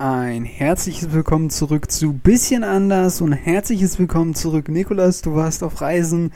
ein 0.00 0.46
herzliches 0.46 1.12
Willkommen 1.12 1.50
zurück 1.50 1.90
zu 1.90 2.14
Bisschen 2.14 2.64
anders 2.64 3.20
und 3.20 3.32
herzliches 3.34 3.98
Willkommen 3.98 4.34
zurück, 4.34 4.70
Nikolas. 4.70 5.20
Du 5.20 5.34
warst 5.34 5.62
auf 5.62 5.82
Reisen. 5.82 6.32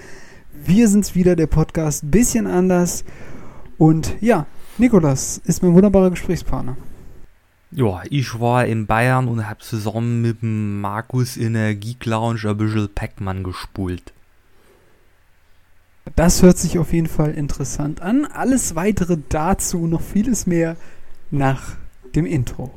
Wir 0.52 0.86
sind's 0.86 1.14
wieder, 1.14 1.34
der 1.34 1.46
Podcast 1.46 2.10
Bisschen 2.10 2.46
anders. 2.46 3.06
Und 3.78 4.16
ja, 4.20 4.44
Nikolas 4.76 5.38
ist 5.38 5.62
mein 5.62 5.72
wunderbarer 5.72 6.10
Gesprächspartner. 6.10 6.76
Ja, 7.70 8.02
ich 8.10 8.38
war 8.38 8.66
in 8.66 8.86
Bayern 8.86 9.28
und 9.28 9.48
hab 9.48 9.62
zusammen 9.62 10.20
mit 10.20 10.42
dem 10.42 10.82
Markus 10.82 11.38
in 11.38 11.54
der 11.54 11.74
Geek 11.74 12.04
Lounge 12.04 12.42
ein 12.44 12.58
bisschen 12.58 12.90
Pac-Man 12.94 13.44
gespult. 13.44 14.12
Das 16.16 16.42
hört 16.42 16.58
sich 16.58 16.78
auf 16.78 16.92
jeden 16.92 17.08
Fall 17.08 17.30
interessant 17.30 18.02
an. 18.02 18.26
Alles 18.26 18.74
weitere 18.74 19.16
dazu, 19.30 19.86
noch 19.86 20.02
vieles 20.02 20.46
mehr 20.46 20.76
nach 21.30 21.76
dem 22.14 22.26
Intro. 22.26 22.70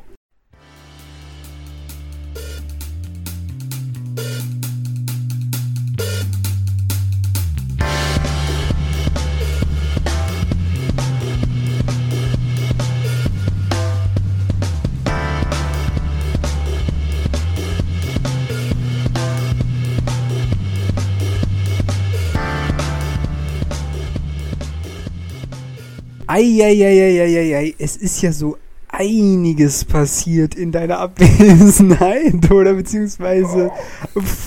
Eieieiei, 26.38 27.74
es 27.80 27.98
ist 27.98 28.22
ja 28.22 28.32
so 28.32 28.58
einiges 28.90 29.84
passiert 29.84 30.54
in 30.54 30.72
deiner 30.72 31.00
Abwesenheit 31.00 32.52
oder 32.52 32.76
beziehungsweise 32.76 33.72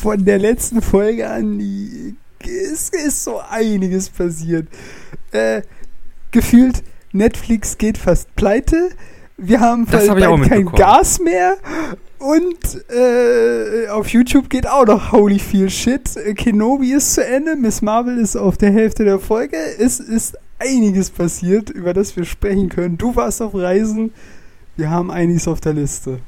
von 0.01 0.25
der 0.25 0.39
letzten 0.39 0.83
Folge 0.83 1.29
an. 1.29 1.61
Es 2.45 2.91
ist 2.91 3.25
so 3.25 3.41
einiges 3.51 4.09
passiert. 4.09 4.69
Äh, 5.33 5.63
gefühlt, 6.31 6.85
Netflix 7.11 7.77
geht 7.77 7.99
fast 7.99 8.33
pleite. 8.37 8.91
Wir 9.37 9.59
haben 9.59 9.85
Das 9.91 10.09
hab 10.09 10.17
auch 10.19 10.39
bald 10.39 10.49
kein. 10.49 10.67
Gas 10.67 11.19
mehr. 11.19 11.57
Und 12.21 12.85
äh, 12.89 13.89
auf 13.89 14.09
YouTube 14.11 14.49
geht 14.49 14.69
auch 14.69 14.87
noch 14.87 15.11
holy 15.11 15.41
viel 15.41 15.69
Shit. 15.69 16.15
Kenobi 16.37 16.93
ist 16.93 17.15
zu 17.15 17.27
Ende, 17.27 17.57
Miss 17.57 17.83
Marvel 17.83 18.19
ist 18.19 18.37
auf 18.37 18.57
der 18.59 18.71
Hälfte 18.71 19.05
der 19.05 19.19
Folge. 19.19 19.57
Es 19.57 19.99
ist 19.99 20.37
einiges 20.61 21.11
passiert, 21.11 21.71
über 21.71 21.95
das 21.95 22.17
wir 22.17 22.25
sprechen 22.25 22.69
können. 22.69 22.99
Du 22.99 23.17
warst 23.17 23.43
auf 23.43 23.55
Reisen, 23.55 24.13
wir 24.77 24.91
haben 24.91 25.11
einiges 25.11 25.49
auf 25.49 25.61
der 25.61 25.73
Liste. 25.73 26.21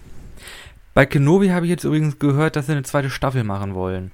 Bei 0.95 1.07
Kenobi 1.07 1.49
habe 1.51 1.67
ich 1.67 1.71
jetzt 1.71 1.85
übrigens 1.85 2.19
gehört, 2.19 2.57
dass 2.57 2.67
sie 2.67 2.73
eine 2.73 2.83
zweite 2.83 3.11
Staffel 3.11 3.45
machen 3.45 3.75
wollen. 3.75 4.11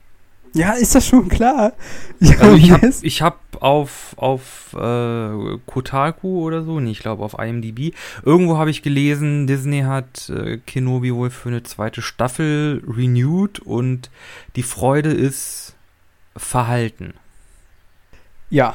Ja, 0.55 0.73
ist 0.73 0.95
das 0.95 1.07
schon 1.07 1.29
klar? 1.29 1.73
Ja, 2.21 2.39
Also 2.39 2.57
ich 2.57 2.71
habe 2.71 2.93
ich 3.03 3.23
hab 3.23 3.41
auf, 3.61 4.15
auf 4.17 4.75
äh, 4.75 5.59
Kotaku 5.67 6.41
oder 6.41 6.65
so, 6.65 6.81
nee, 6.81 6.91
ich 6.91 7.01
glaube 7.01 7.23
auf 7.23 7.37
IMDb, 7.39 7.95
irgendwo 8.25 8.57
habe 8.57 8.71
ich 8.71 8.83
gelesen, 8.83 9.47
Disney 9.47 9.83
hat 9.83 10.31
äh, 10.31 10.59
Kenobi 10.59 11.15
wohl 11.15 11.31
für 11.31 11.49
eine 11.51 11.63
zweite 11.63 12.03
Staffel 12.03 12.83
renewed 12.89 13.59
und 13.61 14.11
die 14.57 14.63
Freude 14.63 15.13
ist 15.13 15.75
verhalten. 16.37 17.15
ja, 18.51 18.75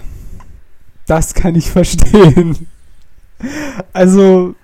das 1.07 1.33
kann 1.33 1.55
ich 1.55 1.69
verstehen. 1.71 2.67
Also, 3.91 4.55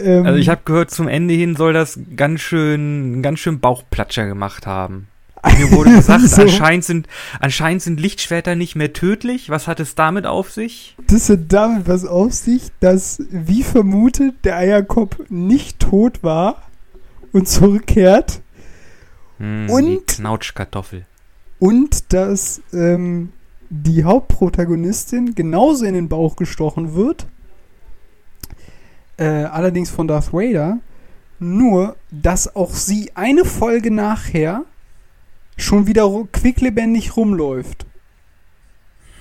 ähm, 0.00 0.26
Also 0.26 0.38
ich 0.38 0.48
habe 0.48 0.62
gehört, 0.64 0.90
zum 0.90 1.08
Ende 1.08 1.34
hin 1.34 1.56
soll 1.56 1.72
das 1.72 1.98
ganz 2.16 2.40
schön, 2.40 3.22
ganz 3.22 3.38
schön 3.38 3.60
Bauchplatscher 3.60 4.26
gemacht 4.26 4.66
haben. 4.66 5.08
Mir 5.56 5.70
wurde 5.72 5.90
gesagt, 5.94 6.22
So. 6.28 6.42
anscheinend, 6.42 6.84
sind, 6.84 7.06
anscheinend 7.40 7.82
sind 7.82 8.00
Lichtschwerter 8.00 8.56
nicht 8.56 8.74
mehr 8.74 8.92
tödlich. 8.92 9.50
Was 9.50 9.68
hat 9.68 9.78
es 9.80 9.94
damit 9.94 10.26
auf 10.26 10.50
sich? 10.50 10.96
das 11.06 11.28
hat 11.28 11.40
damit 11.48 11.86
was 11.86 12.04
auf 12.04 12.32
sich, 12.32 12.62
dass, 12.80 13.22
wie 13.30 13.62
vermutet, 13.62 14.34
der 14.44 14.56
Eierkopf 14.56 15.16
nicht 15.28 15.78
tot 15.78 16.22
war 16.22 16.62
und 17.32 17.48
zurückkehrt 17.48 18.40
Hm, 19.38 19.70
Und? 19.70 20.06
Knautschkartoffel. 20.08 21.06
und 21.60 22.12
dass 22.12 22.60
ähm, 22.72 23.32
die 23.70 24.04
Hauptprotagonistin 24.04 25.34
genauso 25.34 25.84
in 25.84 25.94
den 25.94 26.08
Bauch 26.08 26.36
gestochen 26.36 26.94
wird, 26.94 27.26
äh, 29.18 29.24
allerdings 29.24 29.90
von 29.90 30.08
Darth 30.08 30.32
Vader, 30.32 30.78
nur 31.38 31.96
dass 32.10 32.54
auch 32.56 32.74
sie 32.74 33.12
eine 33.14 33.44
Folge 33.44 33.90
nachher 33.90 34.64
schon 35.56 35.86
wieder 35.86 36.08
quicklebendig 36.32 37.16
rumläuft. 37.16 37.86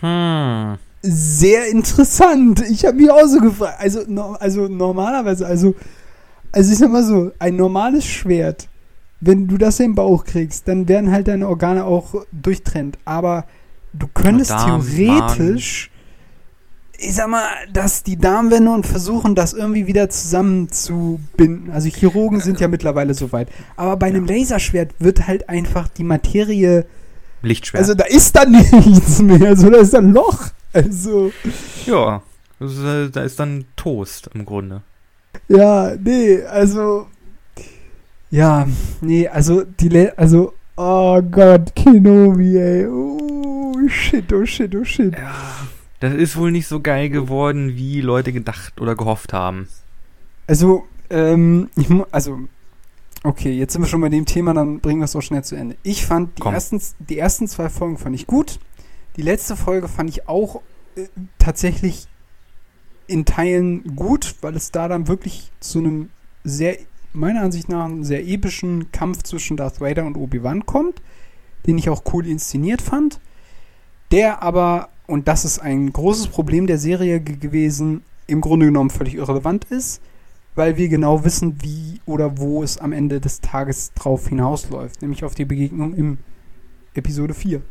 Hm. 0.02 0.78
Sehr 1.02 1.68
interessant. 1.68 2.62
Ich 2.69 2.85
habe 2.85 2.97
mich 2.97 3.12
auch 3.12 3.25
so 3.25 3.40
gefragt. 3.40 3.78
Also, 3.79 4.02
no, 4.08 4.34
also 4.34 4.68
normalerweise, 4.68 5.46
also, 5.46 5.75
also 6.52 6.72
ich 6.72 6.78
sag 6.78 6.91
mal 6.91 7.03
so, 7.03 7.31
ein 7.40 7.56
normales 7.56 8.06
Schwert, 8.06 8.68
wenn 9.19 9.47
du 9.47 9.58
das 9.58 9.79
in 9.79 9.91
den 9.91 9.96
Bauch 9.96 10.25
kriegst, 10.25 10.68
dann 10.68 10.88
werden 10.88 11.12
halt 11.12 11.28
deine 11.28 11.47
Organe 11.47 11.85
auch 11.85 12.25
durchtrennt. 12.31 12.97
Aber 13.06 13.46
du 13.97 14.08
könntest 14.13 14.52
Darm, 14.52 14.85
theoretisch, 14.85 15.91
ich 17.00 17.13
sag 17.13 17.30
mal, 17.30 17.46
dass 17.72 18.03
die 18.03 18.18
Darm 18.18 18.50
wenden 18.50 18.69
und 18.69 18.85
versuchen, 18.85 19.35
das 19.35 19.53
irgendwie 19.53 19.88
wieder 19.88 20.09
zusammenzubinden. 20.09 21.72
Also 21.72 21.90
Chirurgen 21.90 22.40
sind 22.41 22.59
ja 22.59 22.68
mittlerweile 22.68 23.13
so 23.13 23.31
weit. 23.31 23.50
Aber 23.75 23.97
bei 23.97 24.08
einem 24.08 24.25
Laserschwert 24.25 24.96
wird 25.00 25.28
halt 25.28 25.47
einfach 25.47 25.88
die 25.88 26.03
Materie 26.03 26.85
Lichtschwert. 27.44 27.81
also 27.81 27.94
da 27.94 28.06
ist 28.06 28.35
dann 28.35 28.52
nichts 28.85 29.22
mehr, 29.22 29.50
also 29.50 29.69
da 29.69 29.78
ist 29.78 29.94
ein 29.94 30.12
Loch. 30.12 30.47
Also, 30.74 31.31
ja. 31.85 32.22
Äh, 32.59 33.09
da 33.12 33.22
ist 33.24 33.40
dann 33.40 33.66
Toast 33.75 34.29
im 34.34 34.46
Grunde. 34.46 34.81
ja, 35.47 35.94
nee, 35.96 36.41
also. 36.44 37.08
Ja, 38.29 38.68
nee, 39.02 39.28
also 39.28 39.64
die 39.64 39.88
Le 39.88 40.18
also, 40.18 40.53
oh 40.75 41.22
Gott, 41.22 41.74
Kenobi, 41.75 42.58
ey. 42.58 42.88
Oh 42.88 43.26
shit, 43.87 44.31
oh 44.33 44.45
shit, 44.45 44.75
oh 44.75 44.83
shit. 44.83 45.13
Ja. 45.13 45.33
Das 45.99 46.13
ist 46.13 46.37
wohl 46.37 46.51
nicht 46.51 46.67
so 46.67 46.79
geil 46.79 47.09
geworden, 47.09 47.75
wie 47.75 48.01
Leute 48.01 48.31
gedacht 48.31 48.79
oder 48.79 48.95
gehofft 48.95 49.33
haben. 49.33 49.67
Also, 50.45 50.85
ähm, 51.09 51.69
ich 51.75 51.89
mu 51.89 52.05
also, 52.11 52.39
okay, 53.23 53.51
jetzt 53.51 53.73
sind 53.73 53.81
wir 53.81 53.87
schon 53.87 54.01
bei 54.01 54.09
dem 54.09 54.25
Thema, 54.25 54.53
dann 54.53 54.79
bringen 54.79 54.99
wir 54.99 55.05
es 55.05 55.15
auch 55.15 55.21
schnell 55.21 55.43
zu 55.43 55.55
Ende. 55.55 55.75
Ich 55.83 56.05
fand 56.05 56.37
die 56.37 56.43
Komm. 56.43 56.53
ersten, 56.53 56.81
die 56.99 57.17
ersten 57.17 57.47
zwei 57.47 57.69
Folgen 57.69 57.97
fand 57.97 58.15
ich 58.15 58.27
gut. 58.27 58.59
Die 59.15 59.23
letzte 59.23 59.55
Folge 59.55 59.87
fand 59.87 60.09
ich 60.09 60.27
auch 60.29 60.61
äh, 60.95 61.07
tatsächlich 61.39 62.07
in 63.07 63.25
Teilen 63.25 63.95
gut, 63.95 64.35
weil 64.41 64.55
es 64.55 64.71
da 64.71 64.87
dann 64.87 65.07
wirklich 65.07 65.51
zu 65.59 65.79
einem 65.79 66.09
sehr, 66.43 66.77
meiner 67.13 67.41
Ansicht 67.41 67.69
nach, 67.69 67.85
einen 67.85 68.03
sehr 68.03 68.27
epischen 68.27 68.91
Kampf 68.91 69.23
zwischen 69.23 69.57
Darth 69.57 69.81
Vader 69.81 70.05
und 70.05 70.17
Obi-Wan 70.17 70.65
kommt, 70.65 71.01
den 71.65 71.77
ich 71.77 71.89
auch 71.89 72.03
cool 72.13 72.27
inszeniert 72.27 72.81
fand. 72.81 73.19
Der 74.12 74.41
aber, 74.44 74.90
und 75.07 75.28
das 75.28 75.45
ist 75.45 75.59
ein 75.59 75.91
großes 75.91 76.28
Problem 76.28 76.68
der 76.68 76.78
Serie 76.78 77.19
ge- 77.19 77.35
gewesen, 77.38 78.03
im 78.28 78.41
Grunde 78.41 78.66
genommen 78.68 78.90
völlig 78.90 79.16
irrelevant 79.16 79.66
ist, 79.66 80.01
weil 80.56 80.78
wir 80.78 80.90
genau 80.90 81.23
wissen, 81.23 81.57
wie 81.62 82.01
oder 82.06 82.38
wo 82.38 82.63
es 82.63 82.78
am 82.78 82.91
Ende 82.94 83.19
des 83.22 83.41
Tages 83.41 83.91
drauf 83.94 84.28
hinausläuft, 84.28 85.01
nämlich 85.01 85.23
auf 85.23 85.35
die 85.35 85.46
Begegnung 85.46 85.94
im 85.94 86.17
Episode 86.94 87.34
4. 87.34 87.62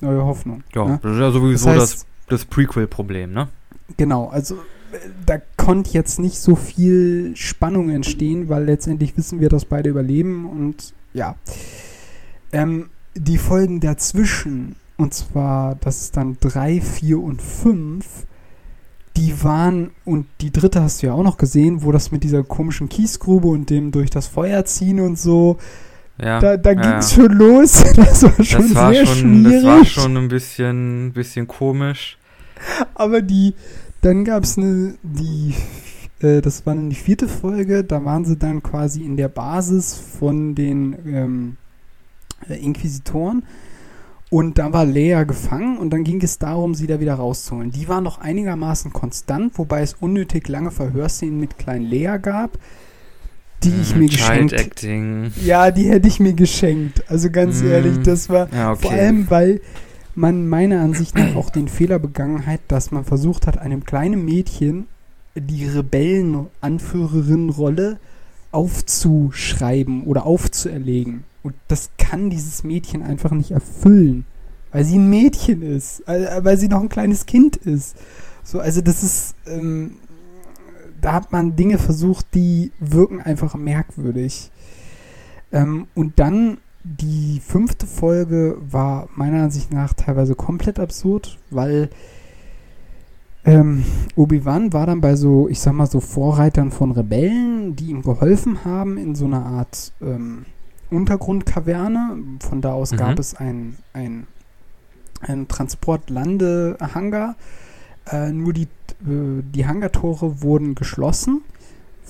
Neue 0.00 0.24
Hoffnung. 0.24 0.62
Ja, 0.74 0.84
ne? 0.84 1.00
das 1.02 1.12
ist 1.14 1.20
ja 1.20 1.30
sowieso 1.30 1.66
Das 1.66 1.76
das, 1.76 1.94
heißt- 2.02 2.04
das 2.28 2.44
Prequel-Problem, 2.44 3.32
ne? 3.32 3.48
Genau, 3.96 4.28
also 4.28 4.56
äh, 4.56 4.98
da 5.26 5.38
konnte 5.56 5.90
jetzt 5.92 6.18
nicht 6.18 6.38
so 6.38 6.54
viel 6.54 7.32
Spannung 7.34 7.88
entstehen, 7.90 8.48
weil 8.48 8.64
letztendlich 8.64 9.16
wissen 9.16 9.40
wir, 9.40 9.48
dass 9.48 9.64
beide 9.64 9.88
überleben 9.90 10.44
und 10.48 10.92
ja. 11.14 11.36
Ähm, 12.52 12.90
die 13.14 13.38
Folgen 13.38 13.80
dazwischen, 13.80 14.76
und 14.98 15.14
zwar, 15.14 15.76
das 15.76 16.02
ist 16.02 16.16
dann 16.16 16.36
3, 16.40 16.80
4 16.80 17.20
und 17.20 17.40
5, 17.40 18.04
die 19.16 19.42
waren, 19.42 19.90
und 20.04 20.26
die 20.40 20.52
dritte 20.52 20.82
hast 20.82 21.02
du 21.02 21.06
ja 21.06 21.12
auch 21.14 21.22
noch 21.22 21.38
gesehen, 21.38 21.82
wo 21.82 21.92
das 21.92 22.10
mit 22.12 22.24
dieser 22.24 22.42
komischen 22.42 22.88
Kiesgrube 22.88 23.48
und 23.48 23.70
dem 23.70 23.90
durch 23.92 24.10
das 24.10 24.26
Feuer 24.26 24.64
ziehen 24.64 25.00
und 25.00 25.18
so, 25.18 25.58
Ja. 26.20 26.40
da, 26.40 26.56
da 26.56 26.72
ja, 26.72 26.80
ging 26.82 26.98
es 26.98 27.16
ja. 27.16 27.22
schon 27.22 27.32
los. 27.32 27.84
Das 27.96 28.22
war 28.24 28.44
schon 28.44 28.62
das 28.62 28.74
war 28.74 28.92
sehr 28.92 29.06
schon, 29.06 29.16
schwierig. 29.44 29.52
das 29.54 29.64
war 29.64 29.84
schon 29.84 30.16
ein 30.16 30.28
bisschen, 30.28 31.12
bisschen 31.12 31.46
komisch. 31.46 32.18
Aber 32.94 33.22
die, 33.22 33.54
dann 34.00 34.24
gab 34.24 34.42
es 34.42 34.58
eine, 34.58 34.94
die, 35.04 35.54
äh, 36.20 36.40
das 36.40 36.66
war 36.66 36.74
dann 36.74 36.90
die 36.90 36.96
vierte 36.96 37.28
Folge, 37.28 37.84
da 37.84 38.04
waren 38.04 38.24
sie 38.24 38.36
dann 38.36 38.64
quasi 38.64 39.02
in 39.04 39.16
der 39.16 39.28
Basis 39.28 39.94
von 39.94 40.56
den 40.56 40.96
ähm, 41.06 41.56
äh, 42.48 42.54
Inquisitoren 42.54 43.44
und 44.30 44.58
da 44.58 44.72
war 44.72 44.84
Leia 44.84 45.24
gefangen 45.24 45.78
und 45.78 45.90
dann 45.90 46.04
ging 46.04 46.22
es 46.22 46.38
darum, 46.38 46.74
sie 46.74 46.86
da 46.86 47.00
wieder 47.00 47.14
rauszuholen. 47.14 47.70
Die 47.70 47.88
war 47.88 48.00
noch 48.02 48.18
einigermaßen 48.18 48.92
konstant, 48.92 49.56
wobei 49.58 49.80
es 49.82 49.94
unnötig 49.94 50.48
lange 50.48 50.70
Verhörszenen 50.70 51.40
mit 51.40 51.56
kleinen 51.58 51.90
Leia 51.90 52.18
gab. 52.18 52.58
die 53.64 53.72
ich 53.82 53.96
mir 53.96 54.06
Child 54.08 54.10
geschenkt 54.10 54.52
Acting. 54.52 55.32
Ja, 55.44 55.72
die 55.72 55.88
hätte 55.88 56.06
ich 56.06 56.20
mir 56.20 56.32
geschenkt. 56.32 57.02
Also 57.08 57.28
ganz 57.28 57.60
Mm. 57.60 57.66
ehrlich, 57.66 57.98
das 58.04 58.28
war 58.28 58.46
Ja, 58.54 58.70
okay. 58.70 58.82
vor 58.82 58.90
allem, 58.92 59.28
weil 59.30 59.60
man 60.14 60.48
meiner 60.48 60.80
Ansicht 60.80 61.16
nach 61.16 61.34
auch 61.34 61.50
den 61.50 61.66
Fehler 61.66 61.98
begangen 61.98 62.46
hat, 62.46 62.60
dass 62.68 62.92
man 62.92 63.02
versucht 63.04 63.48
hat, 63.48 63.58
einem 63.58 63.84
kleinen 63.84 64.24
Mädchen 64.24 64.86
die 65.34 65.66
Rebellen-Anführerin-Rolle 65.66 67.98
aufzuschreiben 68.52 70.04
oder 70.04 70.24
aufzuerlegen. 70.26 71.24
Und 71.48 71.54
das 71.68 71.88
kann 71.96 72.28
dieses 72.28 72.62
Mädchen 72.62 73.02
einfach 73.02 73.30
nicht 73.30 73.52
erfüllen, 73.52 74.26
weil 74.70 74.84
sie 74.84 74.98
ein 74.98 75.08
Mädchen 75.08 75.62
ist, 75.62 76.02
weil 76.06 76.58
sie 76.58 76.68
noch 76.68 76.82
ein 76.82 76.90
kleines 76.90 77.24
Kind 77.24 77.56
ist. 77.56 77.96
So, 78.44 78.60
also 78.60 78.82
das 78.82 79.02
ist, 79.02 79.34
ähm, 79.46 79.92
da 81.00 81.14
hat 81.14 81.32
man 81.32 81.56
Dinge 81.56 81.78
versucht, 81.78 82.26
die 82.34 82.70
wirken 82.80 83.22
einfach 83.22 83.54
merkwürdig. 83.54 84.50
Ähm, 85.50 85.86
und 85.94 86.18
dann 86.18 86.58
die 86.84 87.40
fünfte 87.40 87.86
Folge 87.86 88.58
war 88.60 89.08
meiner 89.14 89.44
Ansicht 89.44 89.72
nach 89.72 89.94
teilweise 89.94 90.34
komplett 90.34 90.78
absurd, 90.78 91.38
weil 91.48 91.88
ähm, 93.46 93.86
Obi-Wan 94.16 94.74
war 94.74 94.84
dann 94.84 95.00
bei 95.00 95.16
so, 95.16 95.48
ich 95.48 95.60
sag 95.60 95.72
mal 95.72 95.86
so 95.86 96.00
Vorreitern 96.00 96.72
von 96.72 96.90
Rebellen, 96.90 97.74
die 97.74 97.86
ihm 97.86 98.02
geholfen 98.02 98.66
haben 98.66 98.98
in 98.98 99.14
so 99.14 99.24
einer 99.24 99.46
Art 99.46 99.94
ähm, 100.02 100.44
Untergrundkaverne. 100.90 102.16
Von 102.40 102.60
da 102.60 102.72
aus 102.72 102.92
Mhm. 102.92 102.96
gab 102.96 103.18
es 103.18 103.34
ein, 103.34 103.76
ein, 103.92 104.26
ein 105.20 105.48
Transportlandehangar. 105.48 107.36
Äh, 108.10 108.32
nur 108.32 108.52
die, 108.52 108.62
äh, 109.06 109.42
die 109.42 109.66
Hangartore 109.66 110.40
wurden 110.42 110.74
geschlossen, 110.74 111.42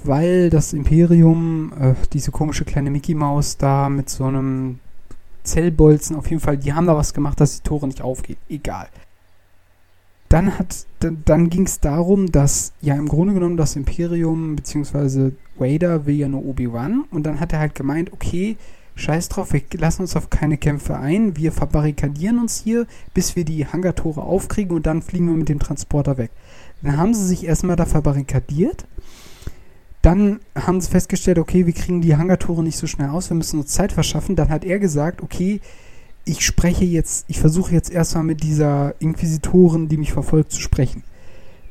weil 0.04 0.50
das 0.50 0.72
Imperium, 0.72 1.72
äh, 1.80 1.94
diese 2.12 2.30
komische 2.30 2.64
kleine 2.64 2.90
Mickey 2.90 3.14
Maus 3.14 3.56
da 3.56 3.88
mit 3.88 4.08
so 4.08 4.24
einem 4.24 4.78
Zellbolzen, 5.42 6.14
auf 6.16 6.28
jeden 6.28 6.40
Fall, 6.40 6.58
die 6.58 6.72
haben 6.72 6.86
da 6.86 6.96
was 6.96 7.14
gemacht, 7.14 7.40
dass 7.40 7.56
die 7.56 7.62
Tore 7.62 7.86
nicht 7.88 8.02
aufgehen. 8.02 8.38
Egal. 8.48 8.88
Dann 10.28 10.58
hat, 10.58 10.86
dann, 11.00 11.22
dann 11.24 11.48
ging 11.50 11.64
es 11.64 11.80
darum, 11.80 12.30
dass 12.30 12.72
ja 12.82 12.94
im 12.94 13.08
Grunde 13.08 13.34
genommen 13.34 13.56
das 13.56 13.76
Imperium 13.76 14.56
beziehungsweise 14.56 15.32
Vader 15.58 16.06
will 16.06 16.16
ja 16.16 16.28
nur 16.28 16.44
Obi-Wan 16.44 17.04
und 17.10 17.24
dann 17.24 17.40
hat 17.40 17.52
er 17.52 17.60
halt 17.60 17.74
gemeint, 17.74 18.12
okay, 18.12 18.56
scheiß 18.94 19.28
drauf, 19.28 19.52
wir 19.52 19.62
lassen 19.78 20.02
uns 20.02 20.16
auf 20.16 20.28
keine 20.28 20.58
Kämpfe 20.58 20.98
ein, 20.98 21.36
wir 21.36 21.52
verbarrikadieren 21.52 22.38
uns 22.38 22.60
hier, 22.60 22.86
bis 23.14 23.36
wir 23.36 23.44
die 23.44 23.66
Hangartore 23.66 24.22
aufkriegen 24.22 24.76
und 24.76 24.86
dann 24.86 25.02
fliegen 25.02 25.28
wir 25.28 25.36
mit 25.36 25.48
dem 25.48 25.60
Transporter 25.60 26.18
weg. 26.18 26.30
Dann 26.82 26.96
haben 26.96 27.14
sie 27.14 27.24
sich 27.24 27.44
erstmal 27.44 27.76
da 27.76 27.86
verbarrikadiert. 27.86 28.86
Dann 30.02 30.40
haben 30.54 30.80
sie 30.80 30.90
festgestellt, 30.90 31.38
okay, 31.38 31.66
wir 31.66 31.72
kriegen 31.72 32.00
die 32.00 32.16
Hangartore 32.16 32.62
nicht 32.62 32.78
so 32.78 32.86
schnell 32.86 33.08
aus, 33.08 33.30
wir 33.30 33.36
müssen 33.36 33.58
uns 33.58 33.72
Zeit 33.72 33.92
verschaffen. 33.92 34.36
Dann 34.36 34.48
hat 34.48 34.64
er 34.64 34.78
gesagt, 34.78 35.22
okay, 35.22 35.60
ich 36.28 36.44
spreche 36.44 36.84
jetzt, 36.84 37.24
ich 37.28 37.40
versuche 37.40 37.72
jetzt 37.72 37.90
erstmal 37.90 38.24
mit 38.24 38.42
dieser 38.42 38.94
Inquisitorin, 39.00 39.88
die 39.88 39.96
mich 39.96 40.12
verfolgt, 40.12 40.52
zu 40.52 40.60
sprechen. 40.60 41.02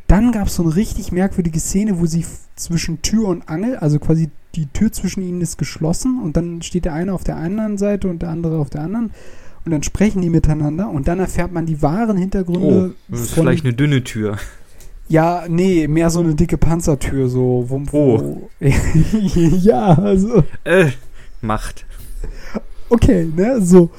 Dann 0.08 0.32
gab 0.32 0.48
es 0.48 0.56
so 0.56 0.64
eine 0.64 0.76
richtig 0.76 1.12
merkwürdige 1.12 1.60
Szene, 1.60 2.00
wo 2.00 2.06
sie 2.06 2.26
zwischen 2.56 3.02
Tür 3.02 3.28
und 3.28 3.50
Angel, 3.50 3.76
also 3.78 4.00
quasi 4.00 4.30
die 4.56 4.68
Tür 4.68 4.92
zwischen 4.92 5.22
ihnen 5.22 5.42
ist 5.42 5.58
geschlossen 5.58 6.20
und 6.24 6.38
dann 6.38 6.62
steht 6.62 6.86
der 6.86 6.94
eine 6.94 7.14
auf 7.14 7.24
der 7.24 7.36
einen 7.38 7.78
Seite 7.78 8.08
und 8.08 8.22
der 8.22 8.30
andere 8.30 8.58
auf 8.58 8.70
der 8.70 8.82
anderen 8.82 9.12
und 9.66 9.72
dann 9.72 9.84
sprechen 9.84 10.22
die 10.22 10.30
miteinander 10.30 10.90
und 10.90 11.08
dann 11.08 11.20
erfährt 11.20 11.52
man 11.52 11.66
die 11.66 11.82
wahren 11.82 12.16
Oh, 12.18 12.20
Hintergründe 12.20 12.96
das 13.10 13.20
ist 13.22 13.34
vielleicht 13.34 13.66
eine 13.66 13.74
dünne 13.74 14.04
Tür. 14.04 14.38
ja, 15.10 15.44
nee, 15.50 15.88
mehr 15.88 16.10
so 16.10 16.22
eine 16.22 16.34
dicke 16.36 16.58
Panzertür, 16.58 17.28
so 17.28 17.66
wo, 17.68 17.82
Oh. 17.92 18.50
wo 18.60 18.66
ja, 19.62 19.94
also 19.94 20.44
Äh, 20.64 20.92
Macht. 21.42 21.86
okay, 22.90 23.28
ne, 23.36 23.62
so 23.62 23.92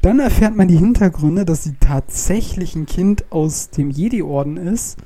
dann 0.00 0.20
erfährt 0.20 0.56
man 0.56 0.68
die 0.68 0.76
Hintergründe, 0.76 1.44
dass 1.44 1.64
sie 1.64 1.74
tatsächlich 1.80 2.76
ein 2.76 2.86
Kind 2.86 3.24
aus 3.30 3.70
dem 3.70 3.90
Jedi-Orden 3.90 4.56
ist, 4.56 4.98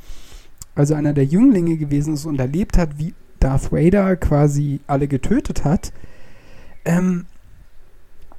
also 0.75 0.95
einer 0.95 1.13
der 1.13 1.25
Jünglinge 1.25 1.77
gewesen 1.77 2.15
ist 2.15 2.27
und 2.27 2.39
erlebt 2.39 2.77
hat, 2.77 2.99
wie 2.99 3.15
Darth 3.41 3.73
Vader 3.73 4.17
quasi 4.17 4.81
alle 4.87 5.09
getötet 5.09 5.65
hat. 5.65 5.93
Ähm, 6.85 7.27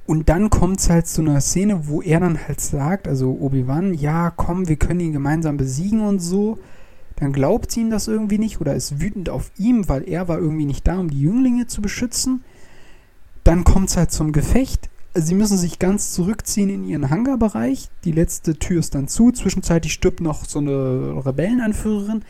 und 0.06 0.28
dann 0.28 0.50
kommt 0.50 0.80
es 0.80 0.90
halt 0.90 1.06
zu 1.06 1.22
einer 1.22 1.40
Szene, 1.40 1.88
wo 1.88 2.02
er 2.02 2.20
dann 2.20 2.38
halt 2.46 2.60
sagt, 2.60 3.08
also 3.08 3.36
Obi-Wan, 3.40 3.94
ja, 3.94 4.30
komm, 4.30 4.68
wir 4.68 4.76
können 4.76 5.00
ihn 5.00 5.12
gemeinsam 5.12 5.56
besiegen 5.56 6.00
und 6.00 6.20
so. 6.20 6.58
Dann 7.16 7.32
glaubt 7.32 7.70
sie 7.70 7.80
ihm 7.80 7.90
das 7.90 8.08
irgendwie 8.08 8.38
nicht 8.38 8.60
oder 8.60 8.74
ist 8.74 9.00
wütend 9.00 9.30
auf 9.30 9.50
ihm, 9.56 9.88
weil 9.88 10.06
er 10.08 10.28
war 10.28 10.38
irgendwie 10.38 10.66
nicht 10.66 10.86
da, 10.86 10.98
um 10.98 11.10
die 11.10 11.20
Jünglinge 11.20 11.66
zu 11.66 11.80
beschützen. 11.80 12.44
Dann 13.44 13.64
kommt 13.64 13.88
es 13.88 13.96
halt 13.96 14.10
zum 14.10 14.32
Gefecht. 14.32 14.90
Sie 15.16 15.34
müssen 15.34 15.56
sich 15.56 15.78
ganz 15.78 16.12
zurückziehen 16.12 16.68
in 16.68 16.84
ihren 16.84 17.08
Hangarbereich. 17.08 17.88
Die 18.04 18.10
letzte 18.10 18.58
Tür 18.58 18.80
ist 18.80 18.96
dann 18.96 19.06
zu. 19.06 19.30
Zwischenzeitlich 19.30 19.92
stirbt 19.92 20.20
noch 20.20 20.44
so 20.44 20.58
eine 20.58 21.22
Rebellenanführerin. 21.24 22.24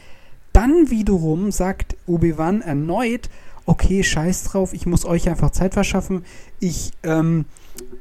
Dann 0.53 0.91
wiederum 0.91 1.51
sagt 1.51 1.97
Obi-Wan 2.07 2.61
erneut, 2.61 3.31
okay, 3.65 4.03
scheiß 4.03 4.45
drauf, 4.45 4.75
ich 4.75 4.85
muss 4.85 5.07
euch 5.07 5.29
einfach 5.31 5.51
Zeit 5.51 5.73
verschaffen. 5.73 6.25
Ich 6.61 6.93
ähm, 7.03 7.47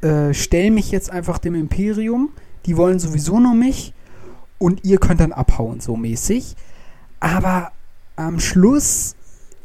äh, 0.01 0.33
stelle 0.33 0.71
mich 0.71 0.91
jetzt 0.91 1.09
einfach 1.09 1.37
dem 1.37 1.55
Imperium. 1.55 2.29
Die 2.65 2.75
wollen 2.75 2.99
sowieso 2.99 3.39
nur 3.39 3.55
mich. 3.55 3.93
Und 4.59 4.83
ihr 4.83 4.97
könnt 4.97 5.21
dann 5.21 5.31
abhauen, 5.31 5.79
so 5.79 5.95
mäßig. 5.95 6.55
Aber 7.21 7.71
am 8.17 8.39
Schluss 8.39 9.15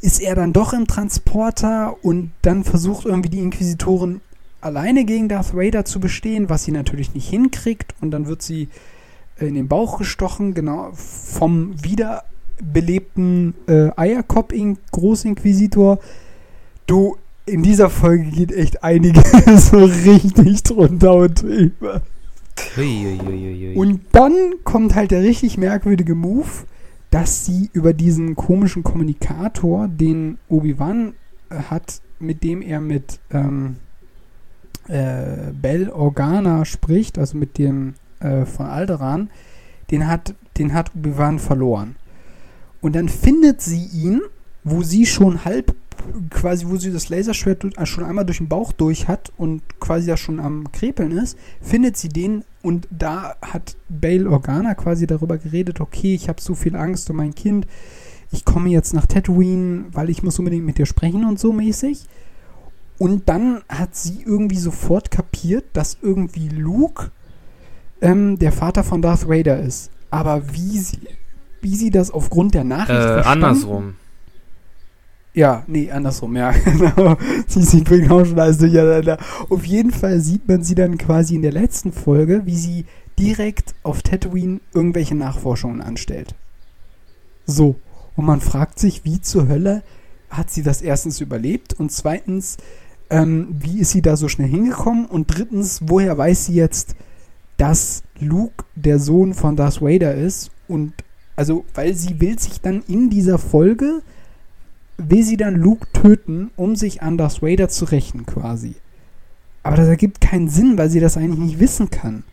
ist 0.00 0.20
er 0.20 0.36
dann 0.36 0.52
doch 0.52 0.72
im 0.72 0.86
Transporter 0.86 1.96
und 2.02 2.30
dann 2.42 2.62
versucht 2.62 3.04
irgendwie 3.04 3.30
die 3.30 3.40
Inquisitoren 3.40 4.20
alleine 4.68 5.04
gegen 5.04 5.28
Darth 5.28 5.54
Vader 5.54 5.84
zu 5.84 5.98
bestehen, 5.98 6.48
was 6.48 6.64
sie 6.64 6.72
natürlich 6.72 7.14
nicht 7.14 7.28
hinkriegt 7.28 7.94
und 8.00 8.10
dann 8.10 8.26
wird 8.26 8.42
sie 8.42 8.68
in 9.38 9.54
den 9.54 9.68
Bauch 9.68 9.98
gestochen, 9.98 10.54
genau 10.54 10.90
vom 10.94 11.74
wiederbelebten 11.82 13.54
äh, 13.66 13.90
Eierkopf 13.96 14.52
Großinquisitor. 14.92 15.98
Du, 16.86 17.16
in 17.46 17.62
dieser 17.62 17.90
Folge 17.90 18.24
geht 18.24 18.52
echt 18.52 18.82
einiges 18.82 19.70
so 19.70 19.84
richtig 19.84 20.62
drunter 20.62 21.14
und 21.14 21.42
drüber. 21.42 22.02
Uiuiuiui. 22.76 23.76
Und 23.76 24.00
dann 24.12 24.54
kommt 24.64 24.94
halt 24.94 25.10
der 25.10 25.22
richtig 25.22 25.58
merkwürdige 25.58 26.14
Move, 26.14 26.48
dass 27.10 27.46
sie 27.46 27.70
über 27.72 27.92
diesen 27.92 28.36
komischen 28.36 28.82
Kommunikator, 28.82 29.88
den 29.88 30.38
Obi-Wan 30.48 31.14
äh, 31.50 31.56
hat, 31.70 32.00
mit 32.18 32.42
dem 32.42 32.62
er 32.62 32.80
mit 32.80 33.20
ähm, 33.30 33.76
äh, 34.88 35.52
Bell 35.52 35.90
Organa 35.90 36.64
spricht, 36.64 37.18
also 37.18 37.36
mit 37.36 37.58
dem 37.58 37.94
äh, 38.20 38.44
von 38.44 38.66
Alderan, 38.66 39.30
den 39.90 40.06
hat, 40.06 40.34
den 40.58 40.74
hat 40.74 40.94
Obi-Wan 40.94 41.38
verloren. 41.38 41.96
Und 42.80 42.94
dann 42.94 43.08
findet 43.08 43.60
sie 43.60 43.84
ihn, 43.86 44.20
wo 44.64 44.82
sie 44.82 45.06
schon 45.06 45.44
halb, 45.44 45.74
quasi, 46.30 46.66
wo 46.68 46.76
sie 46.76 46.92
das 46.92 47.08
Laserschwert 47.08 47.64
äh, 47.76 47.86
schon 47.86 48.04
einmal 48.04 48.24
durch 48.24 48.38
den 48.38 48.48
Bauch 48.48 48.72
durch 48.72 49.08
hat 49.08 49.32
und 49.36 49.62
quasi 49.80 50.06
da 50.06 50.16
schon 50.16 50.40
am 50.40 50.70
Krepeln 50.72 51.12
ist, 51.12 51.36
findet 51.60 51.96
sie 51.96 52.08
den 52.08 52.44
und 52.62 52.86
da 52.90 53.36
hat 53.42 53.76
Bale 53.88 54.28
Organa 54.28 54.74
quasi 54.74 55.06
darüber 55.06 55.38
geredet, 55.38 55.80
okay, 55.80 56.14
ich 56.14 56.28
habe 56.28 56.40
so 56.40 56.54
viel 56.54 56.76
Angst 56.76 57.10
um 57.10 57.16
mein 57.16 57.34
Kind, 57.34 57.66
ich 58.30 58.44
komme 58.44 58.68
jetzt 58.68 58.94
nach 58.94 59.06
Tatooine, 59.06 59.86
weil 59.92 60.10
ich 60.10 60.22
muss 60.22 60.38
unbedingt 60.38 60.66
mit 60.66 60.78
dir 60.78 60.86
sprechen 60.86 61.24
und 61.24 61.38
so 61.38 61.52
mäßig. 61.52 62.06
Und 62.98 63.28
dann 63.28 63.62
hat 63.68 63.94
sie 63.94 64.22
irgendwie 64.24 64.58
sofort 64.58 65.10
kapiert, 65.10 65.64
dass 65.72 65.98
irgendwie 66.02 66.48
Luke 66.48 67.10
ähm, 68.00 68.38
der 68.38 68.52
Vater 68.52 68.82
von 68.84 69.02
Darth 69.02 69.28
Vader 69.28 69.60
ist. 69.60 69.90
Aber 70.10 70.52
wie 70.52 70.78
sie, 70.78 70.98
wie 71.60 71.76
sie 71.76 71.90
das 71.90 72.10
aufgrund 72.10 72.54
der 72.54 72.64
Nachricht 72.64 72.98
äh, 72.98 73.22
verstanden- 73.22 73.44
andersrum. 73.44 73.94
ja, 75.34 75.62
nee, 75.68 75.90
andersrum, 75.92 76.34
ja, 76.36 76.50
genau. 76.64 77.16
Sie, 77.46 77.62
sie 77.62 77.82
bringen 77.82 78.10
auch 78.10 78.24
schon 78.24 78.38
alles 78.40 78.58
durcheinander. 78.58 79.18
Auf 79.48 79.64
jeden 79.64 79.92
Fall 79.92 80.20
sieht 80.20 80.48
man 80.48 80.64
sie 80.64 80.74
dann 80.74 80.98
quasi 80.98 81.36
in 81.36 81.42
der 81.42 81.52
letzten 81.52 81.92
Folge, 81.92 82.42
wie 82.46 82.56
sie 82.56 82.86
direkt 83.18 83.74
auf 83.84 84.02
Tatooine 84.02 84.60
irgendwelche 84.74 85.14
Nachforschungen 85.14 85.80
anstellt. 85.82 86.34
So. 87.46 87.76
Und 88.16 88.24
man 88.26 88.40
fragt 88.40 88.80
sich, 88.80 89.04
wie 89.04 89.20
zur 89.20 89.48
Hölle 89.48 89.82
hat 90.30 90.50
sie 90.50 90.62
das 90.62 90.82
erstens 90.82 91.20
überlebt 91.20 91.74
und 91.74 91.92
zweitens, 91.92 92.56
ähm, 93.10 93.48
wie 93.60 93.80
ist 93.80 93.90
sie 93.90 94.02
da 94.02 94.16
so 94.16 94.28
schnell 94.28 94.48
hingekommen 94.48 95.06
und 95.06 95.26
drittens, 95.26 95.80
woher 95.86 96.16
weiß 96.16 96.46
sie 96.46 96.54
jetzt, 96.54 96.94
dass 97.56 98.02
Luke 98.20 98.64
der 98.74 98.98
Sohn 98.98 99.34
von 99.34 99.56
Darth 99.56 99.80
Vader 99.80 100.14
ist 100.14 100.50
und 100.68 100.92
also, 101.36 101.64
weil 101.74 101.94
sie 101.94 102.20
will 102.20 102.38
sich 102.38 102.60
dann 102.60 102.82
in 102.88 103.10
dieser 103.10 103.38
Folge 103.38 104.02
will 104.98 105.22
sie 105.22 105.36
dann 105.36 105.54
Luke 105.54 105.86
töten, 105.92 106.50
um 106.56 106.76
sich 106.76 107.02
an 107.02 107.16
Darth 107.16 107.40
Vader 107.40 107.68
zu 107.68 107.86
rächen, 107.86 108.26
quasi. 108.26 108.74
Aber 109.62 109.76
das 109.76 109.88
ergibt 109.88 110.20
keinen 110.20 110.48
Sinn, 110.48 110.76
weil 110.76 110.90
sie 110.90 111.00
das 111.00 111.16
eigentlich 111.16 111.38
nicht 111.38 111.60
wissen 111.60 111.90
kann. 111.90 112.24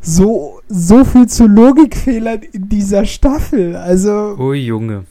So, 0.00 0.60
so 0.68 1.04
viel 1.04 1.26
zu 1.26 1.46
Logikfehlern 1.46 2.42
in 2.52 2.68
dieser 2.68 3.04
Staffel. 3.04 3.74
Also, 3.74 4.36
Oh 4.38 4.52
Junge. 4.52 5.04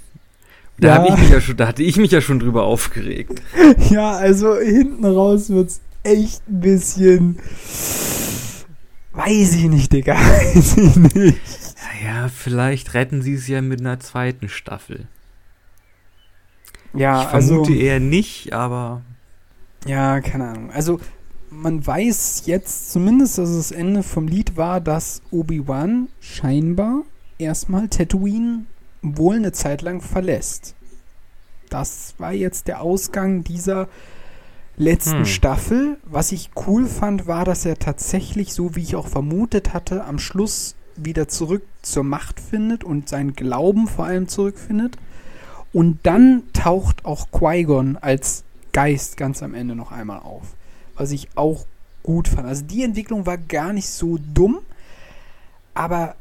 Da, 0.80 1.06
ja. 1.06 1.14
ich 1.14 1.20
mich 1.20 1.30
ja 1.30 1.42
schon, 1.42 1.58
da 1.58 1.68
hatte 1.68 1.82
ich 1.84 1.98
mich 1.98 2.12
ja 2.12 2.22
schon 2.22 2.40
drüber 2.40 2.64
aufgeregt. 2.64 3.42
Ja, 3.90 4.12
also 4.12 4.58
hinten 4.58 5.06
raus 5.06 5.50
wird's 5.50 5.82
echt 6.04 6.48
ein 6.48 6.60
bisschen. 6.60 7.40
Weiß 9.14 9.56
ich 9.56 9.66
nicht, 9.66 9.92
Digga. 9.92 10.14
Weiß 10.16 10.78
ich 10.78 10.96
nicht. 11.14 11.38
Ja, 12.04 12.30
vielleicht 12.30 12.94
retten 12.94 13.22
sie 13.22 13.34
es 13.34 13.48
ja 13.48 13.62
mit 13.62 13.80
einer 13.80 14.00
zweiten 14.00 14.50
Staffel. 14.50 15.08
Ja, 16.94 17.24
ich 17.24 17.28
vermute 17.30 17.72
also, 17.72 17.74
eher 17.74 18.00
nicht, 18.00 18.54
aber. 18.54 19.02
Ja, 19.86 20.22
keine 20.22 20.50
Ahnung. 20.50 20.72
Also, 20.72 21.00
man 21.50 21.86
weiß 21.86 22.44
jetzt 22.46 22.92
zumindest, 22.92 23.38
dass 23.38 23.56
das 23.56 23.72
Ende 23.72 24.04
vom 24.04 24.28
Lied 24.28 24.58
war, 24.58 24.82
dass 24.82 25.22
Obi-Wan 25.32 26.08
scheinbar 26.20 27.04
erstmal 27.40 27.88
Tatooine 27.88 28.66
wohl 29.02 29.36
eine 29.36 29.52
Zeit 29.52 29.82
lang 29.82 30.02
verlässt. 30.02 30.76
Das 31.70 32.16
war 32.18 32.34
jetzt 32.34 32.68
der 32.68 32.82
Ausgang 32.82 33.44
dieser 33.44 33.88
letzten 34.78 35.20
hm. 35.20 35.26
Staffel. 35.26 35.98
Was 36.04 36.32
ich 36.32 36.52
cool 36.68 36.86
fand, 36.86 37.28
war, 37.28 37.46
dass 37.46 37.66
er 37.66 37.78
tatsächlich, 37.78 38.54
so 38.54 38.76
wie 38.76 38.84
ich 38.84 38.96
auch 38.96 39.08
vermutet 39.08 39.74
hatte, 39.74 40.06
am 40.06 40.20
Schluss 40.20 40.76
wieder 40.96 41.28
zurück 41.28 41.64
zur 41.82 42.04
Macht 42.04 42.40
findet 42.40 42.84
und 42.84 43.10
seinen 43.10 43.34
Glauben 43.34 43.88
vor 43.88 44.06
allem 44.06 44.28
zurückfindet. 44.28 44.98
Und 45.74 46.00
dann 46.04 46.44
taucht 46.54 47.06
auch 47.06 47.28
Qui-Gon 47.32 47.98
als 47.98 48.44
Geist 48.72 49.18
ganz 49.18 49.44
am 49.44 49.54
Ende 49.54 49.76
noch 49.76 49.92
einmal 49.92 50.20
auf. 50.20 50.56
Was 50.96 51.12
ich 51.12 51.30
auch 51.36 51.66
gut 52.04 52.28
fand. 52.28 52.48
Also 52.48 52.64
die 52.64 52.84
Entwicklung 52.84 53.26
war 53.26 53.38
gar 53.38 53.74
nicht 53.74 53.90
so 53.90 54.18
dumm, 54.34 54.60
aber. 55.74 56.16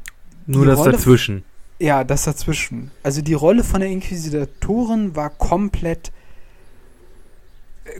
Nur 0.45 0.65
das 0.65 0.77
Rolle 0.77 0.91
dazwischen. 0.91 1.43
Ja, 1.79 2.03
das 2.03 2.23
dazwischen. 2.23 2.91
Also 3.03 3.21
die 3.21 3.33
Rolle 3.33 3.63
von 3.63 3.81
der 3.81 3.89
Inquisitorin 3.89 5.15
war 5.15 5.29
komplett 5.29 6.11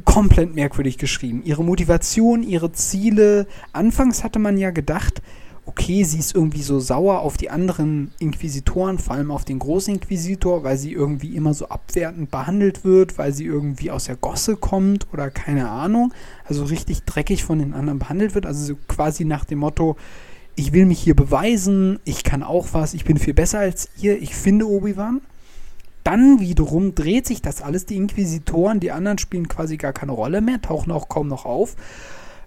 komplett 0.06 0.54
merkwürdig 0.54 0.98
geschrieben. 0.98 1.42
Ihre 1.46 1.64
Motivation, 1.64 2.44
ihre 2.44 2.72
Ziele. 2.72 3.48
Anfangs 3.72 4.24
hatte 4.24 4.40
man 4.40 4.58
ja 4.58 4.72
gedacht, 4.72 5.22
okay, 5.66 6.04
sie 6.04 6.20
ist 6.20 6.34
irgendwie 6.34 6.62
so 6.62 6.80
sauer 6.80 7.20
auf 7.20 7.38
die 7.38 7.50
anderen 7.50 8.12
Inquisitoren, 8.20 9.00
vor 9.00 9.16
allem 9.16 9.32
auf 9.32 9.44
den 9.44 9.60
Großinquisitor, 9.60 10.64
weil 10.64 10.78
sie 10.78 10.94
irgendwie 10.94 11.36
immer 11.36 11.54
so 11.54 11.68
abwertend 11.68 12.32
behandelt 12.32 12.86
wird, 12.86 13.18
weil 13.18 13.34
sie 13.34 13.46
irgendwie 13.46 13.92
aus 13.92 14.06
der 14.06 14.16
Gosse 14.16 14.56
kommt 14.56 15.08
oder 15.12 15.30
keine 15.30 15.70
Ahnung. 15.70 16.14
Also 16.46 16.64
richtig 16.64 17.04
dreckig 17.04 17.44
von 17.44 17.60
den 17.60 17.74
anderen 17.74 18.00
behandelt 18.00 18.34
wird. 18.34 18.46
Also 18.46 18.66
so 18.66 18.76
quasi 18.88 19.26
nach 19.26 19.44
dem 19.44 19.60
Motto, 19.60 19.98
ich 20.58 20.74
will 20.74 20.86
mich 20.86 21.00
hier 21.00 21.16
beweisen, 21.16 22.00
ich 22.04 22.24
kann 22.24 22.44
auch 22.44 22.70
was, 22.72 22.96
ich 22.96 23.06
bin 23.06 23.18
viel 23.18 23.36
besser 23.36 23.60
als 23.60 23.90
ihr, 24.02 24.22
ich 24.22 24.36
finde 24.36 24.68
Obi-Wan. 24.68 25.22
Dann 26.04 26.40
wiederum 26.40 26.96
dreht 26.96 27.28
sich 27.28 27.42
das 27.42 27.62
alles, 27.62 27.86
die 27.86 27.96
Inquisitoren, 27.96 28.80
die 28.80 28.92
anderen 28.92 29.20
spielen 29.20 29.48
quasi 29.48 29.78
gar 29.78 29.94
keine 29.94 30.14
Rolle 30.14 30.42
mehr, 30.42 30.60
tauchen 30.62 30.92
auch 30.92 31.10
kaum 31.10 31.28
noch 31.28 31.46
auf. 31.46 31.76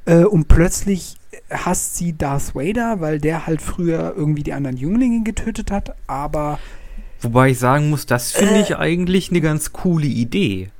Äh, 0.06 0.24
und 0.24 0.48
plötzlich 0.48 1.18
hasst 1.50 1.96
sie 1.96 2.18
Darth 2.18 2.54
Vader, 2.54 3.00
weil 3.00 3.20
der 3.20 3.46
halt 3.46 3.62
früher 3.62 4.12
irgendwie 4.16 4.42
die 4.42 4.54
anderen 4.54 4.76
Jünglinge 4.76 5.22
getötet 5.22 5.70
hat, 5.70 5.94
aber. 6.08 6.58
Wobei 7.20 7.50
ich 7.50 7.58
sagen 7.60 7.90
muss, 7.90 8.06
das 8.06 8.32
finde 8.32 8.56
äh, 8.56 8.62
ich 8.62 8.76
eigentlich 8.76 9.30
eine 9.30 9.40
ganz 9.40 9.72
coole 9.72 10.06
Idee. 10.06 10.70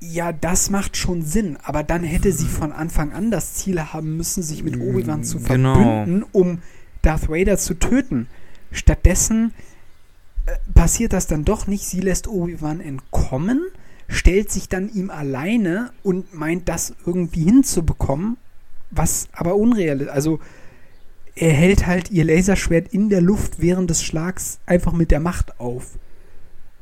Ja, 0.00 0.32
das 0.32 0.70
macht 0.70 0.96
schon 0.96 1.22
Sinn, 1.22 1.58
aber 1.62 1.82
dann 1.82 2.04
hätte 2.04 2.32
sie 2.32 2.46
von 2.46 2.72
Anfang 2.72 3.12
an 3.12 3.30
das 3.30 3.54
Ziel 3.54 3.80
haben 3.80 4.16
müssen, 4.16 4.42
sich 4.42 4.62
mit 4.62 4.78
Obi-Wan 4.78 5.24
zu 5.24 5.40
genau. 5.40 5.74
verbünden, 5.74 6.24
um 6.32 6.58
Darth 7.02 7.28
Vader 7.28 7.58
zu 7.58 7.74
töten. 7.74 8.28
Stattdessen 8.70 9.52
äh, 10.46 10.52
passiert 10.74 11.12
das 11.12 11.26
dann 11.26 11.44
doch 11.44 11.66
nicht. 11.66 11.84
Sie 11.84 12.00
lässt 12.00 12.28
Obi-Wan 12.28 12.80
entkommen, 12.80 13.60
stellt 14.08 14.52
sich 14.52 14.68
dann 14.68 14.88
ihm 14.92 15.10
alleine 15.10 15.90
und 16.04 16.32
meint, 16.32 16.68
das 16.68 16.94
irgendwie 17.04 17.44
hinzubekommen 17.44 18.36
was 18.90 19.28
aber 19.32 19.56
unrealistisch, 19.56 20.14
also 20.14 20.40
er 21.34 21.52
hält 21.52 21.86
halt 21.86 22.10
ihr 22.10 22.24
Laserschwert 22.24 22.88
in 22.88 23.10
der 23.10 23.20
Luft 23.20 23.60
während 23.60 23.90
des 23.90 24.02
Schlags 24.02 24.58
einfach 24.66 24.92
mit 24.92 25.10
der 25.10 25.20
Macht 25.20 25.60
auf. 25.60 25.98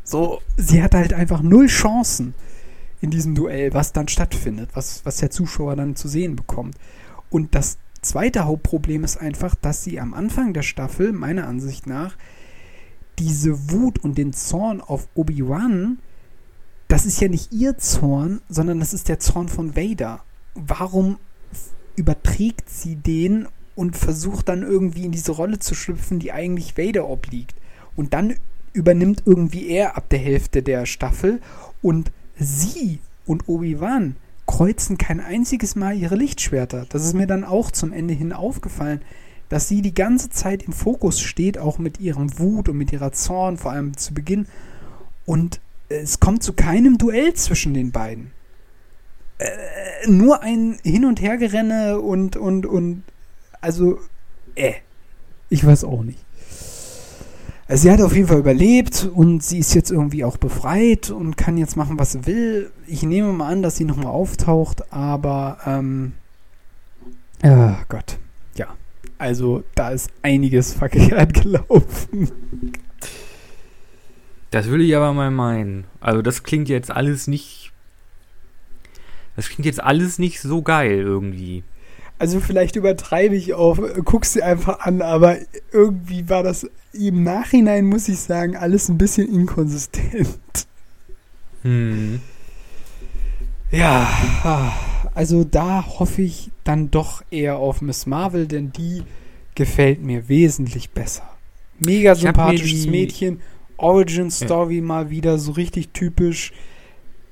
So, 0.03 0.41
sie 0.57 0.83
hat 0.83 0.95
halt 0.95 1.13
einfach 1.13 1.43
null 1.43 1.67
Chancen 1.67 2.35
in 3.01 3.11
diesem 3.11 3.35
Duell, 3.35 3.75
was 3.75 3.93
dann 3.93 4.09
stattfindet, 4.09 4.71
was, 4.75 5.05
was 5.05 5.19
der 5.19 5.31
Zuschauer 5.31 5.77
dann 5.77 5.97
zu 5.97 6.09
sehen 6.09 6.37
bekommt. 6.37 6.77
Und 7.31 7.55
das 7.55 7.79
zweite 8.01 8.45
Hauptproblem 8.45 9.05
ist 9.05 9.17
einfach, 9.17 9.55
dass 9.55 9.85
sie 9.85 10.01
am 10.01 10.15
Anfang 10.15 10.53
der 10.53 10.63
Staffel, 10.63 11.13
meiner 11.13 11.47
Ansicht 11.47 11.87
nach, 11.87 12.17
diese 13.19 13.71
Wut 13.71 13.99
und 13.99 14.19
den 14.19 14.33
Zorn 14.33 14.81
auf 14.81 15.09
Obi-Wan, 15.15 15.99
das 16.89 17.07
ist 17.07 17.21
ja 17.21 17.29
nicht 17.29 17.53
ihr 17.53 17.79
Zorn, 17.79 18.41
sondern 18.49 18.79
das 18.79 18.95
ist 18.95 19.09
der 19.09 19.19
Zorn 19.19 19.49
von 19.49 19.75
Vader. 19.75 20.23
Warum 20.55 21.19
überträgt 21.97 22.69
sie 22.71 22.97
den 22.97 23.49
und 23.75 23.97
versucht 23.97 24.49
dann 24.49 24.63
irgendwie 24.63 25.05
in 25.05 25.13
diese 25.13 25.33
Rolle 25.33 25.59
zu 25.59 25.75
schlüpfen, 25.75 26.19
die 26.19 26.33
eigentlich 26.33 26.79
Vader 26.79 27.09
obliegt. 27.09 27.57
Und 27.97 28.15
dann 28.15 28.35
übernimmt 28.73 29.23
irgendwie 29.27 29.69
er 29.69 29.97
ab 29.97 30.09
der 30.11 30.19
Hälfte 30.19 30.63
der 30.63 30.87
Staffel 30.87 31.41
und 31.83 32.13
sie 32.39 33.01
und 33.27 33.49
Obi-Wan 33.49 34.17
kreuzen 34.47 34.99
kein 34.99 35.21
einziges 35.21 35.75
Mal 35.75 35.97
ihre 35.97 36.15
Lichtschwerter. 36.15 36.87
Das 36.89 37.05
ist 37.05 37.15
mir 37.15 37.27
dann 37.27 37.45
auch 37.45 37.71
zum 37.71 37.93
Ende 37.93 38.15
hin 38.15 38.33
aufgefallen, 38.33 39.03
dass 39.49 39.69
sie 39.69 39.83
die 39.83 39.95
ganze 39.95 40.31
Zeit 40.31 40.63
im 40.63 40.73
Fokus 40.73 41.21
steht, 41.21 41.59
auch 41.59 41.79
mit 41.79 42.01
ihrem 42.01 42.39
Wut 42.39 42.69
und 42.69 42.77
mit 42.77 42.93
ihrer 42.93 43.13
Zorn, 43.13 43.57
vor 43.57 43.73
allem 43.73 43.97
zu 43.97 44.15
Beginn. 44.15 44.47
Und 45.25 45.61
es 45.89 46.21
kommt 46.21 46.43
zu 46.43 46.53
keinem 46.53 46.99
Duell 46.99 47.35
zwischen 47.35 47.75
den 47.75 47.93
beiden 47.93 48.33
äh, 49.39 50.09
nur 50.09 50.43
ein 50.43 50.79
Hin- 50.83 51.05
und 51.05 51.21
Hergerenne 51.21 52.01
und, 52.01 52.37
und, 52.37 52.67
und, 52.67 53.03
also, 53.61 53.99
äh, 54.55 54.75
ich 55.49 55.65
weiß 55.65 55.85
auch 55.85 56.03
nicht. 56.03 56.25
Also 57.69 57.83
sie 57.83 57.91
hat 57.91 58.01
auf 58.01 58.15
jeden 58.15 58.29
Fall 58.29 58.39
überlebt 58.39 59.09
und 59.13 59.43
sie 59.43 59.59
ist 59.59 59.75
jetzt 59.75 59.91
irgendwie 59.91 60.25
auch 60.25 60.37
befreit 60.37 61.11
und 61.11 61.37
kann 61.37 61.59
jetzt 61.59 61.77
machen, 61.77 61.99
was 61.99 62.13
sie 62.13 62.27
will. 62.27 62.71
Ich 62.87 63.03
nehme 63.03 63.33
mal 63.33 63.51
an, 63.53 63.63
dass 63.63 63.77
sie 63.77 63.85
nochmal 63.85 64.13
auftaucht, 64.13 64.93
aber, 64.93 65.59
ähm, 65.67 66.13
oh 67.43 67.75
Gott, 67.89 68.19
ja. 68.55 68.69
Also 69.19 69.65
da 69.75 69.91
ist 69.91 70.11
einiges 70.23 70.75
verkehrt 70.75 71.35
gelaufen. 71.43 72.31
Das 74.53 74.71
will 74.71 74.81
ich 74.81 74.95
aber 74.95 75.13
mal 75.13 75.33
meinen. 75.33 75.85
Also 76.01 76.23
das 76.23 76.45
klingt 76.45 76.69
jetzt 76.69 76.91
alles 76.91 77.27
nicht 77.27 77.73
das 79.37 79.51
klingt 79.51 79.67
jetzt 79.67 79.83
alles 79.83 80.19
nicht 80.19 80.41
so 80.41 80.63
geil 80.63 80.99
irgendwie. 80.99 81.63
Also 82.19 82.41
vielleicht 82.41 82.77
übertreibe 82.77 83.37
ich 83.37 83.53
auch, 83.53 83.79
guck's 84.05 84.33
dir 84.33 84.45
einfach 84.45 84.81
an, 84.81 85.03
aber 85.03 85.37
irgendwie 85.73 86.29
war 86.29 86.43
das 86.43 86.67
im 86.93 87.23
Nachhinein, 87.23 87.85
muss 87.85 88.09
ich 88.09 88.21
sagen, 88.21 88.57
alles 88.57 88.89
ein 88.89 88.97
bisschen 88.97 89.33
inkonsistent. 89.33 90.67
Hm. 91.63 92.21
Ja, 93.71 94.73
also 95.15 95.45
da 95.45 95.85
hoffe 95.87 96.23
ich 96.23 96.51
dann 96.65 96.91
doch 96.91 97.23
eher 97.31 97.57
auf 97.57 97.83
Miss 97.83 98.07
Marvel, 98.07 98.47
denn 98.47 98.73
die 98.73 99.03
gefällt 99.55 100.03
mir 100.03 100.29
wesentlich 100.29 100.91
besser. 100.91 101.29
Mega 101.79 102.15
sympathisches 102.15 102.87
Mädchen, 102.87 103.41
Origin 103.77 104.31
Story 104.31 104.77
ja. 104.77 104.83
mal 104.83 105.11
wieder 105.11 105.39
so 105.39 105.53
richtig 105.53 105.91
typisch 105.91 106.53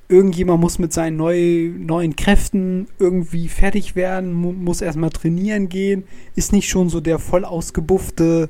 irgendjemand 0.07 0.61
muss 0.61 0.79
mit 0.79 0.93
seinen 0.93 1.17
neu, 1.17 1.71
neuen 1.77 2.15
Kräften 2.15 2.87
irgendwie 2.99 3.47
fertig 3.47 3.95
werden, 3.95 4.33
mu 4.33 4.51
muss 4.51 4.81
erstmal 4.81 5.09
trainieren 5.09 5.69
gehen, 5.69 6.03
ist 6.35 6.53
nicht 6.53 6.69
schon 6.69 6.89
so 6.89 7.01
der 7.01 7.19
voll 7.19 7.45
ausgebuffte 7.45 8.49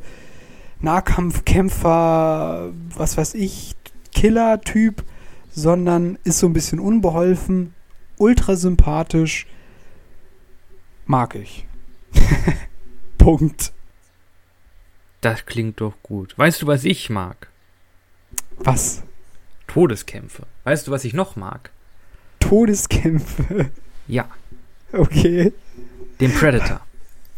Nahkampfkämpfer, 0.82 2.74
was 2.96 3.18
weiß 3.18 3.36
ich, 3.36 3.76
Killer-Typ, 4.14 5.04
sondern 5.52 6.18
ist 6.24 6.40
so 6.40 6.48
ein 6.48 6.54
bisschen 6.54 6.80
unbeholfen, 6.80 7.74
ultra 8.18 8.56
sympathisch, 8.56 9.48
mag 11.06 11.36
ich. 11.36 11.66
Punkt. 13.18 13.72
Das 15.22 15.46
klingt 15.46 15.82
doch 15.82 15.94
gut. 16.04 16.38
Weißt 16.38 16.62
du, 16.62 16.68
was 16.68 16.84
ich 16.84 17.10
mag? 17.10 17.50
Was? 18.58 19.04
Todeskämpfe. 19.68 20.46
Weißt 20.66 20.88
du, 20.88 20.92
was 20.92 21.06
ich 21.06 21.14
noch 21.14 21.36
mag? 21.36 21.70
Todeskämpfe. 22.40 23.70
Ja. 24.08 24.26
Okay. 24.92 25.54
Den 26.20 26.34
Predator. 26.34 26.82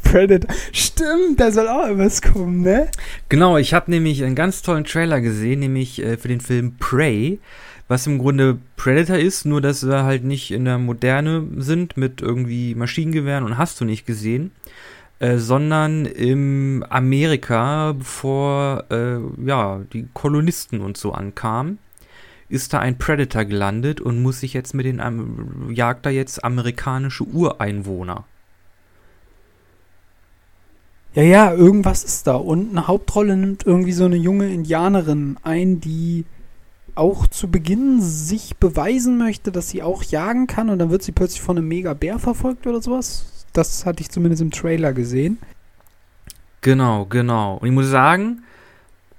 Predator. 0.03 0.49
Stimmt, 0.71 1.39
da 1.39 1.51
soll 1.51 1.67
auch 1.67 1.97
was 1.97 2.21
kommen, 2.21 2.61
ne? 2.61 2.89
Genau, 3.27 3.57
ich 3.57 3.73
habe 3.73 3.91
nämlich 3.91 4.23
einen 4.23 4.35
ganz 4.35 4.61
tollen 4.61 4.85
Trailer 4.85 5.19
gesehen, 5.19 5.59
nämlich 5.59 6.01
äh, 6.01 6.15
für 6.17 6.29
den 6.29 6.39
Film 6.39 6.77
Prey, 6.77 7.39
was 7.89 8.07
im 8.07 8.17
Grunde 8.17 8.59
Predator 8.77 9.17
ist, 9.17 9.45
nur 9.45 9.59
dass 9.59 9.85
wir 9.85 10.03
halt 10.03 10.23
nicht 10.23 10.51
in 10.51 10.63
der 10.63 10.77
Moderne 10.77 11.47
sind 11.57 11.97
mit 11.97 12.21
irgendwie 12.21 12.75
Maschinengewehren 12.75 13.43
und 13.43 13.57
hast 13.57 13.81
du 13.81 13.85
nicht 13.85 14.05
gesehen, 14.05 14.51
äh, 15.19 15.37
sondern 15.37 16.05
im 16.05 16.85
Amerika, 16.89 17.91
bevor 17.91 18.85
äh, 18.89 19.17
ja 19.45 19.81
die 19.91 20.07
Kolonisten 20.13 20.79
und 20.79 20.95
so 20.95 21.11
ankamen 21.11 21.79
ist 22.49 22.73
da 22.73 22.79
ein 22.79 22.97
Predator 22.97 23.45
gelandet 23.45 23.99
und 24.01 24.21
muss 24.21 24.39
sich 24.39 24.53
jetzt 24.53 24.73
mit 24.73 24.85
den, 24.85 24.99
ähm, 24.99 25.69
jagt 25.71 26.05
da 26.05 26.09
jetzt 26.09 26.43
amerikanische 26.43 27.23
Ureinwohner. 27.25 28.25
Ja, 31.13 31.23
ja, 31.23 31.53
irgendwas 31.53 32.03
ist 32.03 32.27
da. 32.27 32.35
Und 32.35 32.69
eine 32.69 32.87
Hauptrolle 32.87 33.35
nimmt 33.35 33.65
irgendwie 33.65 33.91
so 33.91 34.05
eine 34.05 34.17
junge 34.17 34.53
Indianerin 34.53 35.37
ein, 35.41 35.81
die 35.81 36.25
auch 36.93 37.27
zu 37.27 37.49
Beginn 37.49 38.01
sich 38.01 38.57
beweisen 38.57 39.17
möchte, 39.17 39.51
dass 39.51 39.69
sie 39.69 39.83
auch 39.83 40.03
jagen 40.03 40.47
kann 40.47 40.69
und 40.69 40.79
dann 40.79 40.89
wird 40.89 41.03
sie 41.03 41.11
plötzlich 41.11 41.41
von 41.41 41.57
einem 41.57 41.67
Mega-Bär 41.67 42.19
verfolgt 42.19 42.65
oder 42.65 42.81
sowas. 42.81 43.45
Das 43.53 43.85
hatte 43.85 44.01
ich 44.01 44.09
zumindest 44.09 44.41
im 44.41 44.51
Trailer 44.51 44.93
gesehen. 44.93 45.37
Genau, 46.61 47.05
genau. 47.05 47.57
Und 47.57 47.67
ich 47.67 47.73
muss 47.73 47.87
sagen, 47.87 48.43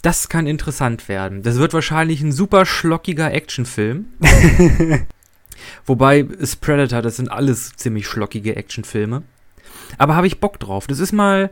das 0.03 0.29
kann 0.29 0.47
interessant 0.47 1.09
werden. 1.09 1.43
Das 1.43 1.59
wird 1.59 1.75
wahrscheinlich 1.75 2.21
ein 2.23 2.33
super 2.33 2.67
schlockiger 2.67 3.33
Actionfilm. 3.33 4.07
Wobei 5.87 6.21
es 6.41 6.57
Predator, 6.57 7.03
das 7.03 7.17
sind 7.17 7.31
alles 7.31 7.75
ziemlich 7.77 8.07
schlockige 8.07 8.57
Actionfilme. 8.57 9.23
Aber 9.97 10.15
habe 10.15 10.27
ich 10.27 10.41
Bock 10.41 10.61
drauf. 10.61 10.87
Das 10.87 11.01
ist 11.01 11.13
mal, 11.13 11.51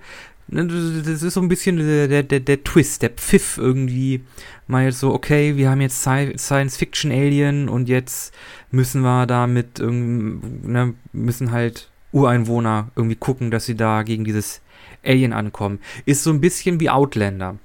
ne, 0.49 0.67
das 0.67 1.23
ist 1.23 1.35
so 1.35 1.41
ein 1.41 1.49
bisschen 1.49 1.79
der, 1.79 2.23
der, 2.23 2.41
der 2.41 2.65
Twist, 2.65 3.03
der 3.03 3.11
Pfiff 3.11 3.59
irgendwie. 3.59 4.25
Mal 4.67 4.85
jetzt 4.85 5.01
so, 5.01 5.13
okay, 5.13 5.57
wir 5.57 5.71
haben 5.71 5.81
jetzt 5.81 6.03
Science-Fiction-Alien 6.03 7.69
und 7.69 7.89
jetzt 7.89 8.35
müssen 8.71 9.01
wir 9.03 9.27
da 9.27 9.47
mit, 9.47 9.79
ne, 9.79 10.95
müssen 11.13 11.51
halt 11.51 11.91
Ureinwohner 12.13 12.91
irgendwie 12.97 13.17
gucken, 13.17 13.51
dass 13.51 13.67
sie 13.67 13.77
da 13.77 14.03
gegen 14.03 14.25
dieses 14.25 14.61
Alien 15.05 15.33
ankommen. 15.33 15.81
Ist 16.05 16.23
so 16.23 16.31
ein 16.31 16.41
bisschen 16.41 16.81
wie 16.81 16.91
Outlander. 16.91 17.59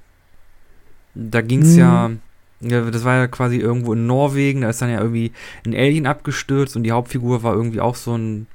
Da 1.14 1.40
ging 1.40 1.62
es 1.62 1.72
hm. 1.72 1.78
ja, 1.78 2.10
ja, 2.60 2.90
das 2.90 3.04
war 3.04 3.16
ja 3.16 3.26
quasi 3.26 3.56
irgendwo 3.56 3.92
in 3.92 4.06
Norwegen, 4.06 4.60
da 4.60 4.70
ist 4.70 4.80
dann 4.80 4.90
ja 4.90 5.00
irgendwie 5.00 5.32
ein 5.66 5.74
Alien 5.74 6.06
abgestürzt 6.06 6.76
und 6.76 6.84
die 6.84 6.92
Hauptfigur 6.92 7.42
war 7.42 7.54
irgendwie 7.54 7.80
auch 7.80 7.96
so 7.96 8.16
ein 8.16 8.46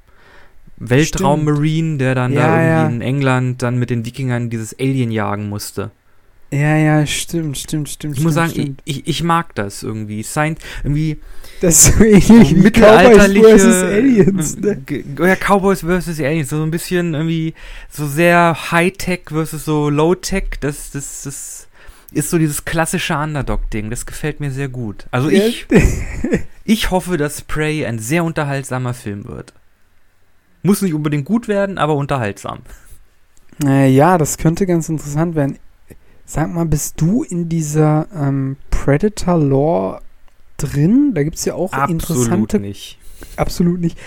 Weltraum-Marine, 0.78 1.98
der 1.98 2.14
dann 2.14 2.32
ja, 2.32 2.40
da 2.40 2.54
irgendwie 2.54 2.70
ja. 2.70 2.86
in 2.86 3.00
England 3.02 3.62
dann 3.62 3.78
mit 3.78 3.90
den 3.90 4.06
Wikingern 4.06 4.48
dieses 4.48 4.78
Alien 4.78 5.10
jagen 5.10 5.48
musste. 5.48 5.90
Ja, 6.50 6.76
ja, 6.76 7.04
stimmt, 7.04 7.58
stimmt, 7.58 7.90
stimmt. 7.90 8.16
Ich 8.16 8.24
muss 8.24 8.32
sagen, 8.32 8.50
stimmt. 8.50 8.80
Ich, 8.86 9.06
ich, 9.06 9.22
mag 9.22 9.54
das 9.54 9.82
irgendwie. 9.82 10.22
Science, 10.22 10.60
irgendwie. 10.82 11.18
Das 11.60 11.88
ist 11.88 11.98
so 11.98 12.04
ähnlich 12.04 12.54
wie 12.54 12.70
Cowboys 12.70 13.60
vs. 13.60 13.82
Aliens, 13.82 14.56
ne? 14.56 14.82
Ja, 15.18 15.36
Cowboys 15.36 15.80
vs. 15.80 16.20
Aliens. 16.20 16.48
So 16.48 16.62
ein 16.62 16.70
bisschen 16.70 17.12
irgendwie 17.12 17.52
so 17.90 18.06
sehr 18.06 18.56
High-Tech 18.70 19.24
versus 19.26 19.66
so 19.66 19.90
Low-Tech. 19.90 20.44
Das, 20.60 20.90
das, 20.90 21.24
das 21.24 21.67
ist 22.12 22.30
so 22.30 22.38
dieses 22.38 22.64
klassische 22.64 23.16
Underdog-Ding. 23.16 23.90
Das 23.90 24.06
gefällt 24.06 24.40
mir 24.40 24.50
sehr 24.50 24.68
gut. 24.68 25.06
Also 25.10 25.28
ich, 25.28 25.66
ich 26.64 26.90
hoffe, 26.90 27.16
dass 27.16 27.42
Prey 27.42 27.84
ein 27.86 27.98
sehr 27.98 28.24
unterhaltsamer 28.24 28.94
Film 28.94 29.26
wird. 29.26 29.52
Muss 30.62 30.82
nicht 30.82 30.94
unbedingt 30.94 31.24
gut 31.24 31.48
werden, 31.48 31.78
aber 31.78 31.94
unterhaltsam. 31.94 32.60
Äh, 33.64 33.90
ja, 33.90 34.18
das 34.18 34.38
könnte 34.38 34.66
ganz 34.66 34.88
interessant 34.88 35.34
werden. 35.34 35.58
Sag 36.24 36.52
mal, 36.52 36.66
bist 36.66 37.00
du 37.00 37.22
in 37.22 37.48
dieser 37.48 38.06
ähm, 38.14 38.56
Predator-Lore 38.70 40.02
drin? 40.56 41.12
Da 41.14 41.22
gibt 41.22 41.36
es 41.36 41.44
ja 41.44 41.54
auch 41.54 41.72
absolut 41.72 41.90
interessante. 41.90 42.32
Absolut 42.32 42.60
nicht. 42.60 42.98
Absolut 43.36 43.80
nicht. 43.80 43.98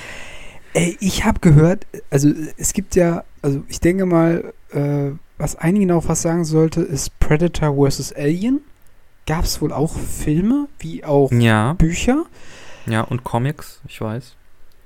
Ey, 0.74 0.98
ich 1.00 1.26
habe 1.26 1.40
gehört, 1.40 1.86
also 2.10 2.32
es 2.58 2.74
gibt 2.74 2.96
ja, 2.96 3.24
also 3.42 3.64
ich 3.68 3.80
denke 3.80 4.06
mal, 4.06 4.54
äh, 4.72 5.12
was 5.42 5.56
einigen 5.56 5.92
auch 5.92 6.08
was 6.08 6.22
sagen 6.22 6.46
sollte, 6.46 6.82
ist 6.82 7.20
Predator 7.20 7.76
vs. 7.76 8.14
Alien. 8.14 8.62
Gab 9.26 9.44
es 9.44 9.62
wohl 9.62 9.72
auch 9.72 9.94
Filme, 9.96 10.68
wie 10.80 11.04
auch 11.04 11.32
ja. 11.32 11.74
Bücher. 11.74 12.26
Ja, 12.86 13.02
und 13.02 13.24
Comics, 13.24 13.82
ich 13.88 14.02
weiß. 14.02 14.36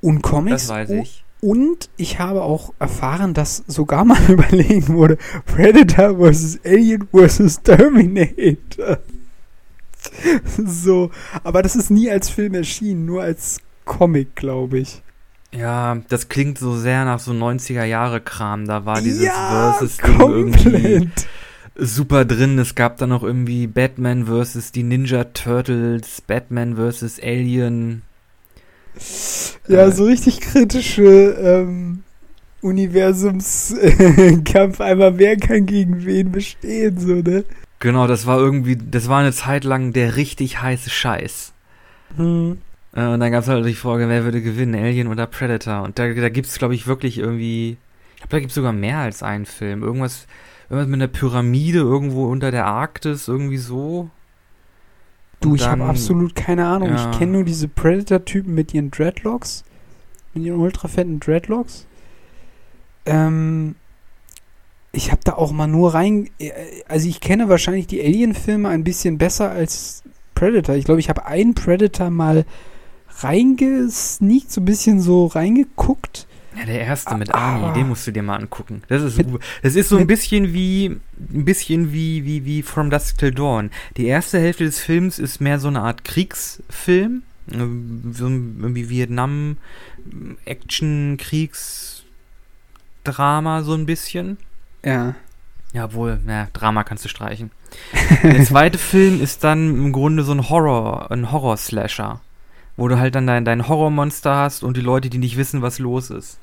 Und 0.01 0.21
Comics. 0.21 0.67
Das 0.67 0.69
weiß 0.69 0.89
ich. 0.91 1.23
Und 1.41 1.89
ich 1.97 2.19
habe 2.19 2.41
auch 2.41 2.73
erfahren, 2.79 3.33
dass 3.33 3.63
sogar 3.67 4.05
mal 4.05 4.19
überlegen 4.29 4.87
wurde, 4.89 5.17
Predator 5.45 6.17
vs. 6.17 6.59
Alien 6.65 7.07
vs. 7.13 7.61
Terminator. 7.61 8.99
so, 10.65 11.11
aber 11.43 11.61
das 11.61 11.75
ist 11.75 11.89
nie 11.89 12.09
als 12.09 12.29
Film 12.29 12.53
erschienen, 12.53 13.05
nur 13.05 13.23
als 13.23 13.59
Comic, 13.85 14.35
glaube 14.35 14.79
ich. 14.79 15.01
Ja, 15.57 15.97
das 16.09 16.29
klingt 16.29 16.57
so 16.57 16.75
sehr 16.75 17.05
nach 17.05 17.19
so 17.19 17.31
90er 17.31 17.85
Jahre 17.85 18.21
Kram. 18.21 18.67
Da 18.67 18.85
war 18.85 19.01
dieses 19.01 19.23
ja, 19.23 19.75
Versus 19.79 19.97
irgendwie 19.99 21.09
super 21.75 22.25
drin. 22.25 22.59
Es 22.59 22.75
gab 22.75 22.97
dann 22.97 23.09
noch 23.09 23.23
irgendwie 23.23 23.67
Batman 23.67 24.25
vs. 24.25 24.71
die 24.71 24.83
Ninja 24.83 25.23
Turtles, 25.25 26.21
Batman 26.21 26.75
vs. 26.75 27.19
Alien. 27.21 28.01
Ja, 29.67 29.87
äh, 29.87 29.91
so 29.91 30.05
richtig 30.05 30.39
kritische 30.41 31.35
ähm, 31.39 32.03
Universumskampf. 32.61 34.81
Einmal 34.81 35.17
wer 35.17 35.37
kann 35.37 35.65
gegen 35.65 36.05
wen 36.05 36.31
bestehen, 36.31 36.99
so, 36.99 37.15
ne? 37.15 37.43
Genau, 37.79 38.07
das 38.07 38.25
war 38.25 38.39
irgendwie, 38.39 38.77
das 38.77 39.09
war 39.09 39.19
eine 39.19 39.33
Zeit 39.33 39.63
lang 39.63 39.93
der 39.93 40.15
richtig 40.15 40.61
heiße 40.61 40.89
Scheiß. 40.89 41.53
Hm. 42.15 42.57
Äh, 42.95 43.07
und 43.07 43.19
dann 43.19 43.31
gab 43.31 43.43
es 43.43 43.49
halt 43.49 43.65
die 43.65 43.73
Frage, 43.73 44.09
wer 44.09 44.23
würde 44.23 44.41
gewinnen, 44.41 44.75
Alien 44.75 45.07
oder 45.07 45.27
Predator? 45.27 45.83
Und 45.83 45.99
da, 45.99 46.11
da 46.13 46.29
gibt 46.29 46.47
es, 46.47 46.57
glaube 46.57 46.73
ich, 46.73 46.87
wirklich 46.87 47.19
irgendwie, 47.19 47.77
ich 48.15 48.21
glaube, 48.21 48.31
da 48.31 48.39
gibt 48.39 48.51
es 48.51 48.55
sogar 48.55 48.73
mehr 48.73 48.99
als 48.99 49.21
einen 49.21 49.45
Film. 49.45 49.83
Irgendwas, 49.83 50.27
irgendwas 50.69 50.87
mit 50.87 51.01
einer 51.01 51.07
Pyramide 51.07 51.79
irgendwo 51.79 52.25
unter 52.25 52.51
der 52.51 52.65
Arktis, 52.65 53.27
irgendwie 53.27 53.57
so. 53.57 54.09
Du, 55.41 55.55
ich 55.55 55.67
habe 55.67 55.83
absolut 55.83 56.33
keine 56.33 56.65
Ahnung. 56.65 56.89
Ja. 56.89 57.11
Ich 57.11 57.19
kenne 57.19 57.33
nur 57.33 57.43
diese 57.43 57.67
Predator-Typen 57.67 58.55
mit 58.55 58.73
ihren 58.73 58.89
Dreadlocks. 58.89 59.63
Mit 60.33 60.45
ihren 60.45 60.59
ultra 60.59 60.87
fetten 60.87 61.19
Dreadlocks. 61.19 61.85
Ähm, 63.05 63.75
ich 64.93 65.11
habe 65.11 65.21
da 65.23 65.33
auch 65.33 65.51
mal 65.51 65.67
nur 65.67 65.93
rein. 65.93 66.29
Äh, 66.39 66.51
also, 66.87 67.09
ich 67.09 67.19
kenne 67.19 67.49
wahrscheinlich 67.49 67.87
die 67.87 68.01
Alien-Filme 68.01 68.69
ein 68.69 68.85
bisschen 68.85 69.17
besser 69.17 69.51
als 69.51 70.03
Predator. 70.33 70.75
Ich 70.75 70.85
glaube, 70.85 71.01
ich 71.01 71.09
habe 71.09 71.25
einen 71.25 71.53
Predator 71.53 72.09
mal 72.09 72.45
reingesneakt, 73.19 74.51
so 74.51 74.61
ein 74.61 74.65
bisschen 74.65 75.01
so 75.01 75.27
reingeguckt. 75.27 76.27
Ja, 76.57 76.65
der 76.65 76.81
erste 76.81 77.15
mit 77.17 77.33
Army, 77.33 77.73
den 77.73 77.89
musst 77.89 78.07
du 78.07 78.11
dir 78.11 78.23
mal 78.23 78.37
angucken. 78.37 78.81
Das 78.87 79.01
ist 79.01 79.17
mit, 79.17 79.27
Das 79.61 79.75
ist 79.75 79.89
so 79.89 79.97
ein 79.97 80.07
bisschen 80.07 80.53
wie 80.53 80.97
ein 81.33 81.43
bisschen 81.43 81.91
wie 81.91 82.23
wie 82.23 82.45
wie 82.45 82.63
From 82.63 82.89
Dusk 82.89 83.17
Till 83.17 83.31
Dawn. 83.31 83.71
Die 83.97 84.05
erste 84.05 84.39
Hälfte 84.39 84.63
des 84.63 84.79
Films 84.79 85.19
ist 85.19 85.41
mehr 85.41 85.59
so 85.59 85.67
eine 85.67 85.81
Art 85.81 86.05
Kriegsfilm, 86.05 87.23
äh, 87.51 87.57
so 88.13 88.29
wie 88.29 88.89
Vietnam 88.89 89.57
Action 90.45 91.17
Kriegs 91.19 92.03
Drama 93.03 93.63
so 93.63 93.73
ein 93.73 93.85
bisschen. 93.85 94.37
Ja. 94.83 95.15
Jawohl, 95.73 96.21
na, 96.25 96.47
Drama 96.53 96.85
kannst 96.85 97.03
du 97.03 97.09
streichen. 97.09 97.51
Der 98.23 98.45
zweite 98.45 98.77
Film 98.77 99.21
ist 99.21 99.43
dann 99.43 99.75
im 99.75 99.91
Grunde 99.91 100.23
so 100.23 100.31
ein 100.31 100.49
Horror, 100.49 101.11
ein 101.11 101.33
Horror-Slasher 101.33 102.21
wo 102.77 102.87
du 102.87 102.99
halt 102.99 103.15
dann 103.15 103.27
dein, 103.27 103.45
dein 103.45 103.67
Horrormonster 103.67 104.35
hast 104.35 104.63
und 104.63 104.77
die 104.77 104.81
Leute, 104.81 105.09
die 105.09 105.17
nicht 105.17 105.37
wissen, 105.37 105.61
was 105.61 105.79
los 105.79 106.09
ist. 106.09 106.39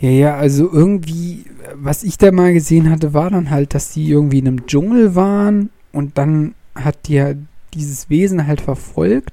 Ja, 0.00 0.10
ja, 0.10 0.36
also 0.36 0.68
irgendwie, 0.70 1.44
was 1.74 2.02
ich 2.02 2.18
da 2.18 2.32
mal 2.32 2.52
gesehen 2.52 2.90
hatte, 2.90 3.14
war 3.14 3.30
dann 3.30 3.50
halt, 3.50 3.74
dass 3.74 3.92
die 3.92 4.10
irgendwie 4.10 4.40
in 4.40 4.48
einem 4.48 4.66
Dschungel 4.66 5.14
waren 5.14 5.70
und 5.92 6.18
dann 6.18 6.54
hat 6.74 7.06
die 7.06 7.14
ja 7.14 7.34
dieses 7.74 8.10
Wesen 8.10 8.46
halt 8.46 8.60
verfolgt. 8.60 9.30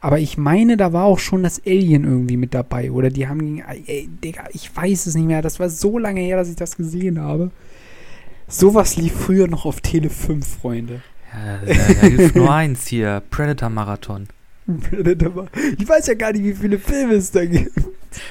Aber 0.00 0.18
ich 0.18 0.36
meine, 0.36 0.76
da 0.76 0.92
war 0.92 1.04
auch 1.04 1.20
schon 1.20 1.44
das 1.44 1.62
Alien 1.64 2.04
irgendwie 2.04 2.36
mit 2.36 2.54
dabei. 2.54 2.90
Oder 2.90 3.08
die 3.08 3.28
haben 3.28 3.38
gegen. 3.38 3.62
Ey, 3.86 4.08
Digga, 4.22 4.44
ich 4.52 4.74
weiß 4.76 5.06
es 5.06 5.14
nicht 5.14 5.26
mehr. 5.26 5.42
Das 5.42 5.60
war 5.60 5.70
so 5.70 5.96
lange 5.96 6.20
her, 6.20 6.36
dass 6.36 6.50
ich 6.50 6.56
das 6.56 6.76
gesehen 6.76 7.20
habe. 7.20 7.52
Sowas 8.48 8.96
lief 8.96 9.12
früher 9.12 9.46
noch 9.46 9.64
auf 9.64 9.80
Tele 9.80 10.10
5, 10.10 10.46
Freunde. 10.46 11.02
Ja, 11.32 11.58
da, 11.58 11.66
da 11.66 12.00
hilft 12.06 12.36
nur 12.36 12.52
eins 12.54 12.86
hier: 12.86 13.22
Predator-Marathon. 13.30 14.28
Predator 14.90 15.48
ich 15.78 15.88
weiß 15.88 16.06
ja 16.06 16.14
gar 16.14 16.32
nicht, 16.32 16.44
wie 16.44 16.54
viele 16.54 16.78
Filme 16.78 17.14
es 17.14 17.30
da 17.30 17.44
gibt. 17.44 17.72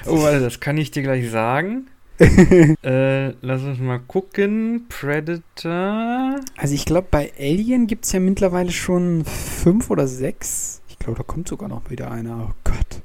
Oh, 0.06 0.22
warte, 0.22 0.40
das 0.40 0.60
kann 0.60 0.78
ich 0.78 0.92
dir 0.92 1.04
gleich 1.04 1.30
sagen. 1.30 1.88
äh, 2.84 3.30
lass 3.42 3.64
uns 3.64 3.80
mal 3.80 4.00
gucken. 4.00 4.86
Predator. 4.90 6.40
Also 6.56 6.76
ich 6.76 6.86
glaube, 6.86 7.08
bei 7.10 7.32
Alien 7.40 7.88
gibt 7.88 8.06
es 8.06 8.12
ja 8.12 8.20
mittlerweile 8.20 8.72
schon 8.72 9.26
fünf 9.26 9.90
oder 9.90 10.08
sechs. 10.08 10.82
Ich 10.88 11.00
glaube, 11.00 11.18
da 11.18 11.24
kommt 11.24 11.48
sogar 11.48 11.68
noch 11.68 11.90
wieder 11.90 12.12
einer. 12.12 12.50
Oh 12.50 12.54
Gott. 12.64 13.02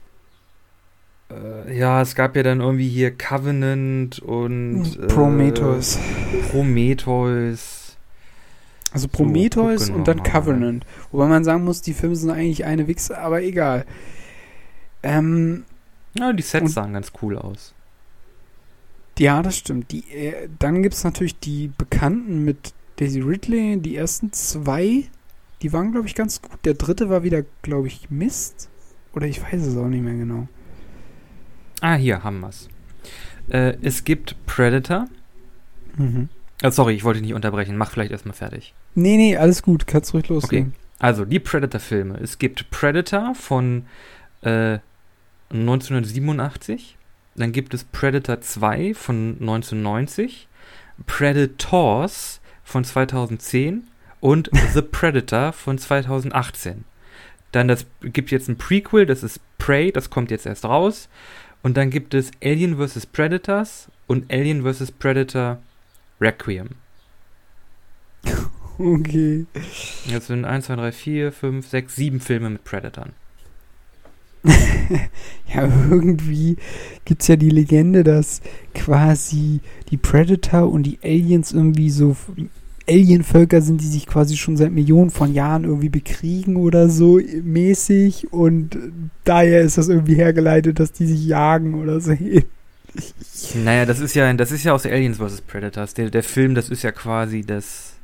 Äh, 1.30 1.78
ja, 1.78 2.02
es 2.02 2.14
gab 2.14 2.36
ja 2.36 2.42
dann 2.42 2.60
irgendwie 2.60 2.88
hier 2.88 3.16
Covenant 3.16 4.18
und 4.18 5.08
Prometheus. 5.08 5.96
Äh, 5.96 6.50
Prometheus. 6.50 7.85
Also 8.96 9.08
Prometheus 9.08 9.86
so, 9.86 9.92
und 9.92 10.08
dann 10.08 10.22
Covenant. 10.22 10.84
Mal. 10.84 11.06
Wobei 11.12 11.26
man 11.26 11.44
sagen 11.44 11.64
muss, 11.64 11.82
die 11.82 11.94
Filme 11.94 12.16
sind 12.16 12.30
eigentlich 12.30 12.64
eine 12.64 12.86
Wichse, 12.88 13.18
aber 13.18 13.42
egal. 13.42 13.84
Ähm, 15.02 15.64
ja, 16.18 16.32
die 16.32 16.42
Sets 16.42 16.74
sahen 16.74 16.92
ganz 16.92 17.12
cool 17.22 17.36
aus. 17.36 17.74
Ja, 19.18 19.42
das 19.42 19.56
stimmt. 19.56 19.92
Die, 19.92 20.10
äh, 20.10 20.48
dann 20.58 20.82
gibt 20.82 20.94
es 20.94 21.04
natürlich 21.04 21.38
die 21.38 21.70
Bekannten 21.76 22.44
mit 22.44 22.74
Daisy 22.96 23.20
Ridley, 23.20 23.78
die 23.78 23.96
ersten 23.96 24.32
zwei. 24.32 25.04
Die 25.62 25.72
waren, 25.72 25.92
glaube 25.92 26.06
ich, 26.06 26.14
ganz 26.14 26.42
gut. 26.42 26.58
Der 26.64 26.74
dritte 26.74 27.08
war 27.08 27.22
wieder, 27.22 27.44
glaube 27.62 27.86
ich, 27.86 28.10
Mist. 28.10 28.68
Oder 29.14 29.26
ich 29.26 29.42
weiß 29.42 29.62
es 29.62 29.76
auch 29.76 29.88
nicht 29.88 30.02
mehr 30.02 30.14
genau. 30.14 30.48
Ah, 31.80 31.94
hier 31.94 32.22
haben 32.22 32.40
wir's. 32.40 32.68
Äh, 33.48 33.76
es 33.82 34.04
gibt 34.04 34.36
Predator. 34.46 35.08
Mhm. 35.96 36.28
Ah, 36.62 36.70
sorry, 36.70 36.94
ich 36.94 37.04
wollte 37.04 37.20
dich 37.20 37.28
nicht 37.28 37.34
unterbrechen. 37.34 37.76
Mach 37.76 37.90
vielleicht 37.90 38.12
erstmal 38.12 38.34
fertig. 38.34 38.74
Nee, 38.96 39.18
nee, 39.18 39.36
alles 39.36 39.62
gut. 39.62 39.86
Kannst 39.86 40.14
ruhig 40.14 40.28
loslegen. 40.28 40.74
Also, 40.98 41.26
die 41.26 41.38
Predator-Filme. 41.38 42.18
Es 42.22 42.38
gibt 42.38 42.70
Predator 42.70 43.34
von 43.34 43.84
äh, 44.40 44.78
1987. 45.50 46.96
Dann 47.34 47.52
gibt 47.52 47.74
es 47.74 47.84
Predator 47.84 48.40
2 48.40 48.94
von 48.94 49.36
1990. 49.38 50.48
Predators 51.06 52.40
von 52.64 52.84
2010 52.84 53.86
und 54.20 54.50
The 54.72 54.80
Predator 54.80 55.52
von 55.52 55.76
2018. 55.76 56.84
Dann 57.52 57.68
das 57.68 57.84
gibt 58.00 58.30
jetzt 58.30 58.48
ein 58.48 58.56
Prequel, 58.56 59.04
das 59.04 59.22
ist 59.22 59.40
Prey, 59.58 59.92
das 59.92 60.08
kommt 60.08 60.30
jetzt 60.30 60.46
erst 60.46 60.64
raus. 60.64 61.10
Und 61.62 61.76
dann 61.76 61.90
gibt 61.90 62.14
es 62.14 62.30
Alien 62.42 62.78
vs. 62.78 63.04
Predators 63.04 63.90
und 64.06 64.32
Alien 64.32 64.62
vs. 64.62 64.90
Predator 64.92 65.58
Requiem. 66.18 66.70
Okay. 68.78 69.46
Das 70.10 70.26
sind 70.26 70.44
1, 70.44 70.66
2, 70.66 70.76
3, 70.76 70.92
4, 70.92 71.32
5, 71.32 71.68
6, 71.68 71.96
7 71.96 72.20
Filme 72.20 72.50
mit 72.50 72.64
Predatoren. 72.64 73.12
ja, 75.52 75.68
irgendwie 75.90 76.56
gibt 77.04 77.22
es 77.22 77.28
ja 77.28 77.36
die 77.36 77.50
Legende, 77.50 78.04
dass 78.04 78.40
quasi 78.74 79.60
die 79.90 79.96
Predator 79.96 80.70
und 80.70 80.84
die 80.84 80.98
Aliens 81.02 81.52
irgendwie 81.52 81.90
so 81.90 82.16
Alienvölker 82.88 83.62
sind, 83.62 83.80
die 83.80 83.86
sich 83.86 84.06
quasi 84.06 84.36
schon 84.36 84.56
seit 84.56 84.70
Millionen 84.70 85.10
von 85.10 85.34
Jahren 85.34 85.64
irgendwie 85.64 85.88
bekriegen 85.88 86.56
oder 86.56 86.88
so 86.88 87.20
mäßig 87.42 88.32
und 88.32 88.78
daher 89.24 89.62
ist 89.62 89.78
das 89.78 89.88
irgendwie 89.88 90.14
hergeleitet, 90.14 90.78
dass 90.78 90.92
die 90.92 91.06
sich 91.06 91.26
jagen 91.26 91.74
oder 91.74 92.00
so. 92.00 92.16
Naja, 93.62 93.84
das 93.84 94.00
ist 94.00 94.14
ja, 94.14 94.32
das 94.32 94.52
ist 94.52 94.64
ja 94.64 94.72
aus 94.72 94.86
Aliens 94.86 95.18
vs. 95.18 95.42
Predators. 95.42 95.92
Der, 95.92 96.08
der 96.08 96.22
Film, 96.22 96.54
das 96.54 96.70
ist 96.70 96.82
ja 96.82 96.92
quasi 96.92 97.42
das 97.42 97.95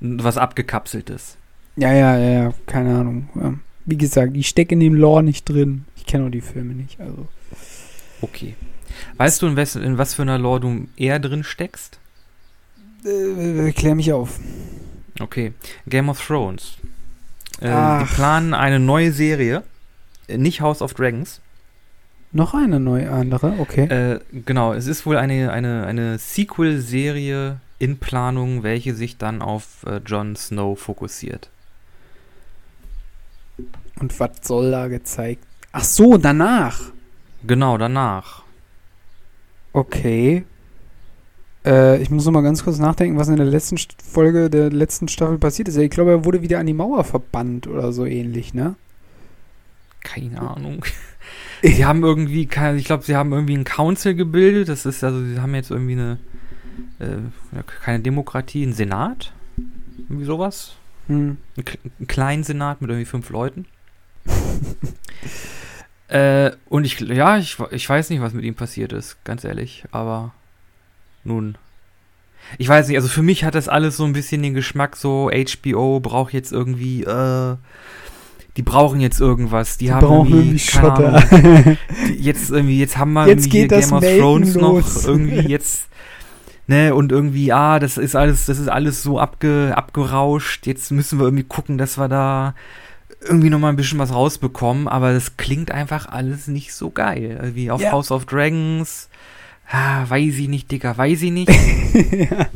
was 0.00 0.36
abgekapseltes. 0.36 1.36
Ja, 1.76 1.92
ja, 1.92 2.16
ja, 2.16 2.30
ja, 2.30 2.54
keine 2.66 2.96
Ahnung. 2.96 3.60
Wie 3.84 3.98
gesagt, 3.98 4.36
ich 4.36 4.48
stecke 4.48 4.74
in 4.74 4.80
dem 4.80 4.94
Lore 4.94 5.22
nicht 5.22 5.48
drin. 5.48 5.84
Ich 5.96 6.06
kenne 6.06 6.26
auch 6.26 6.30
die 6.30 6.40
Filme 6.40 6.74
nicht, 6.74 7.00
also. 7.00 7.28
Okay. 8.22 8.54
Weißt 9.16 9.42
du, 9.42 9.46
in 9.46 9.56
was, 9.56 9.76
in 9.76 9.98
was 9.98 10.14
für 10.14 10.22
einer 10.22 10.38
Lore 10.38 10.60
du 10.60 10.86
eher 10.96 11.18
drin 11.18 11.44
steckst? 11.44 11.98
Äh, 13.04 13.72
klär 13.72 13.94
mich 13.94 14.12
auf. 14.12 14.40
Okay. 15.20 15.52
Game 15.86 16.08
of 16.08 16.24
Thrones. 16.24 16.76
Äh, 17.60 18.00
die 18.00 18.14
planen 18.14 18.54
eine 18.54 18.80
neue 18.80 19.12
Serie. 19.12 19.62
Äh, 20.28 20.38
nicht 20.38 20.60
House 20.60 20.82
of 20.82 20.94
Dragons. 20.94 21.40
Noch 22.32 22.54
eine 22.54 22.80
neue 22.80 23.10
andere, 23.10 23.54
okay. 23.58 23.84
Äh, 23.84 24.20
genau, 24.44 24.74
es 24.74 24.86
ist 24.86 25.06
wohl 25.06 25.16
eine, 25.16 25.52
eine, 25.52 25.86
eine 25.86 26.18
Sequel-Serie 26.18 27.60
in 27.78 27.98
Planung, 27.98 28.62
welche 28.62 28.94
sich 28.94 29.18
dann 29.18 29.42
auf 29.42 29.84
äh, 29.86 30.00
Jon 30.04 30.36
Snow 30.36 30.78
fokussiert. 30.78 31.50
Und 34.00 34.18
was 34.20 34.30
soll 34.42 34.70
da 34.70 34.88
gezeigt? 34.88 35.44
Ach 35.72 35.84
so, 35.84 36.16
danach. 36.16 36.92
Genau, 37.46 37.78
danach. 37.78 38.42
Okay. 39.72 40.44
Äh, 41.64 42.00
ich 42.00 42.10
muss 42.10 42.24
noch 42.24 42.32
mal 42.32 42.42
ganz 42.42 42.64
kurz 42.64 42.78
nachdenken, 42.78 43.18
was 43.18 43.28
in 43.28 43.36
der 43.36 43.46
letzten 43.46 43.76
Folge 44.02 44.48
der 44.48 44.70
letzten 44.70 45.08
Staffel 45.08 45.38
passiert 45.38 45.68
ist. 45.68 45.76
Ich 45.76 45.90
glaube, 45.90 46.12
er 46.12 46.24
wurde 46.24 46.42
wieder 46.42 46.58
an 46.58 46.66
die 46.66 46.72
Mauer 46.72 47.04
verbannt 47.04 47.66
oder 47.66 47.92
so 47.92 48.06
ähnlich, 48.06 48.54
ne? 48.54 48.76
Keine 50.00 50.40
Ahnung. 50.40 50.84
sie 51.62 51.84
haben 51.84 52.04
irgendwie, 52.04 52.42
ich 52.76 52.84
glaube, 52.84 53.04
sie 53.04 53.16
haben 53.16 53.32
irgendwie 53.32 53.56
ein 53.56 53.64
Council 53.64 54.14
gebildet. 54.14 54.68
Das 54.68 54.86
ist 54.86 55.02
also, 55.02 55.22
sie 55.24 55.40
haben 55.40 55.54
jetzt 55.54 55.70
irgendwie 55.70 55.92
eine 55.92 56.18
äh, 56.98 57.62
keine 57.82 58.00
Demokratie, 58.00 58.64
ein 58.64 58.72
Senat, 58.72 59.32
irgendwie 60.08 60.24
sowas. 60.24 60.76
Hm. 61.08 61.36
Ein, 61.56 61.64
ein 62.00 62.06
kleinen 62.06 62.44
Senat 62.44 62.80
mit 62.80 62.90
irgendwie 62.90 63.06
fünf 63.06 63.30
Leuten. 63.30 63.66
äh, 66.08 66.50
und 66.68 66.84
ich, 66.84 67.00
ja, 67.00 67.38
ich, 67.38 67.58
ich 67.70 67.88
weiß 67.88 68.10
nicht, 68.10 68.20
was 68.20 68.32
mit 68.32 68.44
ihm 68.44 68.54
passiert 68.54 68.92
ist, 68.92 69.22
ganz 69.24 69.44
ehrlich, 69.44 69.84
aber 69.92 70.32
nun. 71.24 71.58
Ich 72.58 72.68
weiß 72.68 72.88
nicht, 72.88 72.96
also 72.96 73.08
für 73.08 73.22
mich 73.22 73.44
hat 73.44 73.54
das 73.54 73.68
alles 73.68 73.96
so 73.96 74.04
ein 74.04 74.12
bisschen 74.12 74.42
den 74.42 74.54
Geschmack, 74.54 74.96
so 74.96 75.30
HBO 75.30 76.00
braucht 76.00 76.32
jetzt 76.32 76.52
irgendwie, 76.52 77.02
äh, 77.02 77.56
die 78.56 78.62
brauchen 78.62 79.00
jetzt 79.00 79.20
irgendwas. 79.20 79.78
Die, 79.78 79.86
die 79.86 79.92
haben 79.92 80.06
brauchen 80.06 80.32
irgendwie, 80.32 80.58
Schotter. 80.58 81.22
Ahnung, 81.30 81.78
jetzt 82.18 82.50
irgendwie, 82.50 82.78
jetzt 82.78 82.96
haben 82.96 83.12
wir 83.12 83.26
jetzt 83.26 83.50
geht 83.50 83.70
Game 83.70 83.92
of 83.92 84.04
Thrones 84.04 84.54
los. 84.54 85.02
noch 85.02 85.04
irgendwie 85.08 85.48
jetzt 85.48 85.88
ne, 86.66 86.94
und 86.94 87.12
irgendwie, 87.12 87.52
ah, 87.52 87.78
das 87.78 87.98
ist 87.98 88.16
alles, 88.16 88.46
das 88.46 88.58
ist 88.58 88.68
alles 88.68 89.02
so 89.02 89.18
abge, 89.18 89.72
abgerauscht, 89.76 90.66
jetzt 90.66 90.90
müssen 90.90 91.18
wir 91.18 91.24
irgendwie 91.24 91.44
gucken, 91.44 91.78
dass 91.78 91.98
wir 91.98 92.08
da 92.08 92.54
irgendwie 93.20 93.50
nochmal 93.50 93.72
ein 93.72 93.76
bisschen 93.76 93.98
was 93.98 94.12
rausbekommen, 94.12 94.88
aber 94.88 95.12
das 95.12 95.36
klingt 95.36 95.70
einfach 95.70 96.08
alles 96.08 96.48
nicht 96.48 96.74
so 96.74 96.90
geil. 96.90 97.52
Wie 97.54 97.70
auf 97.70 97.80
ja. 97.80 97.92
House 97.92 98.10
of 98.10 98.26
Dragons, 98.26 99.08
ah, 99.68 100.08
weiß 100.08 100.36
ich 100.36 100.48
nicht, 100.48 100.70
Digga, 100.70 100.96
weiß 100.96 101.22
ich 101.22 101.32
nicht. 101.32 101.50
ja. 102.30 102.46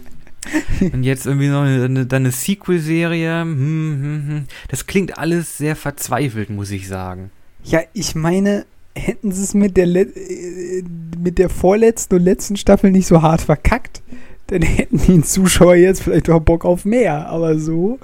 Und 0.93 1.03
jetzt 1.03 1.27
irgendwie 1.27 1.49
noch 1.49 1.63
eine, 1.63 2.07
dann 2.07 2.23
eine 2.23 2.33
Sequel-Serie. 2.33 3.43
Hm, 3.43 3.59
hm, 3.59 4.29
hm. 4.29 4.47
Das 4.69 4.87
klingt 4.87 5.19
alles 5.19 5.59
sehr 5.59 5.77
verzweifelt, 5.77 6.51
muss 6.51 6.71
ich 6.71 6.89
sagen. 6.89 7.31
Ja, 7.63 7.81
ich 7.93 8.15
meine, 8.15 8.65
hätten 8.97 9.33
sie 9.33 9.43
es 9.43 9.55
mit 9.55 9.77
der, 9.77 9.87
äh, 9.87 10.83
mit 11.19 11.39
der 11.39 11.49
vorletzten 11.49 12.17
und 12.17 12.25
letzten 12.25 12.57
Staffel 12.57 12.91
nicht 12.91 13.07
so 13.07 13.23
hart 13.23 13.41
verkackt, 13.41 14.03
dann 14.49 14.63
hätten 14.63 14.99
die 14.99 15.23
Zuschauer 15.23 15.77
jetzt 15.77 16.03
vielleicht 16.03 16.29
auch 16.31 16.41
Bock 16.41 16.65
auf 16.65 16.85
mehr. 16.85 17.29
Aber 17.29 17.59
so, 17.59 17.99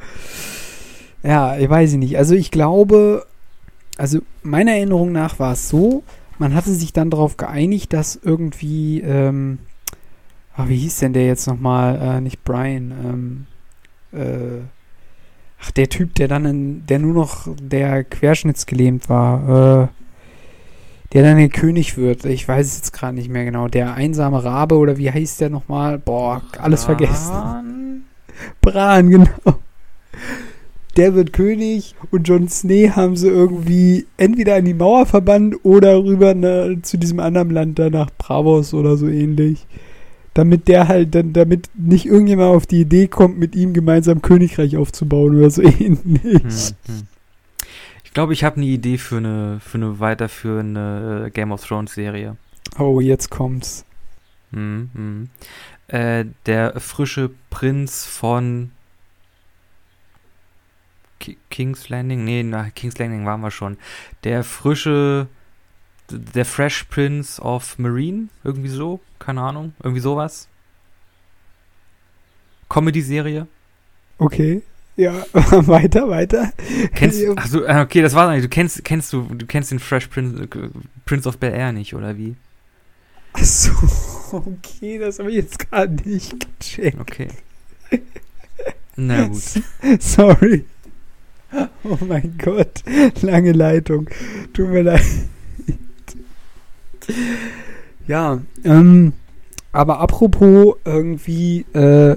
ja, 1.23 1.57
ich 1.59 1.69
weiß 1.69 1.95
nicht. 1.95 2.17
Also 2.19 2.35
ich 2.35 2.51
glaube, 2.51 3.27
also 3.97 4.21
meiner 4.43 4.73
Erinnerung 4.73 5.13
nach 5.13 5.39
war 5.39 5.53
es 5.53 5.69
so, 5.69 6.05
man 6.39 6.55
hatte 6.55 6.73
sich 6.73 6.93
dann 6.93 7.11
darauf 7.11 7.37
geeinigt, 7.37 7.93
dass 7.93 8.19
irgendwie, 8.23 9.01
ähm, 9.01 9.59
ach, 10.55 10.69
wie 10.69 10.77
hieß 10.77 10.99
denn 10.99 11.15
der 11.15 11.27
jetzt 11.27 11.47
nochmal? 11.47 11.99
Äh, 12.01 12.21
nicht 12.21 12.45
Brian, 12.45 13.47
ähm, 14.13 14.19
äh, 14.19 14.61
ach, 15.61 15.71
der 15.73 15.89
Typ, 15.89 16.15
der 16.15 16.29
dann 16.29 16.45
in, 16.45 16.87
der 16.87 16.99
nur 16.99 17.15
noch 17.15 17.49
der 17.61 18.05
querschnittsgelähmt 18.05 19.09
war, 19.09 19.89
äh, 19.91 20.06
der 21.13 21.23
dann 21.23 21.37
der 21.37 21.49
König 21.49 21.97
wird. 21.97 22.25
Ich 22.25 22.47
weiß 22.47 22.67
es 22.67 22.77
jetzt 22.79 22.93
gerade 22.93 23.15
nicht 23.15 23.31
mehr 23.31 23.45
genau. 23.45 23.69
Der 23.69 23.95
einsame 23.95 24.43
Rabe 24.43 24.77
oder 24.77 24.99
wie 24.99 25.11
heißt 25.11 25.41
der 25.41 25.51
nochmal? 25.51 25.99
Boah, 25.99 26.43
alles 26.59 26.85
Bran? 26.85 26.97
vergessen. 26.97 28.05
Bran, 28.61 29.11
genau. 29.11 29.59
Der 30.97 31.15
wird 31.15 31.33
König 31.33 31.95
und 32.11 32.27
Jon 32.27 32.49
Snee 32.49 32.91
haben 32.91 33.17
sie 33.17 33.29
irgendwie 33.29 34.07
entweder 34.17 34.57
an 34.57 34.65
die 34.65 34.75
Mauer 34.75 35.05
verbannt 35.05 35.57
oder 35.63 36.03
rüber 36.03 36.35
ne, 36.35 36.79
zu 36.83 36.97
diesem 36.97 37.21
anderen 37.21 37.51
Land 37.51 37.79
da 37.79 37.91
nach 37.91 38.11
Bravos 38.17 38.73
oder 38.73 38.97
so 38.97 39.07
ähnlich. 39.07 39.67
Damit 40.33 40.69
der 40.69 40.89
halt 40.89 41.15
dann, 41.15 41.33
damit 41.33 41.69
nicht 41.75 42.07
irgendjemand 42.07 42.55
auf 42.55 42.67
die 42.67 42.81
Idee 42.81 43.09
kommt, 43.09 43.39
mit 43.39 43.55
ihm 43.55 43.73
gemeinsam 43.73 44.23
Königreich 44.23 44.77
aufzubauen 44.77 45.37
oder 45.37 45.51
so 45.51 45.63
ähnlich. 45.63 46.43
Hm, 46.43 46.43
hm 46.87 47.09
glaube, 48.17 48.33
ich 48.33 48.45
habe 48.45 48.57
eine 48.57 48.65
Idee 48.65 48.97
für 48.97 49.19
eine, 49.19 49.61
für 49.61 49.77
eine 49.77 50.01
weiterführende 50.01 51.27
äh, 51.27 51.31
Game 51.31 51.53
of 51.53 51.63
Thrones 51.63 51.93
Serie. 51.93 52.39
Oh, 52.79 52.99
jetzt 52.99 53.29
kommt's. 53.29 53.85
Mhm, 54.53 55.29
mh. 55.91 55.95
äh, 55.95 56.25
der 56.47 56.81
frische 56.81 57.31
Prinz 57.51 58.07
von 58.07 58.73
K 61.21 61.37
King's 61.51 61.91
Landing? 61.91 62.25
Nee, 62.25 62.43
nach 62.43 62.73
King's 62.75 62.97
Landing 62.97 63.27
waren 63.27 63.43
wir 63.43 63.51
schon. 63.51 63.77
Der 64.25 64.45
frische, 64.45 65.27
der 66.09 66.47
Fresh 66.47 66.85
Prince 66.85 67.39
of 67.43 67.79
Marine? 67.79 68.29
Irgendwie 68.45 68.71
so? 68.71 69.01
Keine 69.19 69.43
Ahnung. 69.43 69.75
Irgendwie 69.83 70.01
sowas. 70.01 70.49
Comedy-Serie. 72.71 73.47
Okay. 74.17 74.63
Ja, 74.97 75.27
weiter, 75.33 76.09
weiter. 76.09 76.53
Kennst, 76.95 77.23
ach 77.37 77.47
so, 77.47 77.67
ah, 77.67 77.83
okay, 77.83 78.01
das 78.01 78.15
war 78.15 78.33
nicht. 78.33 78.45
Du 78.45 78.49
kennst, 78.49 78.83
kennst 78.83 79.13
du, 79.13 79.23
du 79.23 79.45
kennst 79.47 79.71
den 79.71 79.79
Fresh 79.79 80.07
Prince, 80.07 80.49
Prince 81.05 81.29
of 81.29 81.37
Bel 81.37 81.53
Air 81.53 81.73
nicht, 81.73 81.95
oder 81.95 82.17
wie? 82.17 82.35
Ach 83.35 83.45
so, 83.45 83.73
okay, 84.33 84.99
das 84.99 85.19
habe 85.19 85.31
ich 85.31 85.37
jetzt 85.37 85.59
gerade 85.59 85.95
nicht 86.09 86.35
gecheckt. 86.59 86.99
Okay. 86.99 87.29
Na 88.97 89.25
gut. 89.29 89.43
Sorry. 90.01 90.65
Oh 91.85 91.99
mein 92.09 92.37
Gott, 92.43 92.83
lange 93.21 93.53
Leitung. 93.53 94.09
Tut 94.53 94.69
mir 94.69 94.83
leid. 94.83 95.05
Ja, 98.09 98.41
ähm, 98.65 99.13
aber 99.73 100.01
apropos 100.01 100.77
irgendwie, 100.85 101.67
äh, 101.73 102.17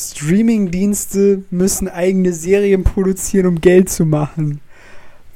Streaming-Dienste 0.00 1.44
müssen 1.50 1.88
eigene 1.88 2.32
Serien 2.32 2.84
produzieren, 2.84 3.46
um 3.46 3.60
Geld 3.60 3.88
zu 3.88 4.06
machen. 4.06 4.60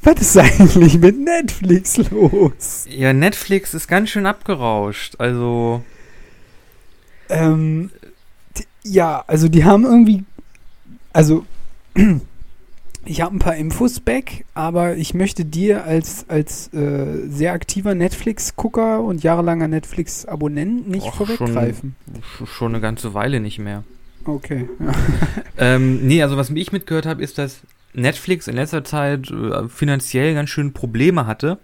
Was 0.03 0.21
ist 0.21 0.37
eigentlich 0.37 0.99
mit 0.99 1.19
Netflix 1.19 1.97
los? 2.11 2.87
Ja, 2.89 3.13
Netflix 3.13 3.73
ist 3.73 3.89
ganz 3.89 4.11
schön 4.11 4.27
abgerauscht. 4.27 5.17
Also. 5.19 5.83
Ähm, 7.31 7.91
ja, 8.83 9.25
also 9.27 9.49
die 9.49 9.65
haben 9.65 9.85
irgendwie. 9.85 10.25
Also. 11.13 11.45
Ich 13.07 13.21
habe 13.21 13.37
ein 13.37 13.39
paar 13.39 13.57
Infos 13.57 14.01
back, 14.01 14.47
aber 14.55 14.97
ich 14.97 15.13
möchte 15.13 15.45
dir 15.45 15.85
als, 15.85 16.25
als 16.29 16.73
äh, 16.73 17.29
sehr 17.29 17.53
aktiver 17.53 17.95
Netflix-Gucker 17.95 19.03
und 19.03 19.23
jahrelanger 19.23 19.69
Netflix-Abonnent 19.69 20.89
nicht 20.89 21.09
Och, 21.09 21.15
vorweggreifen. 21.17 21.97
Schon, 22.23 22.47
schon 22.47 22.73
eine 22.73 22.81
ganze 22.81 23.13
Weile 23.13 23.41
nicht 23.41 23.59
mehr. 23.59 23.85
Okay. 24.25 24.69
Ähm, 25.57 26.05
nee, 26.05 26.21
also 26.21 26.37
was 26.37 26.51
ich 26.51 26.73
mitgehört 26.73 27.07
habe, 27.07 27.23
ist, 27.23 27.39
dass 27.39 27.61
Netflix 27.93 28.49
in 28.49 28.57
letzter 28.57 28.83
Zeit 28.83 29.31
äh, 29.31 29.69
finanziell 29.69 30.35
ganz 30.35 30.51
schön 30.51 30.73
Probleme 30.73 31.29
hatte. 31.29 31.59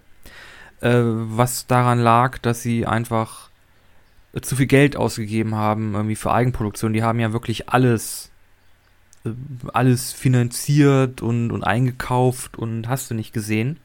Äh, 0.79 1.01
was 1.03 1.67
daran 1.67 1.99
lag, 1.99 2.37
dass 2.37 2.63
sie 2.63 2.85
einfach 2.85 3.49
äh, 4.33 4.39
zu 4.39 4.55
viel 4.55 4.67
Geld 4.67 4.95
ausgegeben 4.95 5.55
haben, 5.55 5.93
irgendwie 5.93 6.15
für 6.15 6.31
Eigenproduktion. 6.31 6.93
Die 6.93 7.03
haben 7.03 7.19
ja 7.19 7.33
wirklich 7.33 7.67
alles 7.67 8.31
äh, 9.25 9.31
alles 9.73 10.13
finanziert 10.13 11.21
und, 11.21 11.51
und 11.51 11.63
eingekauft 11.63 12.57
und 12.57 12.87
hast 12.87 13.11
du 13.11 13.13
nicht 13.13 13.33
gesehen. 13.33 13.77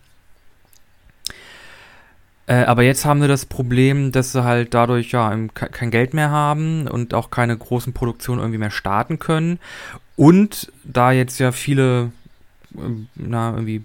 Äh, 2.49 2.65
aber 2.65 2.83
jetzt 2.85 3.05
haben 3.05 3.21
wir 3.21 3.29
das 3.29 3.45
Problem, 3.45 4.13
dass 4.13 4.33
sie 4.33 4.45
halt 4.45 4.73
dadurch 4.73 5.11
ja 5.11 5.33
im- 5.33 5.53
kein 5.53 5.91
Geld 5.91 6.15
mehr 6.15 6.31
haben 6.31 6.87
und 6.87 7.13
auch 7.15 7.31
keine 7.31 7.57
großen 7.57 7.93
Produktionen 7.93 8.41
irgendwie 8.41 8.59
mehr 8.59 8.71
starten 8.71 9.19
können. 9.19 9.59
Und 10.15 10.71
da 10.85 11.11
jetzt 11.13 11.41
ja 11.41 11.51
viele, 11.53 12.13
ähm, 12.79 13.09
na, 13.17 13.51
irgendwie 13.51 13.83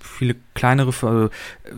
viele 0.00 0.34
kleinere, 0.54 0.88
also, 0.88 1.30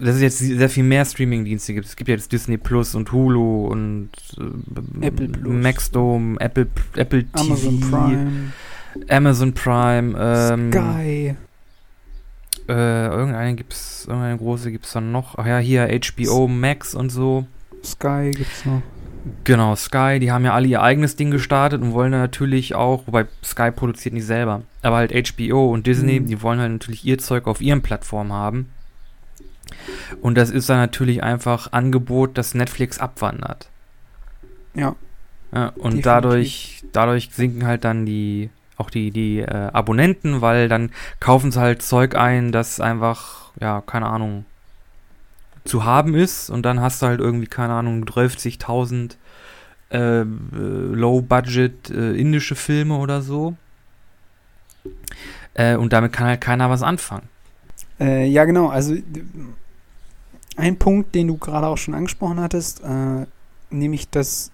dass 0.02 0.16
es 0.16 0.20
jetzt 0.22 0.38
sehr 0.38 0.70
viel 0.70 0.84
mehr 0.84 1.04
Streaming-Dienste 1.04 1.74
gibt. 1.74 1.86
Es 1.86 1.96
gibt 1.96 2.08
ja 2.08 2.14
jetzt 2.14 2.32
Disney 2.32 2.56
Plus 2.56 2.94
und 2.94 3.12
Hulu 3.12 3.66
und 3.66 4.08
äh, 4.38 5.06
Apple 5.06 5.28
Plus. 5.28 5.52
Maxdome, 5.62 6.40
Apple, 6.40 6.66
Apple 6.96 7.24
TV, 7.24 7.40
Amazon 7.44 7.80
Prime, 7.80 8.52
Amazon 9.08 9.52
Prime, 9.54 10.16
ähm, 10.18 10.72
Sky. 10.72 11.36
Äh, 12.70 13.06
irgendeine 13.08 13.54
gibt's, 13.56 14.04
irgendeine 14.06 14.38
große 14.38 14.70
gibt's 14.70 14.92
dann 14.92 15.10
noch. 15.12 15.36
Ach 15.38 15.46
ja, 15.46 15.58
hier 15.58 15.88
HBO 15.88 16.46
Max 16.46 16.94
und 16.94 17.10
so. 17.10 17.46
Sky 17.84 18.30
gibt's 18.34 18.64
noch. 18.64 18.82
Genau, 19.44 19.74
Sky, 19.76 20.18
die 20.18 20.32
haben 20.32 20.44
ja 20.46 20.54
alle 20.54 20.66
ihr 20.68 20.80
eigenes 20.82 21.14
Ding 21.16 21.30
gestartet 21.30 21.82
und 21.82 21.92
wollen 21.92 22.10
natürlich 22.12 22.74
auch, 22.74 23.06
wobei 23.06 23.26
Sky 23.44 23.70
produziert 23.70 24.14
nicht 24.14 24.24
selber, 24.24 24.62
aber 24.82 24.96
halt 24.96 25.12
HBO 25.12 25.70
und 25.72 25.86
Disney, 25.86 26.20
Mhm. 26.20 26.26
die 26.26 26.40
wollen 26.42 26.58
halt 26.60 26.72
natürlich 26.72 27.04
ihr 27.04 27.18
Zeug 27.18 27.46
auf 27.46 27.60
ihren 27.60 27.82
Plattformen 27.82 28.32
haben. 28.32 28.70
Und 30.22 30.36
das 30.38 30.50
ist 30.50 30.68
dann 30.70 30.78
natürlich 30.78 31.22
einfach 31.22 31.72
Angebot, 31.72 32.38
das 32.38 32.54
Netflix 32.54 32.98
abwandert. 32.98 33.68
Ja. 34.74 34.94
Ja, 35.52 35.66
und 35.68 35.76
Definitiv. 35.98 36.02
dadurch, 36.04 36.84
dadurch 36.92 37.28
sinken 37.32 37.66
halt 37.66 37.84
dann 37.84 38.06
die, 38.06 38.48
auch 38.80 38.90
die, 38.90 39.10
die 39.10 39.40
äh, 39.40 39.70
Abonnenten, 39.72 40.40
weil 40.40 40.68
dann 40.68 40.90
kaufen 41.20 41.52
sie 41.52 41.60
halt 41.60 41.82
Zeug 41.82 42.16
ein, 42.16 42.50
das 42.52 42.80
einfach, 42.80 43.52
ja, 43.60 43.80
keine 43.80 44.06
Ahnung, 44.06 44.44
zu 45.64 45.84
haben 45.84 46.14
ist 46.14 46.50
und 46.50 46.62
dann 46.62 46.80
hast 46.80 47.02
du 47.02 47.06
halt 47.06 47.20
irgendwie, 47.20 47.46
keine 47.46 47.74
Ahnung, 47.74 48.04
30.000 48.04 49.16
äh, 49.90 50.20
äh, 50.20 50.24
Low-Budget 50.52 51.90
äh, 51.90 52.12
indische 52.12 52.54
Filme 52.54 52.96
oder 52.96 53.22
so. 53.22 53.54
Äh, 55.54 55.76
und 55.76 55.92
damit 55.92 56.12
kann 56.12 56.26
halt 56.26 56.40
keiner 56.40 56.70
was 56.70 56.82
anfangen. 56.82 57.28
Äh, 57.98 58.26
ja, 58.26 58.44
genau. 58.44 58.68
Also 58.68 58.96
ein 60.56 60.78
Punkt, 60.78 61.14
den 61.14 61.28
du 61.28 61.36
gerade 61.36 61.66
auch 61.66 61.76
schon 61.76 61.94
angesprochen 61.94 62.40
hattest, 62.40 62.82
äh, 62.82 63.26
nämlich, 63.70 64.08
dass 64.08 64.50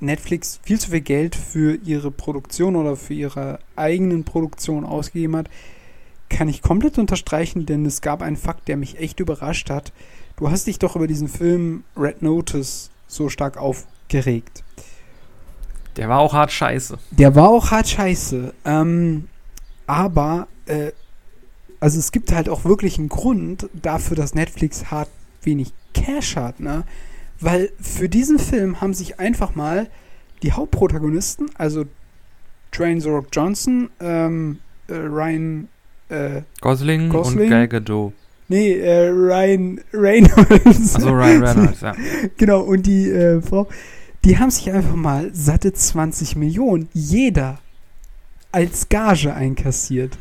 Netflix 0.00 0.60
viel 0.62 0.78
zu 0.78 0.90
viel 0.90 1.00
Geld 1.00 1.34
für 1.34 1.76
ihre 1.84 2.10
Produktion 2.10 2.76
oder 2.76 2.96
für 2.96 3.14
ihre 3.14 3.58
eigenen 3.76 4.24
Produktion 4.24 4.84
ausgegeben 4.84 5.36
hat, 5.36 5.48
kann 6.28 6.48
ich 6.48 6.62
komplett 6.62 6.98
unterstreichen, 6.98 7.66
denn 7.66 7.86
es 7.86 8.00
gab 8.00 8.22
einen 8.22 8.36
Fakt, 8.36 8.68
der 8.68 8.76
mich 8.76 8.98
echt 8.98 9.20
überrascht 9.20 9.70
hat. 9.70 9.92
Du 10.36 10.50
hast 10.50 10.66
dich 10.66 10.78
doch 10.78 10.96
über 10.96 11.06
diesen 11.06 11.28
Film 11.28 11.84
Red 11.96 12.22
Notice 12.22 12.90
so 13.06 13.28
stark 13.28 13.56
aufgeregt. 13.56 14.64
Der 15.96 16.08
war 16.08 16.18
auch 16.18 16.32
hart 16.32 16.50
scheiße. 16.50 16.98
Der 17.12 17.36
war 17.36 17.48
auch 17.48 17.70
hart 17.70 17.88
scheiße. 17.88 18.52
Ähm, 18.64 19.28
aber, 19.86 20.48
äh, 20.66 20.90
also 21.78 21.98
es 21.98 22.10
gibt 22.10 22.32
halt 22.32 22.48
auch 22.48 22.64
wirklich 22.64 22.98
einen 22.98 23.08
Grund 23.08 23.68
dafür, 23.72 24.16
dass 24.16 24.34
Netflix 24.34 24.90
hart 24.90 25.08
wenig 25.42 25.72
Cash 25.92 26.36
hat, 26.36 26.58
ne? 26.58 26.84
Weil 27.40 27.70
für 27.80 28.08
diesen 28.08 28.38
Film 28.38 28.80
haben 28.80 28.94
sich 28.94 29.18
einfach 29.18 29.54
mal 29.54 29.88
die 30.42 30.52
Hauptprotagonisten, 30.52 31.50
also 31.56 31.84
Dwayne 32.72 33.00
The 33.00 33.08
Rock 33.08 33.28
Johnson, 33.32 33.90
ähm, 34.00 34.58
äh, 34.88 34.94
Ryan, 34.94 35.68
äh, 36.08 36.42
Gosling, 36.60 37.08
Gosling? 37.08 37.44
und 37.44 37.50
Gal 37.50 37.68
Gadot. 37.68 38.12
nee, 38.48 38.74
äh, 38.74 39.08
Ryan 39.08 39.80
Reynolds. 39.92 40.94
Also 40.96 41.10
Ryan 41.10 41.44
Reynolds, 41.44 41.80
ja. 41.80 41.94
genau, 42.36 42.60
und 42.60 42.86
die 42.86 43.10
äh, 43.10 43.40
Frau, 43.40 43.68
die 44.24 44.38
haben 44.38 44.50
sich 44.50 44.70
einfach 44.70 44.94
mal 44.94 45.30
satte 45.34 45.72
20 45.72 46.36
Millionen, 46.36 46.88
jeder, 46.92 47.58
als 48.52 48.88
Gage 48.88 49.34
einkassiert. 49.34 50.18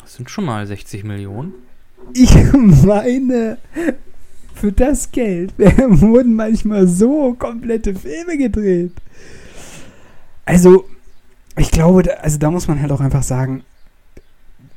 Das 0.00 0.14
sind 0.14 0.30
schon 0.30 0.44
mal 0.44 0.66
60 0.66 1.04
Millionen. 1.04 1.54
Ich 2.14 2.34
meine, 2.52 3.58
für 4.54 4.72
das 4.72 5.10
Geld 5.10 5.52
wurden 5.58 6.34
manchmal 6.34 6.86
so 6.86 7.34
komplette 7.34 7.94
Filme 7.94 8.38
gedreht. 8.38 8.92
Also, 10.44 10.84
ich 11.56 11.70
glaube, 11.70 12.22
also 12.22 12.38
da 12.38 12.50
muss 12.50 12.68
man 12.68 12.80
halt 12.80 12.92
auch 12.92 13.00
einfach 13.00 13.22
sagen, 13.22 13.62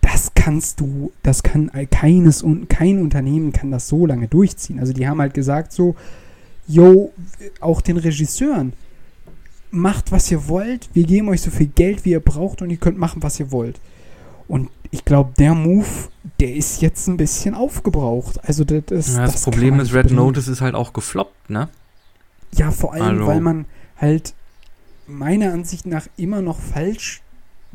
das 0.02 0.32
kannst 0.34 0.80
du, 0.80 1.12
das 1.22 1.44
kann 1.44 1.70
keines 1.92 2.42
und 2.42 2.70
kein 2.70 3.02
Unternehmen 3.02 3.52
kann 3.52 3.72
das 3.72 3.88
so 3.88 4.06
lange 4.06 4.28
durchziehen. 4.28 4.80
Also 4.80 4.94
die 4.94 5.08
haben 5.08 5.20
halt 5.20 5.34
gesagt 5.34 5.74
so, 5.74 5.96
yo, 6.68 7.12
auch 7.60 7.82
den 7.82 7.98
Regisseuren, 7.98 8.74
macht 9.70 10.12
was 10.12 10.32
ihr 10.32 10.48
wollt, 10.48 10.90
wir 10.94 11.04
geben 11.04 11.30
euch 11.30 11.42
so 11.42 11.52
viel 11.52 11.68
Geld, 11.68 12.06
wie 12.06 12.12
ihr 12.12 12.20
braucht 12.20 12.62
und 12.62 12.70
ihr 12.70 12.78
könnt 12.78 12.98
machen, 12.98 13.22
was 13.22 13.40
ihr 13.40 13.52
wollt. 13.52 13.80
Und 14.48 14.70
ich 14.92 15.06
glaube, 15.06 15.34
der 15.38 15.54
Move, 15.54 15.88
der 16.40 16.56
ist 16.56 16.82
jetzt 16.82 17.08
ein 17.08 17.18
bisschen 17.18 17.56
aufgebraucht. 17.56 18.40
Also 18.44 18.64
das, 18.64 18.84
das, 18.88 19.16
Ja, 19.16 19.24
das, 19.24 19.34
das 19.34 19.44
Problem 19.44 19.80
ist, 19.80 19.94
Red 19.94 20.08
bringen. 20.08 20.18
Notice 20.18 20.48
ist 20.48 20.62
halt 20.62 20.76
auch 20.76 20.94
gefloppt, 20.94 21.50
ne? 21.50 21.70
Ja, 22.56 22.72
vor 22.72 22.94
allem, 22.94 23.04
Hallo. 23.04 23.28
weil 23.28 23.42
man 23.42 23.66
halt 23.98 24.34
meiner 25.08 25.54
Ansicht 25.54 25.86
nach 25.86 26.08
immer 26.18 26.42
noch 26.42 26.60
falsch 26.60 27.22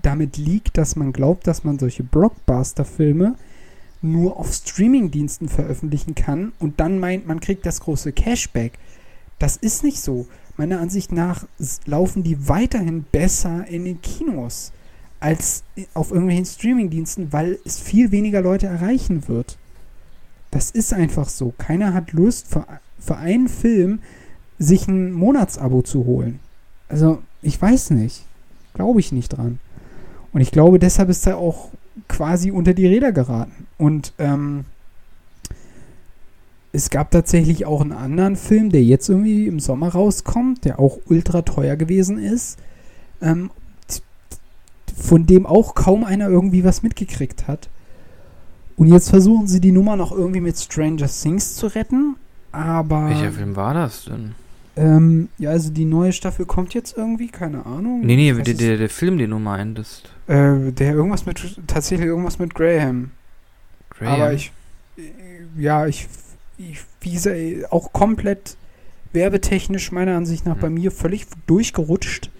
damit 0.02 0.36
liegt, 0.36 0.78
dass 0.78 0.96
man 0.96 1.12
glaubt, 1.12 1.46
dass 1.46 1.64
man 1.64 1.78
solche 1.78 2.02
Blockbuster-Filme 2.02 3.36
nur 4.00 4.36
auf 4.36 4.52
Streaming-Diensten 4.52 5.48
veröffentlichen 5.48 6.14
kann 6.14 6.52
und 6.58 6.80
dann 6.80 6.98
meint, 6.98 7.26
man 7.26 7.40
kriegt 7.40 7.64
das 7.66 7.80
große 7.80 8.12
Cashback. 8.12 8.78
Das 9.38 9.56
ist 9.56 9.84
nicht 9.84 10.00
so. 10.00 10.26
Meiner 10.56 10.80
Ansicht 10.80 11.12
nach 11.12 11.46
laufen 11.86 12.22
die 12.22 12.48
weiterhin 12.48 13.04
besser 13.04 13.66
in 13.68 13.84
den 13.84 14.02
Kinos 14.02 14.72
als 15.22 15.62
auf 15.94 16.10
irgendwelchen 16.10 16.44
Streaming-Diensten, 16.44 17.32
weil 17.32 17.58
es 17.64 17.78
viel 17.78 18.10
weniger 18.10 18.42
Leute 18.42 18.66
erreichen 18.66 19.28
wird. 19.28 19.56
Das 20.50 20.70
ist 20.70 20.92
einfach 20.92 21.28
so. 21.28 21.54
Keiner 21.58 21.94
hat 21.94 22.12
Lust, 22.12 22.48
für, 22.48 22.66
für 22.98 23.16
einen 23.16 23.48
Film 23.48 24.00
sich 24.58 24.88
ein 24.88 25.12
Monatsabo 25.12 25.82
zu 25.82 26.04
holen. 26.04 26.40
Also, 26.88 27.22
ich 27.40 27.60
weiß 27.60 27.90
nicht. 27.90 28.24
Glaube 28.74 29.00
ich 29.00 29.12
nicht 29.12 29.28
dran. 29.28 29.58
Und 30.32 30.40
ich 30.40 30.50
glaube, 30.50 30.78
deshalb 30.78 31.08
ist 31.08 31.26
er 31.26 31.38
auch 31.38 31.70
quasi 32.08 32.50
unter 32.50 32.74
die 32.74 32.86
Räder 32.86 33.12
geraten. 33.12 33.66
Und 33.78 34.12
ähm, 34.18 34.64
es 36.72 36.90
gab 36.90 37.10
tatsächlich 37.10 37.66
auch 37.66 37.80
einen 37.80 37.92
anderen 37.92 38.36
Film, 38.36 38.70
der 38.70 38.82
jetzt 38.82 39.08
irgendwie 39.08 39.46
im 39.46 39.60
Sommer 39.60 39.90
rauskommt, 39.90 40.64
der 40.64 40.80
auch 40.80 40.98
ultra 41.06 41.42
teuer 41.42 41.76
gewesen 41.76 42.18
ist, 42.18 42.58
ähm, 43.20 43.50
von 44.96 45.26
dem 45.26 45.46
auch 45.46 45.74
kaum 45.74 46.04
einer 46.04 46.28
irgendwie 46.28 46.64
was 46.64 46.82
mitgekriegt 46.82 47.48
hat. 47.48 47.68
Und 48.76 48.88
jetzt 48.88 49.10
versuchen 49.10 49.46
sie 49.46 49.60
die 49.60 49.72
Nummer 49.72 49.96
noch 49.96 50.12
irgendwie 50.12 50.40
mit 50.40 50.56
Stranger 50.58 51.06
Things 51.08 51.54
zu 51.56 51.66
retten, 51.68 52.16
aber 52.52 53.08
Welcher 53.10 53.32
Film 53.32 53.54
war 53.56 53.74
das 53.74 54.04
denn? 54.06 54.34
ähm, 54.76 55.28
ja, 55.38 55.50
also 55.50 55.70
die 55.70 55.84
neue 55.84 56.12
Staffel 56.12 56.46
kommt 56.46 56.72
jetzt 56.74 56.96
irgendwie, 56.96 57.28
keine 57.28 57.66
Ahnung. 57.66 58.00
Nee, 58.04 58.16
nee, 58.16 58.32
der, 58.32 58.54
der, 58.54 58.78
der 58.78 58.88
Film, 58.88 59.18
den 59.18 59.30
du 59.30 59.38
meintest. 59.38 60.10
Äh, 60.26 60.72
der 60.72 60.94
irgendwas 60.94 61.26
mit, 61.26 61.60
tatsächlich 61.66 62.06
irgendwas 62.08 62.38
mit 62.38 62.54
Graham. 62.54 63.10
Graham. 63.90 64.14
Aber 64.14 64.32
ich, 64.32 64.50
äh, 64.96 65.02
ja, 65.62 65.86
ich, 65.86 66.08
ich 66.56 66.80
wie 67.02 67.12
gesagt, 67.12 67.36
auch 67.70 67.92
komplett 67.92 68.56
werbetechnisch 69.12 69.92
meiner 69.92 70.16
Ansicht 70.16 70.46
nach 70.46 70.54
Hm. 70.54 70.60
bei 70.60 70.70
mir 70.70 70.90
völlig 70.90 71.26
durchgerutscht. 71.46 72.30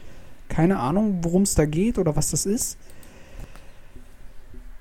Keine 0.53 0.81
Ahnung, 0.81 1.21
worum 1.23 1.43
es 1.43 1.55
da 1.55 1.65
geht 1.65 1.97
oder 1.97 2.15
was 2.15 2.31
das 2.31 2.45
ist. 2.45 2.77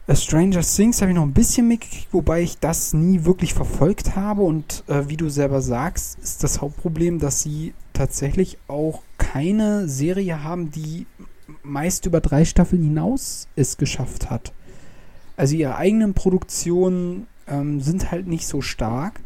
A 0.05 0.15
Stranger 0.17 0.60
Things 0.60 0.99
habe 0.99 1.12
ich 1.12 1.15
noch 1.15 1.23
ein 1.23 1.31
bisschen 1.31 1.69
mitgekriegt, 1.69 2.10
wobei 2.12 2.41
ich 2.41 2.60
das 2.60 2.91
nie 2.91 3.23
wirklich 3.23 3.53
verfolgt 3.53 4.17
habe. 4.17 4.41
Und 4.41 4.84
äh, 4.88 5.07
wie 5.07 5.15
du 5.15 5.29
selber 5.29 5.62
sagst, 5.62 6.19
ist 6.19 6.43
das 6.43 6.60
Hauptproblem, 6.60 7.19
dass 7.19 7.41
sie 7.41 7.73
tatsächlich 7.93 8.57
auch 8.67 9.01
keine 9.17 9.88
Serie 9.88 10.43
haben, 10.43 10.71
die 10.71 11.07
meist 11.63 12.05
über 12.05 12.19
drei 12.19 12.43
Staffeln 12.43 12.84
hinaus 12.84 13.47
es 13.55 13.77
geschafft 13.77 14.29
hat. 14.29 14.51
Also 15.38 15.55
ihre 15.55 15.77
eigenen 15.77 16.13
Produktionen 16.13 17.27
ähm, 17.47 17.79
sind 17.79 18.12
halt 18.12 18.27
nicht 18.27 18.45
so 18.45 18.60
stark. 18.60 19.21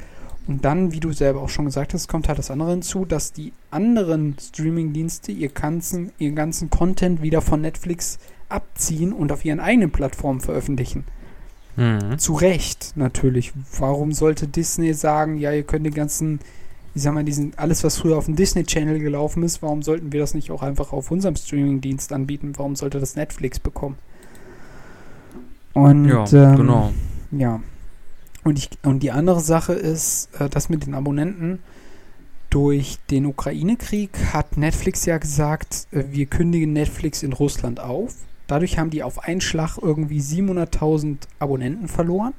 Und 0.48 0.64
dann, 0.64 0.92
wie 0.92 1.00
du 1.00 1.12
selber 1.12 1.42
auch 1.42 1.50
schon 1.50 1.66
gesagt 1.66 1.94
hast, 1.94 2.08
kommt 2.08 2.28
halt 2.28 2.38
das 2.38 2.52
andere 2.52 2.72
hinzu, 2.72 3.06
dass 3.06 3.34
die 3.34 3.52
anderen 3.72 4.36
Streaming-Dienste 4.40 5.32
ihr 5.32 5.50
ganzen, 5.50 6.12
ihren 6.20 6.36
ganzen 6.36 6.70
Content 6.70 7.22
wieder 7.22 7.42
von 7.42 7.62
Netflix 7.62 8.20
abziehen 8.48 9.12
und 9.12 9.32
auf 9.32 9.44
ihren 9.44 9.60
eigenen 9.60 9.92
Plattformen 9.92 10.42
veröffentlichen. 10.42 11.06
Mhm. 11.78 12.20
Zu 12.20 12.34
Recht, 12.34 12.94
natürlich. 12.96 13.54
Warum 13.80 14.12
sollte 14.12 14.48
Disney 14.48 14.94
sagen, 14.94 15.38
ja, 15.38 15.52
ihr 15.52 15.64
könnt 15.64 15.86
den 15.86 15.94
ganzen, 15.94 16.40
ich 16.94 17.02
sag 17.02 17.14
mal, 17.14 17.24
diesen, 17.24 17.54
alles, 17.58 17.84
was 17.84 17.98
früher 17.98 18.18
auf 18.18 18.26
dem 18.26 18.36
Disney 18.36 18.64
Channel 18.64 19.00
gelaufen 19.00 19.42
ist, 19.42 19.64
warum 19.64 19.82
sollten 19.82 20.12
wir 20.12 20.20
das 20.20 20.36
nicht 20.36 20.52
auch 20.52 20.62
einfach 20.62 20.94
auf 20.94 21.10
unserem 21.10 21.36
Streaming-Dienst 21.36 22.14
anbieten? 22.14 22.54
Warum 22.56 22.76
sollte 22.76 23.00
das 23.00 23.16
Netflix 23.16 23.60
bekommen? 23.60 23.98
Und, 25.74 26.08
ja, 26.08 26.26
ähm, 26.32 26.56
genau. 26.56 26.94
Ja. 27.32 27.62
Und, 28.46 28.60
ich, 28.60 28.70
und 28.84 29.02
die 29.02 29.12
andere 29.12 29.40
Sache 29.42 29.74
ist, 29.74 30.30
äh, 30.40 30.48
das 30.50 30.70
mit 30.70 30.86
den 30.86 30.94
Abonnenten. 30.94 31.60
Durch 32.52 33.00
den 33.10 33.26
Ukraine-Krieg 33.26 34.12
hat 34.34 34.56
Netflix 34.56 35.06
ja 35.06 35.18
gesagt, 35.18 35.88
äh, 35.92 36.04
wir 36.12 36.28
kündigen 36.28 36.72
Netflix 36.72 37.24
in 37.24 37.34
Russland 37.34 37.80
auf. 37.80 38.14
Dadurch 38.46 38.78
haben 38.78 38.92
die 38.92 39.02
auf 39.02 39.24
einen 39.24 39.42
Schlag 39.42 39.80
irgendwie 39.82 40.20
700.000 40.20 41.18
Abonnenten 41.40 41.88
verloren. 41.88 42.34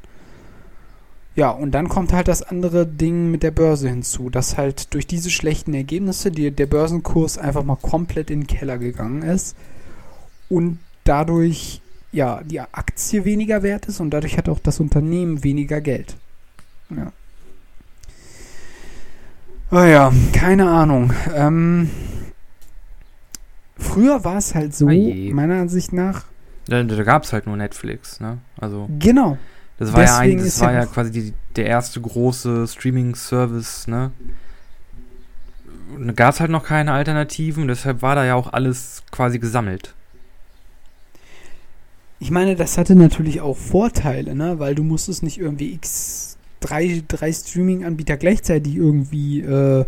Ja, 1.34 1.50
und 1.50 1.72
dann 1.72 1.88
kommt 1.88 2.12
halt 2.12 2.28
das 2.28 2.44
andere 2.44 2.86
Ding 2.86 3.32
mit 3.32 3.42
der 3.42 3.50
Börse 3.50 3.88
hinzu, 3.88 4.30
dass 4.30 4.56
halt 4.56 4.94
durch 4.94 5.08
diese 5.08 5.30
schlechten 5.30 5.74
Ergebnisse 5.74 6.30
die, 6.30 6.52
der 6.52 6.66
Börsenkurs 6.66 7.36
einfach 7.36 7.64
mal 7.64 7.76
komplett 7.76 8.30
in 8.30 8.42
den 8.42 8.46
Keller 8.46 8.78
gegangen 8.78 9.22
ist 9.22 9.56
und 10.48 10.78
dadurch 11.02 11.82
ja 12.12 12.42
die 12.44 12.60
Aktie 12.60 13.24
weniger 13.24 13.62
wert 13.62 13.86
ist 13.86 14.00
und 14.00 14.10
dadurch 14.10 14.36
hat 14.38 14.48
auch 14.48 14.60
das 14.60 14.80
Unternehmen 14.80 15.44
weniger 15.44 15.80
Geld. 15.80 16.16
Ja. 16.90 17.12
Oh 19.70 19.82
ja, 19.82 20.12
keine 20.32 20.68
Ahnung. 20.68 21.12
Ähm, 21.34 21.90
Früher 23.78 24.24
war 24.24 24.38
es 24.38 24.54
halt 24.54 24.74
so, 24.74 24.86
Oje. 24.86 25.34
meiner 25.34 25.60
Ansicht 25.60 25.92
nach. 25.92 26.24
Da, 26.66 26.82
da 26.82 27.02
gab 27.02 27.24
es 27.24 27.32
halt 27.32 27.46
nur 27.46 27.56
Netflix, 27.56 28.20
ne? 28.20 28.38
Also. 28.58 28.88
Genau. 28.98 29.38
Das 29.78 29.92
war 29.92 30.04
ja, 30.04 30.18
ein, 30.18 30.38
das 30.38 30.60
war 30.60 30.72
ja, 30.72 30.86
quasi 30.86 31.10
die, 31.10 31.34
der 31.54 31.66
erste 31.66 32.00
große 32.00 32.66
Streaming-Service, 32.66 33.88
ne? 33.88 34.12
Da 35.98 36.12
gab 36.12 36.34
es 36.34 36.40
halt 36.40 36.50
noch 36.50 36.64
keine 36.64 36.92
Alternativen, 36.92 37.68
deshalb 37.68 38.02
war 38.02 38.14
da 38.14 38.24
ja 38.24 38.34
auch 38.34 38.52
alles 38.52 39.02
quasi 39.10 39.38
gesammelt. 39.38 39.94
Ich 42.18 42.30
meine, 42.30 42.56
das 42.56 42.78
hatte 42.78 42.94
natürlich 42.94 43.40
auch 43.40 43.56
Vorteile, 43.56 44.34
ne? 44.34 44.58
Weil 44.58 44.74
du 44.74 44.82
musstest 44.82 45.22
nicht 45.22 45.38
irgendwie 45.38 45.74
x 45.74 46.38
drei, 46.60 47.02
drei 47.06 47.32
Streaming-Anbieter 47.32 48.16
gleichzeitig 48.16 48.76
irgendwie 48.76 49.40
äh, 49.40 49.84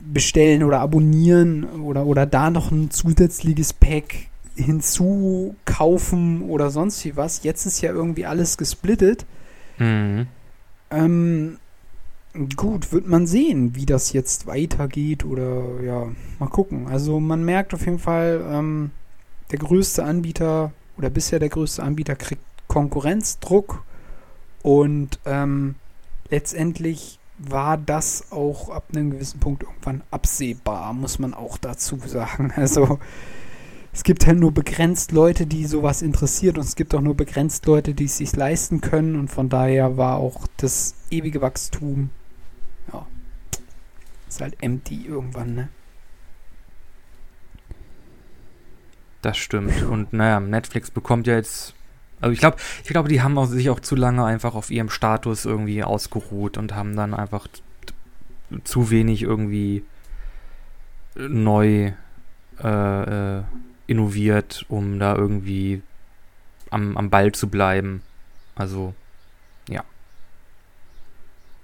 bestellen 0.00 0.62
oder 0.62 0.80
abonnieren 0.80 1.64
oder, 1.64 2.06
oder 2.06 2.26
da 2.26 2.50
noch 2.50 2.70
ein 2.70 2.90
zusätzliches 2.90 3.72
Pack 3.72 4.26
hinzukaufen 4.56 6.42
oder 6.42 6.70
sonst 6.70 7.04
wie 7.04 7.16
was. 7.16 7.42
Jetzt 7.42 7.66
ist 7.66 7.80
ja 7.80 7.92
irgendwie 7.92 8.26
alles 8.26 8.56
gesplittet. 8.56 9.24
Mhm. 9.78 10.26
Ähm, 10.90 11.58
gut, 12.56 12.92
wird 12.92 13.08
man 13.08 13.26
sehen, 13.26 13.74
wie 13.74 13.86
das 13.86 14.12
jetzt 14.12 14.46
weitergeht 14.46 15.24
oder 15.24 15.82
ja, 15.84 16.08
mal 16.38 16.48
gucken. 16.48 16.86
Also 16.88 17.20
man 17.20 17.44
merkt 17.44 17.74
auf 17.74 17.84
jeden 17.84 17.98
Fall, 17.98 18.44
ähm, 18.48 18.90
der 19.54 19.68
größte 19.68 20.02
Anbieter 20.02 20.72
oder 20.98 21.10
bisher 21.10 21.38
der 21.38 21.48
größte 21.48 21.80
Anbieter 21.80 22.16
kriegt 22.16 22.42
Konkurrenzdruck 22.66 23.84
und 24.62 25.20
ähm, 25.26 25.76
letztendlich 26.28 27.20
war 27.38 27.76
das 27.76 28.32
auch 28.32 28.70
ab 28.70 28.86
einem 28.92 29.12
gewissen 29.12 29.38
Punkt 29.38 29.62
irgendwann 29.62 30.02
absehbar, 30.10 30.92
muss 30.92 31.20
man 31.20 31.34
auch 31.34 31.56
dazu 31.56 31.98
sagen. 32.04 32.52
Also 32.56 32.98
es 33.92 34.02
gibt 34.02 34.26
halt 34.26 34.40
nur 34.40 34.50
begrenzt 34.50 35.12
Leute, 35.12 35.46
die 35.46 35.66
sowas 35.66 36.02
interessiert 36.02 36.58
und 36.58 36.64
es 36.64 36.74
gibt 36.74 36.92
auch 36.96 37.00
nur 37.00 37.14
begrenzt 37.14 37.66
Leute, 37.66 37.94
die 37.94 38.06
es 38.06 38.16
sich 38.16 38.34
leisten 38.34 38.80
können 38.80 39.14
und 39.14 39.28
von 39.28 39.48
daher 39.48 39.96
war 39.96 40.16
auch 40.16 40.48
das 40.56 40.96
ewige 41.10 41.40
Wachstum, 41.40 42.10
ja, 42.92 43.06
ist 44.28 44.40
halt 44.40 44.56
empty 44.60 45.06
irgendwann, 45.06 45.54
ne? 45.54 45.68
Das 49.24 49.38
stimmt. 49.38 49.82
Und 49.82 50.12
naja, 50.12 50.38
Netflix 50.38 50.90
bekommt 50.90 51.26
ja 51.26 51.34
jetzt 51.34 51.74
also 52.20 52.32
ich 52.32 52.40
glaube, 52.40 52.56
ich 52.82 52.88
glaube, 52.88 53.08
die 53.08 53.22
haben 53.22 53.36
auch, 53.36 53.46
sich 53.46 53.68
auch 53.70 53.80
zu 53.80 53.96
lange 53.96 54.24
einfach 54.24 54.54
auf 54.54 54.70
ihrem 54.70 54.88
Status 54.88 55.44
irgendwie 55.44 55.82
ausgeruht 55.82 56.56
und 56.56 56.74
haben 56.74 56.96
dann 56.96 57.12
einfach 57.12 57.48
zu 58.64 58.90
wenig 58.90 59.22
irgendwie 59.22 59.84
neu 61.16 61.92
äh, 62.62 63.38
äh, 63.38 63.42
innoviert, 63.86 64.64
um 64.68 64.98
da 64.98 65.14
irgendwie 65.14 65.82
am, 66.70 66.96
am 66.96 67.10
Ball 67.10 67.32
zu 67.32 67.48
bleiben. 67.48 68.02
Also, 68.54 68.94
ja. 69.68 69.84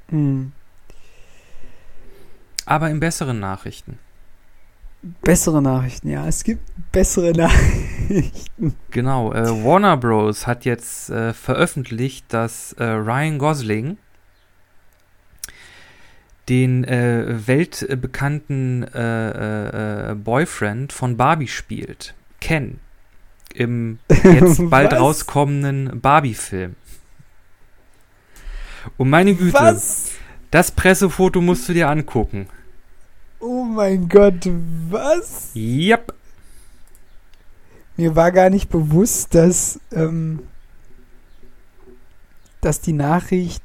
Mhm. 0.09 0.53
Aber 2.67 2.91
in 2.91 3.01
besseren 3.01 3.41
Nachrichten. 3.41 3.99
Bessere 5.03 5.63
Nachrichten, 5.63 6.11
ja. 6.11 6.27
Es 6.27 6.45
gibt 6.45 6.63
bessere 6.93 7.33
Nachrichten. 7.37 8.75
Genau. 8.91 9.33
Äh, 9.33 9.65
Warner 9.65 9.97
Bros. 9.97 10.47
hat 10.47 10.65
jetzt 10.65 11.11
äh, 11.11 11.33
veröffentlicht, 11.33 12.27
dass 12.29 12.73
äh, 12.75 12.85
Ryan 12.85 13.39
Gosling 13.39 13.97
den 16.49 16.85
äh, 16.85 17.47
weltbekannten 17.47 18.83
äh, 18.93 20.11
äh, 20.11 20.15
Boyfriend 20.17 20.93
von 20.93 21.17
Barbie 21.17 21.47
spielt. 21.47 22.15
Ken. 22.41 22.81
Im 23.55 24.01
jetzt 24.25 24.69
bald 24.69 24.93
rauskommenden 24.93 26.01
Barbie-Film. 26.01 26.75
Und 28.97 29.11
meine 29.11 29.35
Güte, 29.35 29.55
Was? 29.55 30.11
das 30.51 30.71
Pressefoto 30.73 31.41
musst 31.41 31.69
du 31.69 31.73
dir 31.73 31.89
angucken. 31.89 32.49
Oh 33.41 33.65
mein 33.65 34.09
Gott, 34.09 34.47
was? 34.91 35.51
Yep. 35.55 36.15
Mir 37.97 38.15
war 38.15 38.33
gar 38.33 38.51
nicht 38.51 38.69
bewusst, 38.69 39.35
dass, 39.35 39.81
ähm, 39.93 40.41
dass 42.61 42.83
die 42.83 42.93
Nachricht 42.93 43.63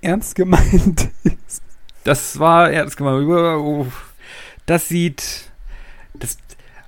ernst 0.00 0.36
gemeint 0.36 1.10
ist. 1.24 1.62
Das 2.04 2.38
war 2.38 2.70
ernst 2.70 2.96
gemeint. 2.96 3.92
Das 4.66 4.88
sieht. 4.88 5.50
Das, 6.14 6.38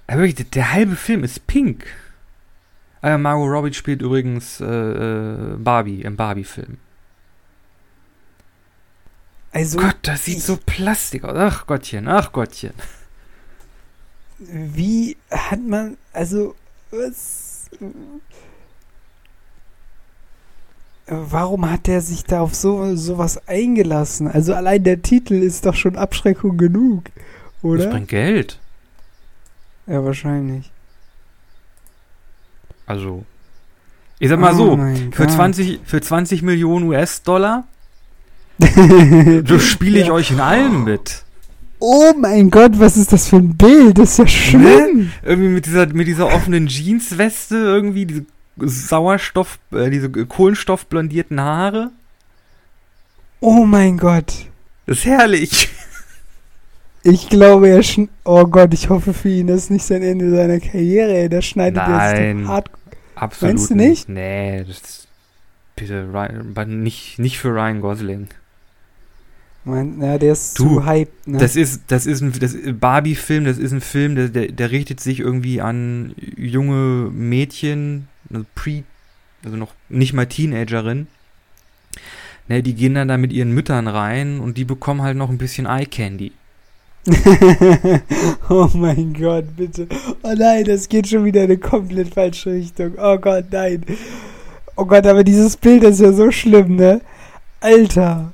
wirklich, 0.06 0.48
der 0.50 0.72
halbe 0.72 0.94
Film 0.94 1.24
ist 1.24 1.46
pink. 1.48 1.86
Äh, 3.02 3.18
Margot 3.18 3.50
Robbie 3.50 3.74
spielt 3.74 4.00
übrigens 4.00 4.60
äh, 4.60 4.64
äh 4.64 5.56
Barbie 5.56 6.02
im 6.02 6.16
Barbie-Film. 6.16 6.78
Also, 9.52 9.78
Gott, 9.78 9.96
das 10.02 10.24
sieht 10.24 10.42
so 10.42 10.58
plastik 10.64 11.24
aus. 11.24 11.36
Ach 11.36 11.66
Gottchen, 11.66 12.08
ach 12.08 12.32
Gottchen. 12.32 12.74
Wie 14.38 15.16
hat 15.30 15.62
man, 15.62 15.96
also, 16.12 16.54
was. 16.90 17.70
Warum 21.08 21.70
hat 21.70 21.86
der 21.86 22.00
sich 22.00 22.24
da 22.24 22.40
auf 22.40 22.54
so 22.54 22.96
sowas 22.96 23.46
eingelassen? 23.46 24.26
Also 24.28 24.54
allein 24.54 24.82
der 24.82 25.02
Titel 25.02 25.34
ist 25.34 25.64
doch 25.64 25.74
schon 25.74 25.96
Abschreckung 25.96 26.56
genug, 26.56 27.04
oder? 27.62 27.84
Das 27.84 27.92
bringt 27.92 28.08
Geld. 28.08 28.58
Ja, 29.86 30.04
wahrscheinlich. 30.04 30.72
Also, 32.86 33.24
ich 34.18 34.28
sag 34.28 34.40
mal 34.40 34.54
oh 34.54 34.76
so, 34.76 35.12
für 35.12 35.28
20, 35.28 35.80
für 35.84 36.00
20 36.00 36.42
Millionen 36.42 36.88
US-Dollar 36.88 37.68
so 39.46 39.58
spiele 39.58 40.00
ich 40.00 40.10
euch 40.10 40.30
in 40.30 40.40
allem 40.40 40.84
mit. 40.84 41.22
Oh 41.78 42.14
mein 42.18 42.50
Gott, 42.50 42.78
was 42.78 42.96
ist 42.96 43.12
das 43.12 43.28
für 43.28 43.36
ein 43.36 43.56
Bild? 43.56 43.98
Das 43.98 44.12
ist 44.12 44.18
ja 44.18 44.26
schlimm. 44.26 44.98
Ne? 44.98 45.10
Irgendwie 45.22 45.48
mit 45.48 45.66
dieser, 45.66 45.86
mit 45.86 46.06
dieser 46.06 46.26
offenen 46.26 46.68
Jeansweste, 46.68 47.56
irgendwie 47.56 48.06
diese 48.06 48.24
Sauerstoff, 48.56 49.58
äh, 49.72 49.90
diese 49.90 50.10
kohlenstoffblondierten 50.10 51.40
Haare. 51.40 51.90
Oh 53.40 53.66
mein 53.66 53.98
Gott. 53.98 54.46
Das 54.86 54.98
ist 54.98 55.04
herrlich. 55.04 55.68
Ich 57.02 57.28
glaube, 57.28 57.68
er 57.68 57.84
schn 57.84 58.08
Oh 58.24 58.46
Gott, 58.46 58.74
ich 58.74 58.88
hoffe 58.88 59.14
für 59.14 59.28
ihn, 59.28 59.46
das 59.46 59.64
ist 59.64 59.70
nicht 59.70 59.84
sein 59.84 60.02
Ende 60.02 60.30
seiner 60.30 60.58
Karriere, 60.58 61.16
ey. 61.16 61.28
Da 61.28 61.40
schneidet 61.40 61.76
Nein. 61.76 62.38
sich 62.38 62.48
hart. 62.48 62.70
Absolut 63.14 63.54
Meinst 63.54 63.70
du 63.70 63.74
nicht? 63.76 64.08
Nee, 64.08 64.64
das 64.66 64.80
ist 64.80 65.08
bitte 65.76 66.08
Ryan, 66.12 66.82
nicht, 66.82 67.18
nicht 67.18 67.38
für 67.38 67.50
Ryan 67.50 67.80
Gosling. 67.80 68.28
Mein, 69.66 70.00
ja, 70.00 70.16
der 70.16 70.32
ist 70.32 70.56
Du, 70.60 70.62
zu 70.62 70.86
hyped, 70.86 71.26
ne? 71.26 71.38
Das 71.38 71.56
ist, 71.56 71.82
das 71.88 72.06
ist 72.06 72.22
ein 72.22 72.78
Barbie-Film, 72.78 73.44
das 73.44 73.58
ist 73.58 73.72
ein 73.72 73.80
Film, 73.80 74.14
der, 74.14 74.28
der, 74.28 74.52
der 74.52 74.70
richtet 74.70 75.00
sich 75.00 75.18
irgendwie 75.18 75.60
an 75.60 76.14
junge 76.36 77.10
Mädchen, 77.10 78.06
also 78.32 78.46
pre, 78.54 78.84
also 79.44 79.56
noch 79.56 79.74
nicht 79.88 80.12
mal 80.12 80.26
Teenagerin. 80.26 81.08
Ne, 82.46 82.62
die 82.62 82.74
gehen 82.74 82.94
dann 82.94 83.08
da 83.08 83.16
mit 83.16 83.32
ihren 83.32 83.50
Müttern 83.50 83.88
rein 83.88 84.38
und 84.38 84.56
die 84.56 84.64
bekommen 84.64 85.02
halt 85.02 85.16
noch 85.16 85.30
ein 85.30 85.38
bisschen 85.38 85.66
Eye 85.66 85.86
Candy. 85.86 86.30
oh 88.48 88.70
mein 88.74 89.14
Gott, 89.14 89.46
bitte. 89.56 89.88
Oh 90.22 90.32
nein, 90.36 90.64
das 90.64 90.88
geht 90.88 91.08
schon 91.08 91.24
wieder 91.24 91.42
in 91.42 91.50
eine 91.50 91.58
komplett 91.58 92.14
falsche 92.14 92.52
Richtung. 92.52 92.92
Oh 92.98 93.18
Gott, 93.18 93.46
nein. 93.50 93.84
Oh 94.76 94.84
Gott, 94.84 95.06
aber 95.08 95.24
dieses 95.24 95.56
Bild 95.56 95.82
ist 95.82 96.00
ja 96.00 96.12
so 96.12 96.30
schlimm, 96.30 96.76
ne? 96.76 97.00
Alter. 97.58 98.32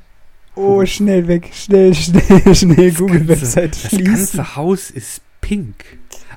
Oh, 0.54 0.84
schnell 0.84 1.28
weg. 1.28 1.50
Schnell, 1.54 1.94
schnell, 1.94 2.54
schnell 2.54 2.92
Google-Website 2.92 3.72
Das 3.84 3.90
schließen. 3.90 4.04
ganze 4.04 4.56
Haus 4.56 4.90
ist 4.90 5.20
pink. 5.40 5.84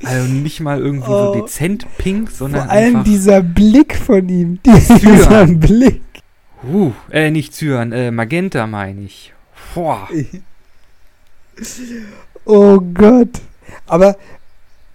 Also 0.04 0.32
nicht 0.32 0.60
mal 0.62 0.80
irgendwie 0.80 1.10
Oh. 1.10 1.34
so 1.34 1.42
dezent 1.42 1.86
pink, 1.98 2.30
sondern 2.32 2.64
Vor 2.64 2.72
allem 2.72 3.04
dieser 3.04 3.42
Blick 3.42 3.96
von 3.96 4.28
ihm. 4.30 4.60
Dieser. 4.66 5.48
Blick. 5.48 6.02
Uh, 6.68 6.92
äh, 7.12 7.30
nicht 7.32 7.54
Cyan, 7.54 7.92
äh, 7.92 8.12
Magenta 8.12 8.68
meine 8.68 9.02
ich. 9.02 9.34
Boah. 9.74 10.08
Oh 12.46 12.80
Gott. 12.80 13.30
Aber 13.88 14.18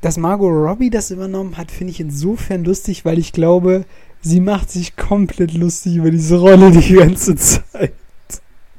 dass 0.00 0.16
Margot 0.16 0.50
Robbie 0.52 0.90
das 0.90 1.10
übernommen 1.10 1.56
hat, 1.56 1.70
finde 1.70 1.90
ich 1.92 2.00
insofern 2.00 2.64
lustig, 2.64 3.04
weil 3.04 3.18
ich 3.18 3.32
glaube, 3.32 3.84
sie 4.22 4.40
macht 4.40 4.70
sich 4.70 4.96
komplett 4.96 5.54
lustig 5.54 5.96
über 5.96 6.10
diese 6.10 6.36
Rolle 6.38 6.70
die 6.70 6.94
ganze 6.94 7.36
Zeit. 7.36 7.92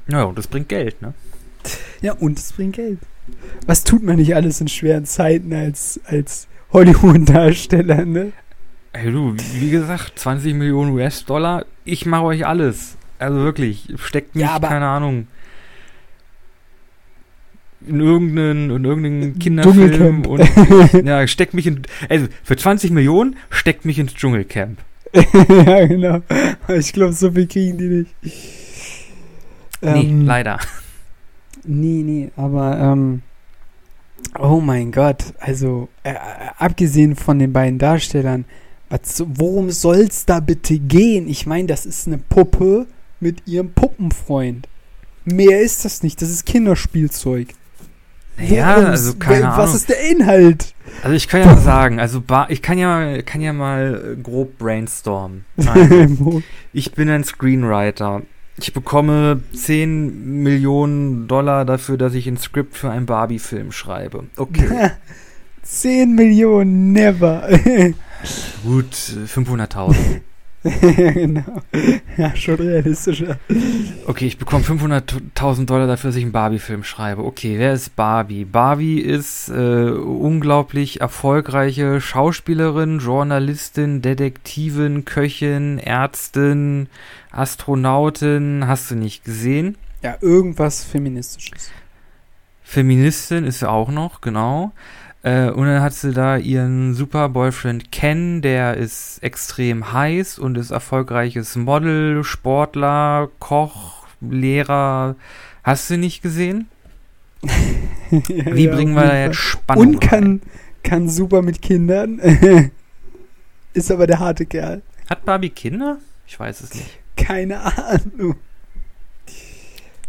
Ja, 0.08 0.24
und 0.24 0.36
das 0.38 0.46
bringt 0.46 0.68
Geld, 0.68 1.00
ne? 1.02 1.14
Ja, 2.00 2.12
und 2.14 2.38
es 2.38 2.52
bringt 2.52 2.76
Geld. 2.76 2.98
Was 3.66 3.84
tut 3.84 4.02
man 4.02 4.16
nicht 4.16 4.34
alles 4.34 4.60
in 4.60 4.68
schweren 4.68 5.04
Zeiten 5.04 5.52
als, 5.52 6.00
als 6.04 6.48
Hollywood-Darsteller, 6.72 8.04
ne? 8.04 8.32
Hey 8.92 9.10
du, 9.10 9.34
wie 9.54 9.70
gesagt, 9.70 10.18
20 10.18 10.54
Millionen 10.54 10.92
US-Dollar, 10.92 11.64
ich 11.84 12.04
mache 12.04 12.24
euch 12.24 12.46
alles. 12.46 12.96
Also 13.18 13.38
wirklich, 13.38 13.88
steckt 13.96 14.34
mich, 14.34 14.42
Ja, 14.42 14.58
keine 14.58 14.86
Ahnung, 14.86 15.28
in 17.86 18.00
irgendeinen, 18.00 18.70
in 18.70 18.84
irgendeinen 18.84 19.38
Kinderfilm 19.38 20.22
Dschungelcamp. 20.22 20.26
und 20.26 21.04
ja, 21.06 21.26
steckt 21.26 21.54
mich 21.54 21.66
in, 21.66 21.82
also 22.08 22.26
für 22.42 22.56
20 22.56 22.90
Millionen 22.90 23.36
steckt 23.50 23.84
mich 23.84 23.98
ins 23.98 24.14
Dschungelcamp. 24.14 24.78
ja, 25.14 25.86
genau. 25.86 26.22
Ich 26.68 26.92
glaube, 26.92 27.12
so 27.12 27.30
viel 27.30 27.46
kriegen 27.46 27.78
die 27.78 27.88
nicht. 27.88 28.10
Nee, 29.82 30.08
Ähm, 30.08 30.24
leider. 30.26 30.58
Nee, 31.64 32.02
nee, 32.02 32.30
aber 32.36 32.78
ähm, 32.78 33.22
oh 34.38 34.60
mein 34.60 34.90
Gott, 34.92 35.24
also 35.38 35.88
äh, 36.02 36.14
abgesehen 36.58 37.14
von 37.16 37.38
den 37.38 37.52
beiden 37.52 37.78
Darstellern, 37.78 38.44
was, 38.88 39.22
worum 39.26 39.70
soll's 39.70 40.26
da 40.26 40.40
bitte 40.40 40.78
gehen? 40.78 41.28
Ich 41.28 41.46
meine, 41.46 41.66
das 41.68 41.86
ist 41.86 42.06
eine 42.06 42.18
Puppe 42.18 42.86
mit 43.20 43.46
ihrem 43.46 43.72
Puppenfreund. 43.72 44.68
Mehr 45.24 45.60
ist 45.60 45.84
das 45.84 46.02
nicht, 46.02 46.20
das 46.20 46.30
ist 46.30 46.46
Kinderspielzeug. 46.46 47.48
Ja, 48.38 48.76
Worum- 48.76 48.86
also 48.90 49.14
keine 49.16 49.44
was 49.44 49.58
Ahnung. 49.58 49.74
ist 49.76 49.88
der 49.88 50.10
Inhalt? 50.10 50.74
Also 51.02 51.14
ich 51.14 51.28
kann 51.28 51.40
ja 51.40 51.46
mal 51.46 51.58
sagen, 51.58 52.00
also 52.00 52.22
ich 52.48 52.60
kann 52.60 52.76
ja, 52.78 53.22
kann 53.22 53.40
ja 53.40 53.52
mal 53.52 54.14
äh, 54.18 54.20
grob 54.20 54.58
brainstormen. 54.58 55.44
Also, 55.56 56.42
Ich 56.72 56.92
bin 56.92 57.08
ein 57.08 57.24
Screenwriter. 57.24 58.22
Ich 58.62 58.72
bekomme 58.72 59.42
10 59.54 60.40
Millionen 60.40 61.26
Dollar 61.26 61.64
dafür, 61.64 61.98
dass 61.98 62.14
ich 62.14 62.28
ein 62.28 62.36
Skript 62.36 62.76
für 62.76 62.92
einen 62.92 63.06
Barbie-Film 63.06 63.72
schreibe. 63.72 64.22
Okay, 64.36 64.90
10 65.62 66.14
Millionen, 66.14 66.92
never. 66.92 67.48
gut, 68.62 68.86
äh, 68.86 69.26
500.000. 69.26 70.20
ja, 70.64 71.10
genau. 71.12 71.62
Ja, 72.16 72.36
schon 72.36 72.56
realistischer. 72.56 73.38
Okay, 74.06 74.26
ich 74.26 74.38
bekomme 74.38 74.64
500.000 74.64 75.66
Dollar 75.66 75.86
dafür, 75.86 76.08
dass 76.10 76.16
ich 76.16 76.22
einen 76.22 76.32
Barbie-Film 76.32 76.84
schreibe. 76.84 77.24
Okay, 77.24 77.58
wer 77.58 77.72
ist 77.72 77.96
Barbie? 77.96 78.44
Barbie 78.44 79.00
ist 79.00 79.48
äh, 79.48 79.90
unglaublich 79.90 81.00
erfolgreiche 81.00 82.00
Schauspielerin, 82.00 83.00
Journalistin, 83.00 84.02
Detektivin, 84.02 85.04
Köchin, 85.04 85.78
Ärztin, 85.78 86.88
Astronautin. 87.30 88.66
Hast 88.66 88.90
du 88.90 88.94
nicht 88.94 89.24
gesehen? 89.24 89.76
Ja, 90.02 90.16
irgendwas 90.20 90.84
Feministisches. 90.84 91.70
Feministin 92.62 93.44
ist 93.44 93.58
sie 93.58 93.68
auch 93.68 93.90
noch, 93.90 94.20
genau. 94.20 94.72
Äh, 95.22 95.50
und 95.50 95.66
dann 95.66 95.82
hat 95.82 95.94
sie 95.94 96.12
da 96.12 96.36
ihren 96.36 96.94
super 96.94 97.28
Boyfriend 97.28 97.92
Ken, 97.92 98.42
der 98.42 98.76
ist 98.76 99.22
extrem 99.22 99.92
heiß 99.92 100.38
und 100.38 100.58
ist 100.58 100.70
erfolgreiches 100.72 101.54
Model, 101.56 102.24
Sportler, 102.24 103.28
Koch, 103.38 104.06
Lehrer. 104.20 105.14
Hast 105.62 105.90
du 105.90 105.96
nicht 105.96 106.22
gesehen? 106.22 106.68
Ja, 107.42 107.50
Wie 108.10 108.64
ja, 108.66 108.74
bringen 108.74 108.94
wir 108.94 109.04
da 109.06 109.16
jetzt. 109.16 109.36
Spannung 109.36 109.86
Und 109.88 109.94
rein? 110.02 110.08
kann, 110.10 110.42
kann 110.82 111.08
super 111.08 111.42
mit 111.42 111.62
Kindern. 111.62 112.18
Ist 113.74 113.90
aber 113.90 114.06
der 114.06 114.18
harte 114.18 114.44
Kerl. 114.44 114.82
Hat 115.08 115.24
Barbie 115.24 115.50
Kinder? 115.50 115.98
Ich 116.26 116.38
weiß 116.38 116.60
es 116.62 116.74
nicht. 116.74 116.98
Keine 117.16 117.60
Ahnung. 117.60 118.36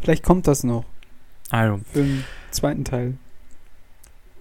Vielleicht 0.01 0.23
kommt 0.23 0.47
das 0.47 0.63
noch 0.63 0.85
Also, 1.49 1.79
den 1.95 2.23
zweiten 2.51 2.83
Teil. 2.83 3.13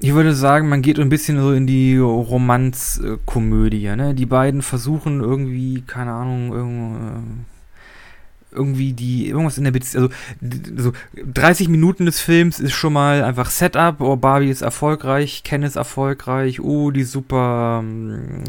Ich 0.02 0.14
würde 0.14 0.34
sagen, 0.34 0.68
man 0.68 0.82
geht 0.82 0.98
ein 0.98 1.08
bisschen 1.08 1.40
so 1.40 1.52
in 1.52 1.66
die 1.66 1.96
Romanzkomödie. 1.96 3.94
Ne? 3.94 4.14
Die 4.14 4.26
beiden 4.26 4.60
versuchen 4.62 5.20
irgendwie, 5.20 5.82
keine 5.82 6.12
Ahnung, 6.12 6.52
irgendwo, 6.52 6.96
äh, 6.96 7.20
irgendwie 8.52 8.92
die, 8.92 9.28
irgendwas 9.28 9.58
in 9.58 9.64
der 9.64 9.70
Beziehung, 9.70 10.04
also 10.04 10.14
so 10.76 10.92
30 11.24 11.68
Minuten 11.68 12.06
des 12.06 12.20
Films 12.20 12.60
ist 12.60 12.72
schon 12.72 12.92
mal 12.92 13.24
einfach 13.24 13.50
Setup, 13.50 14.00
oh, 14.00 14.16
Barbie 14.16 14.50
ist 14.50 14.62
erfolgreich, 14.62 15.42
Ken 15.44 15.62
ist 15.62 15.76
erfolgreich, 15.76 16.60
oh, 16.60 16.90
die 16.90 17.04
super, 17.04 17.84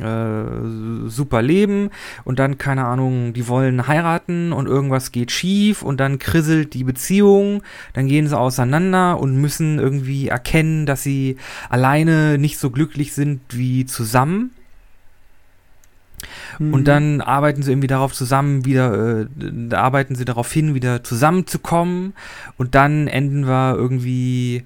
äh, 0.01 1.09
super 1.09 1.41
leben. 1.41 1.89
Und 2.23 2.39
dann, 2.39 2.57
keine 2.57 2.85
Ahnung, 2.85 3.33
die 3.33 3.47
wollen 3.47 3.87
heiraten 3.87 4.53
und 4.53 4.67
irgendwas 4.67 5.11
geht 5.11 5.31
schief 5.31 5.81
und 5.81 5.99
dann 5.99 6.19
krisselt 6.19 6.73
die 6.73 6.83
Beziehung, 6.83 7.63
dann 7.93 8.07
gehen 8.07 8.27
sie 8.27 8.37
auseinander 8.37 9.19
und 9.19 9.39
müssen 9.39 9.79
irgendwie 9.79 10.27
erkennen, 10.27 10.85
dass 10.85 11.03
sie 11.03 11.37
alleine 11.69 12.37
nicht 12.37 12.57
so 12.57 12.69
glücklich 12.69 13.13
sind 13.13 13.41
wie 13.49 13.85
zusammen. 13.85 14.51
Mhm. 16.59 16.73
Und 16.73 16.87
dann 16.87 17.21
arbeiten 17.21 17.63
sie 17.63 17.71
irgendwie 17.71 17.87
darauf 17.87 18.13
zusammen, 18.13 18.65
wieder, 18.65 19.21
äh, 19.21 19.25
da 19.69 19.81
arbeiten 19.81 20.15
sie 20.15 20.25
darauf 20.25 20.51
hin, 20.51 20.73
wieder 20.75 21.03
zusammenzukommen. 21.03 22.13
Und 22.57 22.75
dann 22.75 23.07
enden 23.07 23.47
wir 23.47 23.75
irgendwie 23.75 24.63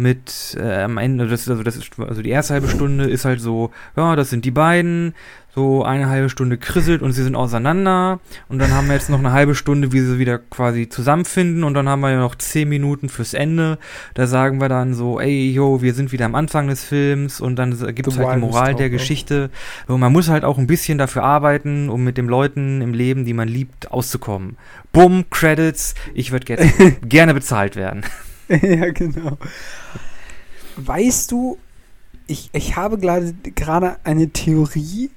mit 0.00 0.56
äh, 0.58 0.82
am 0.82 0.98
Ende, 0.98 1.28
das, 1.28 1.48
also 1.48 1.62
das 1.62 1.76
ist, 1.76 1.90
also 1.98 2.22
die 2.22 2.30
erste 2.30 2.54
halbe 2.54 2.68
Stunde 2.68 3.04
ist 3.04 3.24
halt 3.24 3.40
so, 3.40 3.70
ja, 3.96 4.16
das 4.16 4.30
sind 4.30 4.44
die 4.44 4.50
beiden, 4.50 5.14
so 5.54 5.84
eine 5.84 6.08
halbe 6.08 6.30
Stunde 6.30 6.58
krisselt 6.58 7.02
und 7.02 7.12
sie 7.12 7.22
sind 7.22 7.34
auseinander. 7.34 8.20
Und 8.48 8.60
dann 8.60 8.72
haben 8.72 8.86
wir 8.86 8.94
jetzt 8.94 9.10
noch 9.10 9.18
eine 9.18 9.32
halbe 9.32 9.54
Stunde, 9.54 9.92
wie 9.92 10.00
sie 10.00 10.18
wieder 10.18 10.38
quasi 10.38 10.88
zusammenfinden. 10.88 11.64
Und 11.64 11.74
dann 11.74 11.88
haben 11.88 12.00
wir 12.00 12.10
ja 12.10 12.20
noch 12.20 12.36
zehn 12.36 12.68
Minuten 12.68 13.08
fürs 13.08 13.34
Ende. 13.34 13.78
Da 14.14 14.26
sagen 14.26 14.60
wir 14.60 14.68
dann 14.68 14.94
so, 14.94 15.18
ey, 15.20 15.50
yo, 15.50 15.82
wir 15.82 15.94
sind 15.94 16.12
wieder 16.12 16.26
am 16.26 16.34
Anfang 16.34 16.68
des 16.68 16.84
Films. 16.84 17.40
Und 17.40 17.56
dann 17.56 17.76
gibt 17.94 18.06
es 18.06 18.18
halt 18.18 18.36
die 18.36 18.40
Moral 18.40 18.76
der 18.76 18.90
Geschichte. 18.90 19.50
So, 19.88 19.98
man 19.98 20.12
muss 20.12 20.28
halt 20.28 20.44
auch 20.44 20.58
ein 20.58 20.68
bisschen 20.68 20.98
dafür 20.98 21.24
arbeiten, 21.24 21.88
um 21.88 22.04
mit 22.04 22.16
den 22.16 22.26
Leuten 22.26 22.80
im 22.80 22.94
Leben, 22.94 23.24
die 23.24 23.34
man 23.34 23.48
liebt, 23.48 23.90
auszukommen. 23.90 24.56
Bumm, 24.92 25.24
Credits, 25.30 25.94
ich 26.14 26.30
würde 26.30 26.46
ge 26.46 26.96
gerne 27.02 27.34
bezahlt 27.34 27.74
werden. 27.74 28.04
ja, 28.62 28.90
genau. 28.90 29.38
Weißt 30.76 31.30
du, 31.30 31.58
ich, 32.26 32.50
ich 32.52 32.76
habe 32.76 32.98
gerade 32.98 33.96
eine 34.02 34.30
Theorie, 34.30 35.10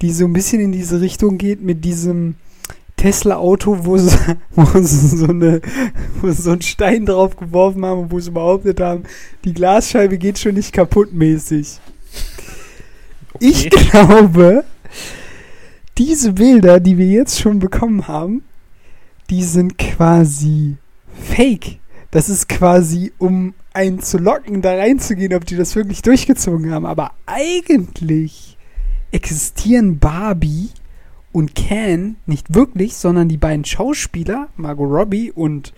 die 0.00 0.12
so 0.12 0.26
ein 0.26 0.32
bisschen 0.32 0.60
in 0.60 0.72
diese 0.72 1.00
Richtung 1.00 1.38
geht 1.38 1.60
mit 1.60 1.84
diesem 1.84 2.36
Tesla-Auto, 2.96 3.84
wo 3.84 3.98
sie, 3.98 4.16
wo 4.54 4.64
so, 4.80 5.26
eine, 5.26 5.60
wo 6.20 6.30
sie 6.30 6.42
so 6.42 6.52
einen 6.52 6.62
Stein 6.62 7.04
drauf 7.04 7.36
geworfen 7.36 7.84
haben 7.84 8.02
und 8.02 8.12
wo 8.12 8.20
sie 8.20 8.30
behauptet 8.30 8.80
haben, 8.80 9.02
die 9.44 9.54
Glasscheibe 9.54 10.18
geht 10.18 10.38
schon 10.38 10.54
nicht 10.54 10.72
kaputt 10.72 11.12
mäßig. 11.12 11.80
Ich 13.40 13.70
glaube, 13.70 14.64
diese 15.96 16.32
Bilder, 16.32 16.78
die 16.78 16.96
wir 16.96 17.06
jetzt 17.06 17.40
schon 17.40 17.58
bekommen 17.58 18.06
haben, 18.06 18.42
die 19.30 19.42
sind 19.42 19.78
quasi 19.78 20.76
fake. 21.12 21.78
Das 22.10 22.28
ist 22.28 22.48
quasi, 22.48 23.12
um 23.18 23.54
einen 23.74 24.00
zu 24.00 24.18
locken, 24.18 24.62
da 24.62 24.74
reinzugehen, 24.74 25.34
ob 25.34 25.44
die 25.44 25.56
das 25.56 25.76
wirklich 25.76 26.02
durchgezogen 26.02 26.72
haben. 26.72 26.86
Aber 26.86 27.12
eigentlich 27.26 28.56
existieren 29.12 29.98
Barbie 29.98 30.70
und 31.32 31.54
Ken 31.54 32.16
nicht 32.26 32.54
wirklich, 32.54 32.96
sondern 32.96 33.28
die 33.28 33.36
beiden 33.36 33.64
Schauspieler, 33.64 34.48
Margot 34.56 34.90
Robbie 34.90 35.30
und 35.30 35.72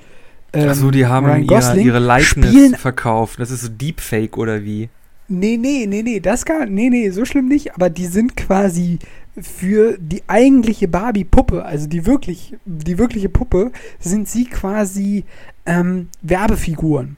ähm, 0.53 0.69
Achso, 0.69 0.91
die 0.91 1.07
haben 1.07 1.27
Ryan 1.27 1.47
Gosling, 1.47 1.87
ihre, 1.87 1.99
ihre 1.99 2.07
Likeness 2.07 2.81
verkauft. 2.81 3.39
Das 3.39 3.51
ist 3.51 3.63
so 3.63 3.69
Deepfake 3.69 4.37
oder 4.37 4.65
wie? 4.65 4.89
Nee, 5.29 5.57
nee, 5.57 5.87
nee, 5.87 6.03
nee, 6.03 6.19
das 6.19 6.45
gar, 6.45 6.67
nee, 6.67 6.91
nee, 6.91 7.11
so 7.11 7.25
schlimm 7.25 7.47
nicht, 7.47 7.75
aber 7.75 7.89
die 7.89 8.07
sind 8.07 8.37
quasi 8.37 8.99
für 9.41 9.97
die 9.99 10.25
eigentliche 10.27 10.89
Barbie-Puppe, 10.89 11.65
also 11.65 11.87
die 11.87 12.05
wirklich, 12.05 12.57
die 12.65 12.99
wirkliche 12.99 13.29
Puppe, 13.29 13.71
sind 14.01 14.29
sie 14.29 14.47
quasi 14.47 15.25
ähm, 15.71 16.09
Werbefiguren. 16.21 17.17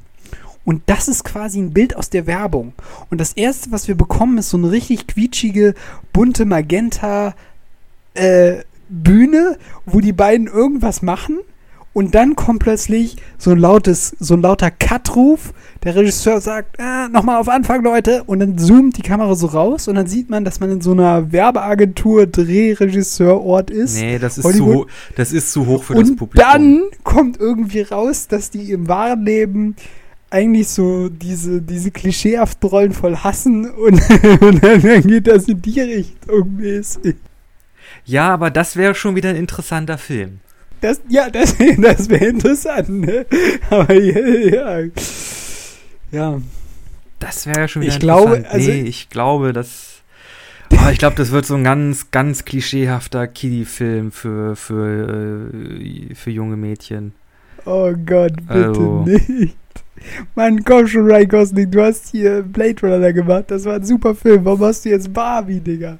Und 0.64 0.82
das 0.86 1.09
ist 1.09 1.24
quasi 1.24 1.59
ein 1.59 1.72
Bild 1.72 1.96
aus 1.96 2.11
der 2.11 2.26
Werbung. 2.26 2.74
Und 3.11 3.20
das 3.20 3.32
erste, 3.32 3.72
was 3.72 3.88
wir 3.88 3.96
bekommen, 3.96 4.38
ist 4.38 4.50
so 4.50 4.59
eine 4.59 4.70
richtig 4.70 5.09
quietschige, 5.09 5.74
bunte 6.12 6.44
Magenta 6.44 7.34
äh, 8.14 8.59
Bühne, 8.88 9.59
wo 9.86 10.00
die 10.00 10.12
beiden 10.12 10.46
irgendwas 10.46 11.03
machen. 11.03 11.38
Und 11.95 12.14
dann 12.14 12.36
kommt 12.36 12.61
plötzlich 12.61 13.16
so 13.36 13.51
ein 13.51 13.59
lautes, 13.59 14.16
so 14.18 14.34
ein 14.34 14.43
lauter 14.43 14.70
Cut-Ruf. 14.70 15.53
Der 15.84 15.95
Regisseur 15.95 16.40
sagt, 16.40 16.78
äh, 16.78 17.09
nochmal 17.09 17.38
auf 17.38 17.49
Anfang, 17.49 17.82
Leute. 17.82 18.24
Und 18.24 18.40
dann 18.40 18.57
zoomt 18.57 18.97
die 18.97 19.03
Kamera 19.03 19.34
so 19.34 19.49
raus 19.49 19.88
und 19.88 19.97
dann 19.97 20.07
sieht 20.07 20.30
man, 20.30 20.45
dass 20.45 20.61
man 20.61 20.70
in 20.70 20.80
so 20.80 20.93
einer 20.93 21.32
Werbeagentur 21.32 22.26
Drehregisseurort 22.26 23.70
ist. 23.70 24.01
Nee, 24.01 24.18
das 24.18 24.38
ist, 24.38 24.57
zu, 24.57 24.86
das 25.16 25.32
ist 25.32 25.53
zu 25.53 25.66
hoch 25.66 25.82
für 25.82 25.95
und 25.95 26.09
das 26.09 26.16
Publikum. 26.16 26.47
Und 26.47 26.55
dann 26.55 26.82
kommt 27.05 27.38
irgendwie 27.38 27.82
raus, 27.82 28.26
dass 28.26 28.51
die 28.51 28.72
im 28.72 28.88
wahren 28.88 29.24
Leben 29.24 29.76
eigentlich 30.30 30.68
so 30.68 31.11
diese, 31.11 31.61
diese 31.61 31.90
klischeehaften 31.90 32.70
Rollen 32.70 32.93
voll 32.93 33.16
hassen 33.16 33.70
und, 33.70 34.01
und 34.40 34.64
dann 34.64 34.80
geht 35.03 35.26
das 35.26 35.47
in 35.47 35.61
die 35.61 35.80
Richtung 35.80 36.57
mäßig. 36.57 37.16
Ja, 38.07 38.30
aber 38.32 38.51
das 38.51 38.76
wäre 38.76 38.95
schon 38.95 39.14
wieder 39.14 39.28
ein 39.28 39.36
interessanter 39.36 39.99
Film. 39.99 40.40
Das, 40.83 41.01
ja, 41.09 41.30
das, 41.30 41.57
das 41.78 42.11
wäre 42.11 42.26
interessant, 42.26 42.91
ne? 42.91 43.24
Aber 43.70 43.95
ja, 43.95 44.18
ja. 44.18 44.89
ja. 46.11 46.43
Das 47.20 47.47
wäre 47.47 47.68
schon 47.68 47.83
wieder 47.83 47.93
ich 47.93 48.01
glaube, 48.01 48.45
also, 48.51 48.70
nee, 48.70 48.83
ich 48.83 49.09
glaube, 49.09 49.53
dass. 49.53 50.03
Oh, 50.72 50.89
ich 50.91 50.99
glaube, 50.99 51.16
das 51.16 51.30
wird 51.30 51.47
so 51.47 51.55
ein 51.55 51.64
ganz, 51.64 52.11
ganz 52.11 52.45
klischeehafter 52.45 53.26
Kiddie-Film 53.28 54.11
für, 54.11 54.57
für, 54.57 55.51
äh, 55.80 56.14
für 56.14 56.30
junge 56.30 56.57
Mädchen. 56.57 57.12
Oh 57.64 57.93
Gott, 57.93 58.35
bitte 58.49 58.68
also. 58.68 59.05
nicht. 59.05 59.55
Mann, 60.35 60.64
komm 60.64 60.89
schon, 60.89 61.05
Ryan 61.05 61.28
Gosling, 61.28 61.70
du 61.70 61.83
hast 61.83 62.09
hier 62.09 62.43
Blade 62.43 62.80
Runner 62.83 63.12
gemacht. 63.12 63.45
Das 63.49 63.64
war 63.66 63.74
ein 63.74 63.85
super 63.85 64.16
Film. 64.16 64.45
Warum 64.45 64.62
hast 64.62 64.85
du 64.85 64.89
jetzt 64.89 65.12
Barbie, 65.12 65.61
Digga? 65.61 65.99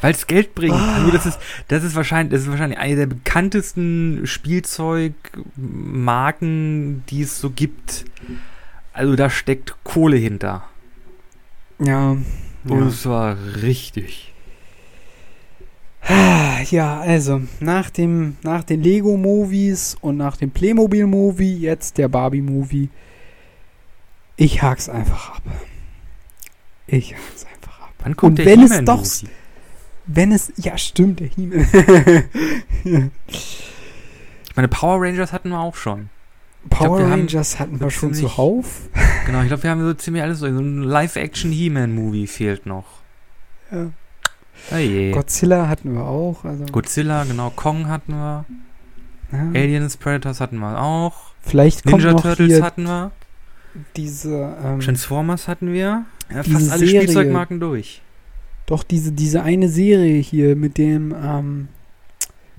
Weil 0.00 0.12
es 0.12 0.26
Geld 0.26 0.54
bringt. 0.54 0.74
Ah. 0.74 0.96
Also 0.96 1.10
das 1.10 1.26
ist, 1.26 1.38
das 1.68 1.84
ist 1.84 1.94
wahrscheinlich, 1.94 2.32
das 2.32 2.40
ist 2.42 2.50
wahrscheinlich 2.50 2.78
eine 2.78 2.96
der 2.96 3.06
bekanntesten 3.06 4.22
Spielzeugmarken, 4.24 7.04
die 7.08 7.22
es 7.22 7.38
so 7.38 7.50
gibt. 7.50 8.06
Also 8.92 9.16
da 9.16 9.30
steckt 9.30 9.76
Kohle 9.84 10.16
hinter. 10.16 10.64
Ja. 11.78 12.16
Und 12.64 12.88
es 12.88 13.06
war 13.06 13.36
richtig. 13.62 14.26
Ja, 16.70 17.00
also 17.00 17.42
nach 17.60 17.90
dem 17.90 18.36
nach 18.42 18.64
den 18.64 18.82
Lego 18.82 19.16
Movies 19.16 19.96
und 20.00 20.16
nach 20.16 20.36
dem 20.36 20.50
Playmobil 20.50 21.06
Movie 21.06 21.58
jetzt 21.58 21.98
der 21.98 22.08
Barbie 22.08 22.42
Movie. 22.42 22.88
Ich 24.36 24.62
hak's 24.62 24.88
einfach 24.88 25.36
ab. 25.36 25.42
Ich 26.86 27.14
hak's 27.14 27.46
einfach 27.54 27.80
ab. 27.80 27.92
Wann 28.00 28.16
kommt 28.16 28.38
und 28.38 28.38
der 28.38 28.46
wenn 28.46 28.62
es 28.62 28.84
doch 28.84 29.04
wenn 30.12 30.32
es, 30.32 30.52
ja 30.56 30.76
stimmt, 30.78 31.20
der 31.20 31.28
Himmel. 31.28 31.66
Ich 34.50 34.56
meine, 34.56 34.66
Power 34.66 35.00
Rangers 35.00 35.32
hatten 35.32 35.50
wir 35.50 35.60
auch 35.60 35.76
schon. 35.76 36.10
Power 36.68 36.98
glaub, 36.98 37.10
Rangers 37.10 37.60
hatten 37.60 37.80
wir 37.80 37.88
schon 37.90 38.12
zuhauf. 38.14 38.88
Genau, 39.24 39.42
ich 39.42 39.46
glaube, 39.46 39.62
wir 39.62 39.70
haben 39.70 39.80
so 39.80 39.94
ziemlich 39.94 40.22
alles 40.24 40.40
so. 40.40 40.46
Ein 40.46 40.82
Live-Action 40.82 41.52
He-Man-Movie 41.52 42.26
fehlt 42.26 42.66
noch. 42.66 42.84
Ja. 43.70 43.90
Oh 44.72 44.76
je. 44.76 45.12
Godzilla 45.12 45.68
hatten 45.68 45.94
wir 45.94 46.02
auch. 46.02 46.44
Also. 46.44 46.64
Godzilla, 46.66 47.24
genau. 47.24 47.50
Kong 47.50 47.88
hatten 47.88 48.12
wir. 48.12 48.44
Ja. 49.32 49.38
Aliens, 49.54 49.96
Predators 49.96 50.40
hatten 50.40 50.58
wir 50.58 50.82
auch. 50.82 51.30
Vielleicht 51.42 51.86
Ninja 51.86 52.14
Turtles 52.14 52.60
hatten 52.60 52.82
wir. 52.84 53.12
Diese. 53.96 54.56
Ähm, 54.62 54.80
Transformers 54.80 55.46
hatten 55.46 55.72
wir. 55.72 56.04
Ja, 56.28 56.42
fast 56.42 56.72
alle 56.72 56.86
Serie. 56.86 57.02
Spielzeugmarken 57.02 57.60
durch. 57.60 58.02
Doch, 58.70 58.84
diese, 58.84 59.10
diese 59.10 59.42
eine 59.42 59.68
Serie 59.68 60.20
hier 60.20 60.54
mit 60.54 60.78
dem 60.78 61.12
ähm, 61.12 61.68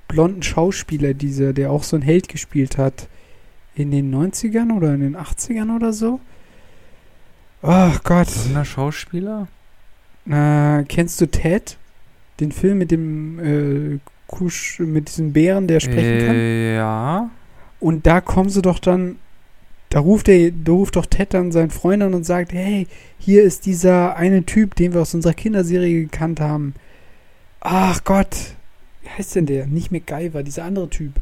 blonden 0.08 0.42
Schauspieler, 0.42 1.14
dieser, 1.14 1.54
der 1.54 1.70
auch 1.70 1.84
so 1.84 1.96
ein 1.96 2.02
Held 2.02 2.28
gespielt 2.28 2.76
hat. 2.76 3.08
In 3.74 3.90
den 3.90 4.14
90ern 4.14 4.76
oder 4.76 4.92
in 4.92 5.00
den 5.00 5.16
80ern 5.16 5.74
oder 5.74 5.94
so. 5.94 6.20
Ach 7.62 8.04
Gott. 8.04 8.28
Blonder 8.44 8.66
Schauspieler? 8.66 9.48
Äh, 10.28 10.84
kennst 10.84 11.18
du 11.22 11.30
Ted? 11.30 11.78
Den 12.40 12.52
Film 12.52 12.76
mit 12.76 12.90
dem 12.90 13.38
äh, 13.38 13.98
Kusch, 14.26 14.80
mit 14.80 15.08
diesem 15.08 15.32
Bären, 15.32 15.66
der 15.66 15.80
sprechen 15.80 16.20
äh, 16.20 16.26
kann? 16.26 16.76
Ja. 16.76 17.30
Und 17.80 18.06
da 18.06 18.20
kommen 18.20 18.50
sie 18.50 18.60
doch 18.60 18.80
dann 18.80 19.16
da 19.92 20.00
ruft, 20.00 20.26
der, 20.26 20.52
da 20.52 20.72
ruft 20.72 20.96
doch 20.96 21.04
Ted 21.04 21.34
dann 21.34 21.52
seinen 21.52 21.68
Freund 21.68 22.02
an 22.02 22.14
und 22.14 22.24
sagt, 22.24 22.54
hey, 22.54 22.86
hier 23.18 23.42
ist 23.42 23.66
dieser 23.66 24.16
eine 24.16 24.44
Typ, 24.44 24.74
den 24.74 24.94
wir 24.94 25.02
aus 25.02 25.14
unserer 25.14 25.34
Kinderserie 25.34 26.00
gekannt 26.00 26.40
haben. 26.40 26.74
Ach 27.60 28.02
Gott, 28.02 28.34
wie 29.02 29.10
heißt 29.10 29.36
denn 29.36 29.44
der? 29.44 29.66
Nicht 29.66 29.92
MacGyver, 29.92 30.42
dieser 30.42 30.64
andere 30.64 30.88
Typ. 30.88 31.12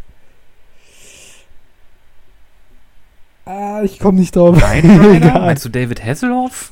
Ah, 3.45 3.83
ich 3.83 3.99
komme 3.99 4.21
nicht 4.21 4.37
drauf. 4.37 4.57
Nein, 4.61 5.21
Meinst 5.21 5.65
du 5.65 5.69
David 5.69 6.05
Hasselhoff? 6.05 6.71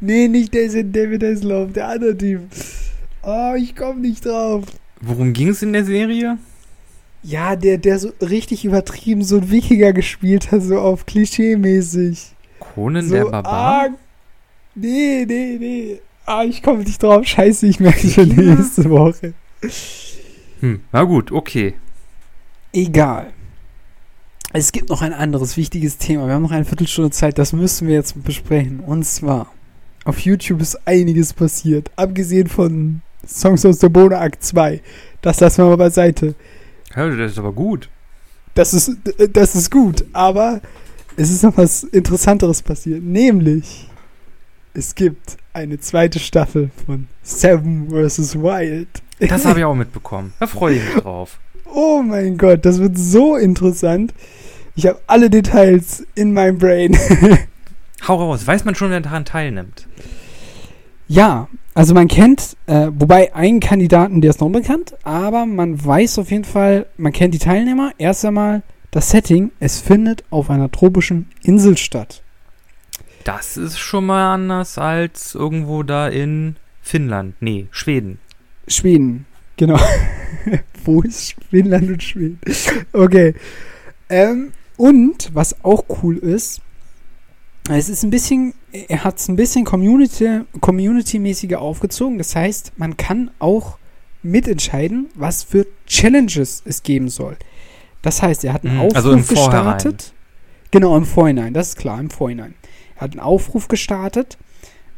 Nee, 0.00 0.28
nicht 0.28 0.54
David 0.54 1.24
Hasselhoff, 1.24 1.72
der 1.72 1.88
andere 1.88 2.16
Typ. 2.16 2.42
Oh, 3.22 3.54
ich 3.56 3.74
komme 3.74 4.02
nicht 4.02 4.24
drauf. 4.24 4.66
Worum 5.00 5.32
ging 5.32 5.48
es 5.48 5.62
in 5.62 5.72
der 5.72 5.84
Serie? 5.84 6.38
Ja, 7.26 7.56
der, 7.56 7.78
der 7.78 7.98
so 7.98 8.12
richtig 8.20 8.66
übertrieben 8.66 9.24
so 9.24 9.38
ein 9.38 9.50
Wikinger 9.50 9.94
gespielt 9.94 10.52
hat, 10.52 10.62
so 10.62 10.78
auf 10.78 11.06
Klischee-mäßig. 11.06 12.32
Conan 12.60 13.08
so, 13.08 13.14
der 13.14 13.24
Barbar? 13.24 13.52
Ah, 13.52 13.88
nee, 14.74 15.24
nee, 15.26 15.56
nee. 15.58 16.00
Ah, 16.26 16.44
ich 16.44 16.62
komme 16.62 16.84
nicht 16.84 17.02
drauf. 17.02 17.24
Scheiße, 17.24 17.66
ich 17.66 17.80
merke 17.80 18.08
schon 18.08 18.28
nächste 18.28 18.90
Woche. 18.90 19.32
Hm, 20.60 20.80
na 20.92 21.02
gut, 21.04 21.32
okay. 21.32 21.74
Egal. 22.74 23.32
Es 24.52 24.70
gibt 24.70 24.90
noch 24.90 25.00
ein 25.00 25.14
anderes 25.14 25.56
wichtiges 25.56 25.96
Thema. 25.96 26.26
Wir 26.26 26.34
haben 26.34 26.42
noch 26.42 26.50
eine 26.50 26.66
Viertelstunde 26.66 27.10
Zeit, 27.10 27.38
das 27.38 27.54
müssen 27.54 27.88
wir 27.88 27.94
jetzt 27.94 28.22
besprechen. 28.22 28.80
Und 28.80 29.04
zwar, 29.04 29.50
auf 30.04 30.20
YouTube 30.20 30.60
ist 30.60 30.86
einiges 30.86 31.32
passiert. 31.32 31.90
Abgesehen 31.96 32.48
von 32.48 33.00
Songs 33.26 33.64
aus 33.64 33.78
der 33.78 33.88
Bohne 33.88 34.18
Akt 34.18 34.44
2. 34.44 34.82
Das 35.22 35.40
lassen 35.40 35.64
wir 35.64 35.70
mal 35.70 35.76
beiseite. 35.76 36.34
Ja, 36.96 37.08
das 37.08 37.32
ist 37.32 37.38
aber 37.38 37.52
gut. 37.52 37.88
Das 38.54 38.72
ist, 38.72 38.92
das 39.32 39.56
ist 39.56 39.70
gut, 39.70 40.04
aber 40.12 40.60
es 41.16 41.30
ist 41.30 41.42
noch 41.42 41.56
was 41.56 41.82
Interessanteres 41.84 42.62
passiert. 42.62 43.02
Nämlich, 43.02 43.88
es 44.74 44.94
gibt 44.94 45.36
eine 45.52 45.78
zweite 45.80 46.18
Staffel 46.18 46.70
von 46.86 47.08
Seven 47.22 47.88
vs. 47.90 48.36
Wild. 48.36 48.88
Das 49.18 49.44
habe 49.44 49.60
ich 49.60 49.64
auch 49.64 49.74
mitbekommen. 49.74 50.32
Da 50.40 50.46
freue 50.46 50.76
ich 50.76 50.84
mich 50.84 51.02
drauf. 51.02 51.38
Oh 51.76 52.02
mein 52.02 52.38
Gott, 52.38 52.64
das 52.66 52.78
wird 52.78 52.96
so 52.96 53.34
interessant. 53.36 54.14
Ich 54.76 54.86
habe 54.86 55.00
alle 55.08 55.28
Details 55.28 56.06
in 56.14 56.32
meinem 56.32 56.58
Brain. 56.58 56.96
Hau 58.06 58.16
raus. 58.16 58.46
Weiß 58.46 58.64
man 58.64 58.76
schon, 58.76 58.90
wer 58.90 59.00
daran 59.00 59.24
teilnimmt? 59.24 59.88
Ja, 61.08 61.48
also 61.74 61.92
man 61.92 62.06
kennt, 62.06 62.56
äh, 62.66 62.88
wobei 62.94 63.34
einen 63.34 63.58
Kandidaten, 63.58 64.20
der 64.20 64.30
ist 64.30 64.40
noch 64.40 64.46
unbekannt, 64.46 64.94
aber 65.02 65.44
man 65.44 65.84
weiß 65.84 66.18
auf 66.20 66.30
jeden 66.30 66.44
Fall, 66.44 66.86
man 66.96 67.12
kennt 67.12 67.34
die 67.34 67.38
Teilnehmer. 67.38 67.92
Erst 67.98 68.24
einmal 68.24 68.62
das 68.92 69.10
Setting, 69.10 69.50
es 69.58 69.80
findet 69.80 70.22
auf 70.30 70.50
einer 70.50 70.70
tropischen 70.70 71.28
Insel 71.42 71.76
statt. 71.76 72.22
Das 73.24 73.56
ist 73.56 73.78
schon 73.78 74.06
mal 74.06 74.34
anders 74.34 74.78
als 74.78 75.34
irgendwo 75.34 75.82
da 75.82 76.08
in 76.08 76.56
Finnland. 76.80 77.34
Nee, 77.40 77.66
Schweden. 77.72 78.20
Schweden, 78.68 79.26
genau. 79.56 79.80
Wo 80.84 81.02
ist 81.02 81.34
Finnland 81.50 81.90
und 81.90 82.02
Schweden? 82.02 82.38
Okay. 82.92 83.34
Ähm, 84.08 84.52
und 84.76 85.30
was 85.34 85.64
auch 85.64 85.84
cool 86.02 86.18
ist, 86.18 86.60
es 87.70 87.88
ist 87.88 88.04
ein 88.04 88.10
bisschen, 88.10 88.54
er 88.74 89.04
hat 89.04 89.18
es 89.18 89.28
ein 89.28 89.36
bisschen 89.36 89.64
Community, 89.64 90.40
Community-mäßiger 90.60 91.60
aufgezogen. 91.60 92.18
Das 92.18 92.34
heißt, 92.34 92.72
man 92.76 92.96
kann 92.96 93.30
auch 93.38 93.78
mitentscheiden, 94.22 95.06
was 95.14 95.44
für 95.44 95.66
Challenges 95.86 96.62
es 96.64 96.82
geben 96.82 97.08
soll. 97.08 97.36
Das 98.02 98.22
heißt, 98.22 98.44
er 98.44 98.52
hat 98.52 98.64
einen 98.64 98.76
mhm, 98.76 98.80
Aufruf 98.82 98.96
also 98.96 99.16
gestartet. 99.16 100.12
Genau, 100.70 100.96
im 100.96 101.04
Vorhinein, 101.04 101.54
das 101.54 101.70
ist 101.70 101.76
klar, 101.76 102.00
im 102.00 102.10
Vorhinein. 102.10 102.54
Er 102.96 103.02
hat 103.02 103.12
einen 103.12 103.20
Aufruf 103.20 103.68
gestartet 103.68 104.36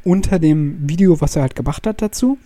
unter 0.05 0.39
dem 0.39 0.89
Video, 0.89 1.21
was 1.21 1.37
er 1.37 1.43
halt 1.43 1.55
gemacht 1.55 1.87
hat 1.87 2.01
dazu, 2.01 2.39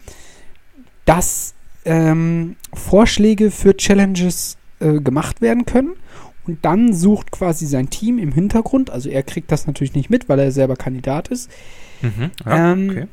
dass 1.04 1.54
ähm, 1.84 2.56
Vorschläge 2.74 3.50
für 3.50 3.76
Challenges 3.76 4.56
äh, 4.80 5.00
gemacht 5.00 5.40
werden 5.40 5.64
können. 5.64 5.92
Und 6.50 6.64
dann 6.64 6.92
sucht 6.92 7.30
quasi 7.30 7.64
sein 7.64 7.90
Team 7.90 8.18
im 8.18 8.32
Hintergrund, 8.32 8.90
also 8.90 9.08
er 9.08 9.22
kriegt 9.22 9.52
das 9.52 9.68
natürlich 9.68 9.94
nicht 9.94 10.10
mit, 10.10 10.28
weil 10.28 10.40
er 10.40 10.50
selber 10.50 10.74
Kandidat 10.74 11.28
ist. 11.28 11.48
Mhm. 12.02 12.30
Ja, 12.44 12.72
Ähm, 12.72 12.90
okay. 12.90 13.06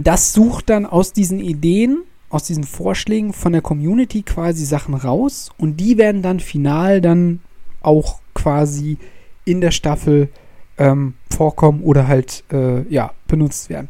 Das 0.00 0.32
sucht 0.32 0.70
dann 0.70 0.86
aus 0.86 1.12
diesen 1.12 1.40
Ideen, 1.40 2.04
aus 2.30 2.44
diesen 2.44 2.62
Vorschlägen 2.62 3.32
von 3.32 3.52
der 3.52 3.62
Community 3.62 4.22
quasi 4.22 4.64
Sachen 4.64 4.94
raus 4.94 5.50
und 5.58 5.78
die 5.78 5.98
werden 5.98 6.22
dann 6.22 6.38
final 6.38 7.00
dann 7.00 7.40
auch 7.80 8.20
quasi 8.32 8.98
in 9.44 9.60
der 9.60 9.72
Staffel 9.72 10.28
ähm, 10.76 11.14
vorkommen 11.28 11.82
oder 11.82 12.06
halt 12.06 12.44
äh, 12.52 12.82
ja 12.92 13.12
benutzt 13.26 13.70
werden. 13.70 13.88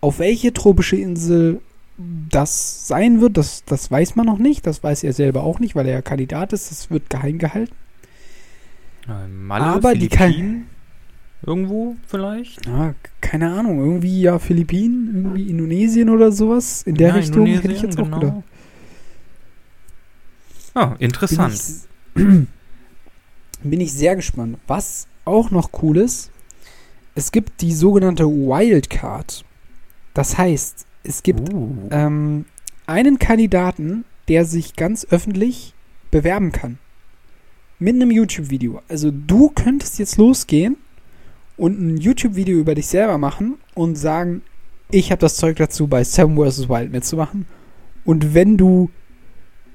Auf 0.00 0.18
welche 0.18 0.54
tropische 0.54 0.96
Insel 0.96 1.60
das 1.96 2.88
sein 2.88 3.20
wird, 3.20 3.36
das, 3.36 3.64
das 3.64 3.90
weiß 3.90 4.16
man 4.16 4.26
noch 4.26 4.38
nicht. 4.38 4.66
Das 4.66 4.82
weiß 4.82 5.04
er 5.04 5.12
selber 5.12 5.42
auch 5.44 5.60
nicht, 5.60 5.74
weil 5.76 5.86
er 5.86 5.94
ja 5.94 6.02
Kandidat 6.02 6.52
ist. 6.52 6.70
Das 6.70 6.90
wird 6.90 7.08
geheim 7.10 7.38
gehalten. 7.38 7.74
Äh, 9.08 9.28
Malle, 9.28 9.64
aber 9.66 9.94
die 9.94 10.08
kann- 10.08 10.66
Irgendwo 11.46 11.94
vielleicht? 12.08 12.64
Ja, 12.66 12.94
keine 13.20 13.52
Ahnung. 13.52 13.78
Irgendwie 13.78 14.22
ja 14.22 14.38
Philippinen, 14.38 15.14
irgendwie 15.14 15.50
Indonesien 15.50 16.08
oder 16.08 16.32
sowas. 16.32 16.82
In 16.84 16.94
der 16.94 17.08
Ja, 17.08 17.14
Richtung 17.16 17.44
hätte 17.46 17.70
ich 17.70 17.82
Indonesien, 17.82 17.90
jetzt 17.90 18.00
auch 18.00 18.04
genau. 18.04 18.18
gedacht. 18.20 18.42
Ah, 20.74 20.86
Bin 20.86 21.00
interessant. 21.06 21.54
ich, 21.54 22.22
bin 23.62 23.80
ich 23.80 23.92
sehr 23.92 24.16
gespannt. 24.16 24.58
Was 24.66 25.06
auch 25.24 25.50
noch 25.50 25.70
cool 25.82 25.98
ist, 25.98 26.30
es 27.14 27.30
gibt 27.30 27.60
die 27.60 27.72
sogenannte 27.74 28.24
Wildcard. 28.26 29.44
Das 30.14 30.36
heißt, 30.38 30.86
es 31.04 31.22
gibt 31.22 31.52
Uh. 31.52 31.70
ähm, 31.90 32.46
einen 32.86 33.18
Kandidaten, 33.18 34.04
der 34.28 34.44
sich 34.44 34.74
ganz 34.74 35.06
öffentlich 35.10 35.74
bewerben 36.10 36.52
kann. 36.52 36.78
Mit 37.78 37.94
einem 37.94 38.10
YouTube-Video. 38.10 38.80
Also 38.88 39.10
du 39.10 39.50
könntest 39.50 39.98
jetzt 39.98 40.16
losgehen 40.16 40.76
und 41.56 41.78
ein 41.80 41.96
YouTube-Video 41.96 42.58
über 42.58 42.74
dich 42.74 42.86
selber 42.86 43.18
machen 43.18 43.54
und 43.74 43.96
sagen, 43.96 44.42
ich 44.90 45.10
habe 45.10 45.20
das 45.20 45.36
Zeug 45.36 45.56
dazu, 45.56 45.86
bei 45.86 46.04
Seven 46.04 46.36
vs. 46.36 46.68
Wild 46.68 46.92
mitzumachen. 46.92 47.46
Und 48.04 48.34
wenn 48.34 48.56
du 48.56 48.90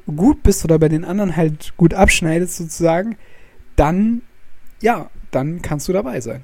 gut 0.06 0.44
bist 0.44 0.64
oder 0.64 0.80
bei 0.80 0.90
den 0.90 1.06
anderen 1.06 1.36
halt 1.36 1.76
gut 1.78 1.94
abschneidest 1.94 2.58
sozusagen, 2.58 3.18
dann, 3.76 4.22
ja, 4.82 5.10
dann 5.32 5.62
kannst 5.62 5.88
du 5.88 5.94
dabei 5.94 6.22
sein. 6.22 6.44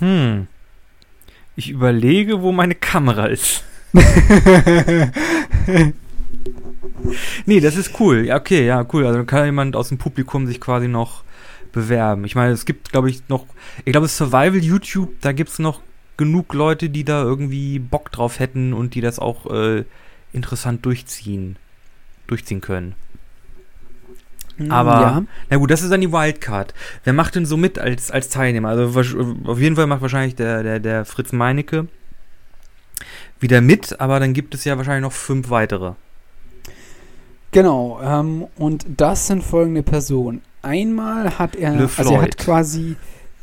Hm. 0.00 0.46
Ich 1.56 1.70
überlege, 1.70 2.42
wo 2.42 2.52
meine 2.52 2.74
Kamera 2.74 3.26
ist. 3.26 3.64
Nee, 7.46 7.60
das 7.60 7.76
ist 7.76 8.00
cool. 8.00 8.26
Ja, 8.26 8.36
okay, 8.36 8.66
ja, 8.66 8.86
cool. 8.92 9.06
Also 9.06 9.24
kann 9.24 9.44
jemand 9.44 9.76
aus 9.76 9.88
dem 9.88 9.98
Publikum 9.98 10.46
sich 10.46 10.60
quasi 10.60 10.88
noch 10.88 11.22
bewerben. 11.72 12.24
Ich 12.24 12.34
meine, 12.34 12.52
es 12.52 12.64
gibt, 12.64 12.92
glaube 12.92 13.10
ich, 13.10 13.28
noch, 13.28 13.46
ich 13.84 13.92
glaube, 13.92 14.08
Survival 14.08 14.62
YouTube, 14.62 15.12
da 15.20 15.32
gibt 15.32 15.50
es 15.50 15.58
noch 15.58 15.80
genug 16.16 16.54
Leute, 16.54 16.88
die 16.88 17.04
da 17.04 17.22
irgendwie 17.22 17.78
Bock 17.78 18.10
drauf 18.12 18.38
hätten 18.38 18.72
und 18.72 18.94
die 18.94 19.00
das 19.00 19.18
auch 19.18 19.50
äh, 19.52 19.84
interessant 20.32 20.86
durchziehen, 20.86 21.56
durchziehen 22.26 22.60
können. 22.60 22.94
Aber- 24.68 24.90
ja. 25.00 25.22
Na 25.50 25.56
gut, 25.56 25.70
das 25.70 25.82
ist 25.82 25.90
dann 25.90 26.00
die 26.00 26.12
Wildcard. 26.12 26.74
Wer 27.04 27.12
macht 27.12 27.34
denn 27.34 27.46
so 27.46 27.56
mit 27.56 27.78
als, 27.78 28.10
als 28.10 28.28
Teilnehmer? 28.28 28.68
Also 28.68 29.00
auf 29.44 29.58
jeden 29.58 29.76
Fall 29.76 29.86
macht 29.86 30.02
wahrscheinlich 30.02 30.34
der, 30.36 30.62
der, 30.62 30.80
der 30.80 31.04
Fritz 31.04 31.32
Meinecke 31.32 31.88
wieder 33.40 33.60
mit, 33.60 34.00
aber 34.00 34.20
dann 34.20 34.32
gibt 34.32 34.54
es 34.54 34.64
ja 34.64 34.76
wahrscheinlich 34.76 35.02
noch 35.02 35.12
fünf 35.12 35.50
weitere. 35.50 35.92
Genau, 37.50 38.00
ähm, 38.02 38.46
und 38.56 38.84
das 38.96 39.26
sind 39.28 39.44
folgende 39.44 39.82
Personen. 39.82 40.42
Einmal 40.62 41.38
hat 41.38 41.54
er, 41.54 41.74
Le 41.76 41.90
also 41.96 42.14
er 42.14 42.22
hat 42.22 42.36
quasi, 42.38 42.96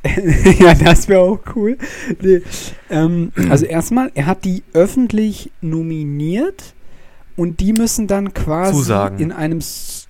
ja, 0.60 0.74
das 0.74 1.08
wäre 1.08 1.22
auch 1.22 1.40
cool. 1.56 1.78
Nee, 2.22 2.42
ähm, 2.90 3.32
also 3.50 3.66
erstmal, 3.66 4.12
er 4.16 4.26
hat 4.26 4.44
die 4.44 4.64
öffentlich 4.74 5.52
nominiert 5.62 6.74
und 7.38 7.60
die 7.60 7.72
müssen 7.74 8.08
dann 8.08 8.34
quasi 8.34 8.74
Zusagen. 8.74 9.20
in 9.20 9.32
einem 9.32 9.62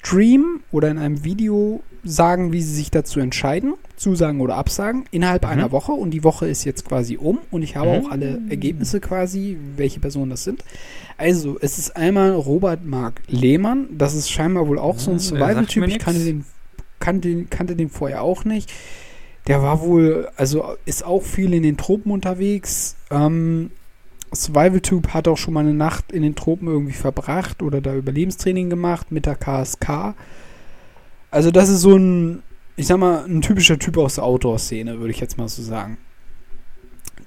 Stream 0.03 0.61
oder 0.71 0.89
in 0.89 0.97
einem 0.97 1.23
Video 1.23 1.81
sagen, 2.03 2.51
wie 2.51 2.61
sie 2.63 2.73
sich 2.73 2.89
dazu 2.89 3.19
entscheiden, 3.19 3.75
zusagen 3.95 4.41
oder 4.41 4.55
absagen, 4.55 5.05
innerhalb 5.11 5.43
Mhm. 5.43 5.49
einer 5.49 5.71
Woche. 5.71 5.91
Und 5.91 6.11
die 6.11 6.23
Woche 6.23 6.47
ist 6.47 6.63
jetzt 6.63 6.85
quasi 6.87 7.17
um 7.17 7.37
und 7.51 7.61
ich 7.61 7.75
habe 7.75 7.91
Mhm. 7.99 8.05
auch 8.05 8.11
alle 8.11 8.41
Ergebnisse 8.49 8.99
quasi, 8.99 9.57
welche 9.77 9.99
Personen 9.99 10.31
das 10.31 10.43
sind. 10.43 10.63
Also, 11.17 11.57
es 11.61 11.77
ist 11.77 11.95
einmal 11.95 12.31
Robert 12.31 12.83
Mark 12.83 13.21
Lehmann, 13.27 13.87
das 13.95 14.15
ist 14.15 14.31
scheinbar 14.31 14.67
wohl 14.67 14.79
auch 14.79 14.97
so 14.97 15.11
ein 15.11 15.17
der 15.17 15.23
Survival-Typ. 15.23 15.87
Ich 15.87 15.99
kannte 15.99 16.23
den, 16.23 16.45
kannte, 16.99 17.27
den, 17.29 17.49
kannte 17.51 17.75
den 17.75 17.89
vorher 17.89 18.23
auch 18.23 18.43
nicht. 18.45 18.71
Der 19.47 19.61
war 19.61 19.81
wohl, 19.81 20.29
also 20.35 20.65
ist 20.85 21.05
auch 21.05 21.21
viel 21.23 21.53
in 21.53 21.61
den 21.63 21.77
Tropen 21.77 22.11
unterwegs. 22.11 22.95
Ähm, 23.11 23.69
Survival-Typ 24.33 25.09
hat 25.13 25.27
auch 25.27 25.37
schon 25.37 25.53
mal 25.53 25.61
eine 25.61 25.73
Nacht 25.73 26.11
in 26.11 26.21
den 26.21 26.35
Tropen 26.35 26.67
irgendwie 26.67 26.93
verbracht 26.93 27.61
oder 27.61 27.81
da 27.81 27.95
Überlebenstraining 27.95 28.69
gemacht 28.69 29.11
mit 29.11 29.25
der 29.25 29.35
KSK. 29.35 30.15
Also 31.31 31.51
das 31.51 31.69
ist 31.69 31.81
so 31.81 31.95
ein, 31.95 32.43
ich 32.75 32.87
sag 32.87 32.97
mal, 32.97 33.25
ein 33.25 33.41
typischer 33.41 33.77
Typ 33.77 33.97
aus 33.97 34.15
der 34.15 34.23
Outdoor-Szene, 34.23 34.99
würde 34.99 35.11
ich 35.11 35.19
jetzt 35.19 35.37
mal 35.37 35.47
so 35.47 35.61
sagen. 35.61 35.97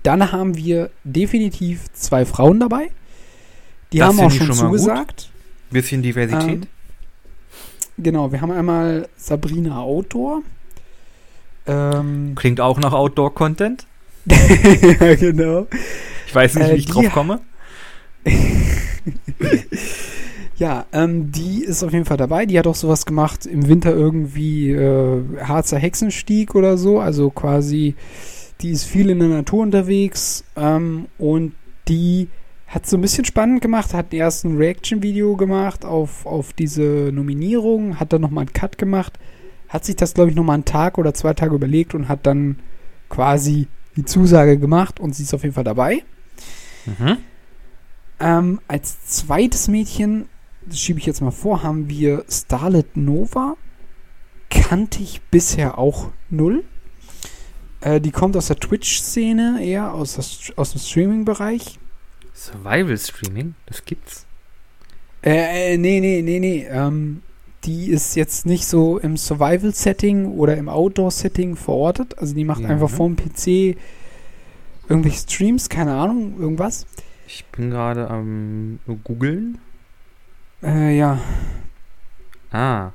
Dann 0.02 0.32
haben 0.32 0.56
wir 0.56 0.90
definitiv 1.04 1.92
zwei 1.92 2.24
Frauen 2.26 2.60
dabei. 2.60 2.90
Die 3.92 3.98
Das 3.98 4.08
haben 4.08 4.20
auch 4.20 4.30
schon, 4.30 4.46
schon 4.48 4.56
mal 4.56 4.70
gut. 4.70 4.80
zugesagt. 4.80 5.30
Bisschen 5.70 6.02
Diversität. 6.02 6.62
Ähm, 6.64 6.66
genau, 7.98 8.30
wir 8.32 8.40
haben 8.40 8.50
einmal 8.50 9.08
Sabrina 9.16 9.80
Outdoor. 9.80 10.42
Ähm, 11.66 12.34
Klingt 12.34 12.60
auch 12.60 12.78
nach 12.78 12.92
Outdoor-Content. 12.92 13.86
ja, 14.26 15.14
genau. 15.14 15.66
Ich 16.34 16.36
weiß 16.36 16.56
nicht, 16.56 16.68
Äh, 16.68 16.72
wie 16.72 16.78
ich 16.78 16.86
die- 16.86 16.90
drauf 16.92 17.10
komme. 17.12 17.40
Ja, 20.56 20.86
ähm, 20.92 21.32
die 21.32 21.64
ist 21.64 21.82
auf 21.82 21.92
jeden 21.92 22.04
Fall 22.04 22.16
dabei. 22.16 22.46
Die 22.46 22.56
hat 22.58 22.66
auch 22.68 22.76
sowas 22.76 23.06
gemacht 23.06 23.44
im 23.44 23.66
Winter 23.68 23.92
irgendwie 23.92 24.70
äh, 24.70 25.20
Harzer 25.42 25.78
Hexenstieg 25.78 26.54
oder 26.54 26.76
so. 26.78 27.00
Also 27.00 27.30
quasi, 27.30 27.96
die 28.60 28.70
ist 28.70 28.84
viel 28.84 29.10
in 29.10 29.18
der 29.18 29.28
Natur 29.28 29.62
unterwegs 29.62 30.44
ähm, 30.56 31.06
und 31.18 31.54
die 31.88 32.28
hat 32.68 32.86
so 32.86 32.96
ein 32.96 33.00
bisschen 33.00 33.24
spannend 33.24 33.62
gemacht, 33.62 33.94
hat 33.94 34.14
erst 34.14 34.44
ein 34.44 34.56
Reaction-Video 34.56 35.36
gemacht 35.36 35.84
auf, 35.84 36.24
auf 36.24 36.52
diese 36.52 37.10
Nominierung, 37.12 37.98
hat 37.98 38.12
dann 38.12 38.20
nochmal 38.20 38.42
einen 38.42 38.52
Cut 38.52 38.78
gemacht, 38.78 39.18
hat 39.68 39.84
sich 39.84 39.96
das, 39.96 40.14
glaube 40.14 40.30
ich, 40.30 40.36
nochmal 40.36 40.54
einen 40.54 40.64
Tag 40.64 40.98
oder 40.98 41.14
zwei 41.14 41.34
Tage 41.34 41.54
überlegt 41.56 41.94
und 41.96 42.08
hat 42.08 42.26
dann 42.26 42.60
quasi 43.08 43.66
die 43.96 44.04
Zusage 44.04 44.56
gemacht 44.58 44.98
und 45.00 45.14
sie 45.16 45.24
ist 45.24 45.34
auf 45.34 45.42
jeden 45.42 45.54
Fall 45.54 45.64
dabei. 45.64 46.02
Mhm. 46.86 47.18
Ähm, 48.20 48.60
als 48.68 49.04
zweites 49.06 49.68
Mädchen, 49.68 50.28
das 50.66 50.78
schiebe 50.80 50.98
ich 50.98 51.06
jetzt 51.06 51.20
mal 51.20 51.30
vor, 51.30 51.62
haben 51.62 51.88
wir 51.88 52.24
Starlet 52.28 52.96
Nova. 52.96 53.56
Kannte 54.50 55.02
ich 55.02 55.20
bisher 55.30 55.78
auch 55.78 56.10
null. 56.30 56.64
Äh, 57.80 58.00
die 58.00 58.12
kommt 58.12 58.36
aus 58.36 58.46
der 58.46 58.56
Twitch-Szene, 58.56 59.60
eher 59.64 59.92
aus, 59.92 60.18
St- 60.18 60.56
aus 60.56 60.72
dem 60.72 60.80
Streaming-Bereich. 60.80 61.78
Survival 62.32 62.96
Streaming, 62.98 63.54
das 63.66 63.84
gibt's. 63.84 64.26
Äh, 65.22 65.74
äh, 65.74 65.76
nee, 65.78 66.00
nee, 66.00 66.22
nee, 66.22 66.38
nee. 66.40 66.66
Ähm, 66.68 67.22
die 67.64 67.86
ist 67.88 68.14
jetzt 68.14 68.46
nicht 68.46 68.66
so 68.66 68.98
im 68.98 69.16
Survival-Setting 69.16 70.32
oder 70.32 70.56
im 70.56 70.68
Outdoor-Setting 70.68 71.56
verortet. 71.56 72.18
Also 72.18 72.34
die 72.34 72.44
macht 72.44 72.60
Mhm. 72.62 72.66
einfach 72.70 72.90
vom 72.90 73.16
PC 73.16 73.76
irgendwelche 74.88 75.18
Streams, 75.18 75.68
keine 75.68 75.94
Ahnung, 75.94 76.38
irgendwas. 76.38 76.86
Ich 77.26 77.44
bin 77.46 77.70
gerade 77.70 78.08
am 78.10 78.78
googeln. 79.04 79.58
Äh, 80.62 80.96
ja. 80.96 81.18
Ah. 82.50 82.92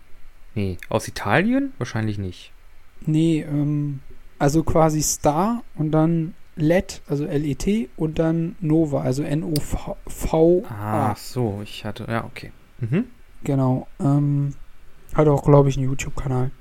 Nee, 0.56 0.78
aus 0.90 1.08
Italien? 1.08 1.74
Wahrscheinlich 1.78 2.18
nicht. 2.18 2.52
Nee, 3.06 3.42
ähm, 3.42 4.00
also 4.38 4.64
quasi 4.64 5.02
Star 5.02 5.64
und 5.76 5.92
dann 5.92 6.34
LED, 6.56 7.02
also 7.08 7.26
L-E-T 7.26 7.90
und 7.96 8.20
dann 8.20 8.56
Nova, 8.60 9.02
also 9.02 9.24
N-O-V-A. 9.24 10.64
Ah, 10.70 11.16
so, 11.16 11.62
ich 11.64 11.86
hatte, 11.86 12.06
ja, 12.10 12.26
okay. 12.26 12.52
Mhm. 12.80 13.06
Genau. 13.44 13.88
Ähm, 14.00 14.54
hat 15.14 15.28
auch, 15.28 15.44
glaube 15.44 15.70
ich, 15.70 15.78
einen 15.78 15.86
YouTube-Kanal. 15.86 16.52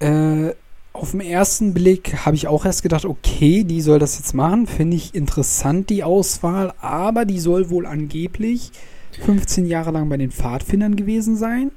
Äh, 0.00 0.54
auf 0.92 1.12
den 1.12 1.20
ersten 1.20 1.72
Blick 1.72 2.26
habe 2.26 2.36
ich 2.36 2.46
auch 2.48 2.64
erst 2.64 2.82
gedacht, 2.82 3.04
okay, 3.04 3.64
die 3.64 3.80
soll 3.80 3.98
das 3.98 4.18
jetzt 4.18 4.34
machen. 4.34 4.66
Finde 4.66 4.96
ich 4.96 5.14
interessant, 5.14 5.88
die 5.88 6.02
Auswahl. 6.04 6.72
Aber 6.80 7.24
die 7.24 7.38
soll 7.38 7.70
wohl 7.70 7.86
angeblich 7.86 8.72
15 9.12 9.66
Jahre 9.66 9.90
lang 9.92 10.08
bei 10.08 10.16
den 10.16 10.30
Pfadfindern 10.30 10.96
gewesen 10.96 11.36
sein 11.36 11.70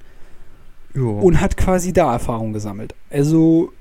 Jo. 0.95 1.19
und 1.19 1.41
hat 1.41 1.57
quasi 1.57 1.93
da 1.93 2.11
Erfahrung 2.13 2.53
gesammelt. 2.53 2.95
Also 3.09 3.71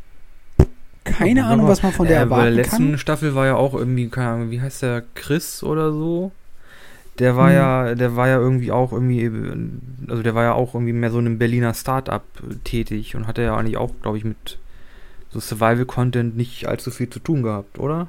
keine 1.04 1.40
Ja, 1.40 1.48
Ahnung, 1.48 1.66
was 1.66 1.82
man 1.82 1.92
von 1.92 2.06
der 2.06 2.22
äh, 2.22 2.26
Bei 2.26 2.36
der 2.36 2.36
erwarten 2.36 2.54
letzten 2.56 2.88
kann. 2.90 2.98
Staffel 2.98 3.34
war 3.34 3.46
ja 3.46 3.56
auch 3.56 3.74
irgendwie, 3.74 4.08
keine 4.08 4.28
Ahnung, 4.28 4.50
wie 4.50 4.60
heißt 4.60 4.82
der, 4.82 5.02
Chris 5.14 5.62
oder 5.62 5.92
so? 5.92 6.30
Der 7.18 7.36
war 7.36 7.48
Hm. 7.48 7.56
ja, 7.56 7.94
der 7.94 8.16
war 8.16 8.28
ja 8.28 8.38
irgendwie 8.38 8.70
auch 8.72 8.92
irgendwie, 8.92 9.30
also 10.08 10.22
der 10.22 10.34
war 10.34 10.44
ja 10.44 10.52
auch 10.54 10.74
irgendwie 10.74 10.92
mehr 10.92 11.10
so 11.10 11.18
in 11.18 11.26
einem 11.26 11.38
Berliner 11.38 11.74
Start-up 11.74 12.24
tätig 12.64 13.16
und 13.16 13.26
hatte 13.26 13.42
ja 13.42 13.56
eigentlich 13.56 13.76
auch, 13.76 13.90
glaube 14.00 14.16
ich, 14.18 14.24
mit 14.24 14.58
so 15.32 15.40
Survival-Content 15.40 16.36
nicht 16.36 16.66
allzu 16.66 16.90
viel 16.90 17.08
zu 17.08 17.18
tun 17.18 17.42
gehabt, 17.42 17.78
oder? 17.78 18.08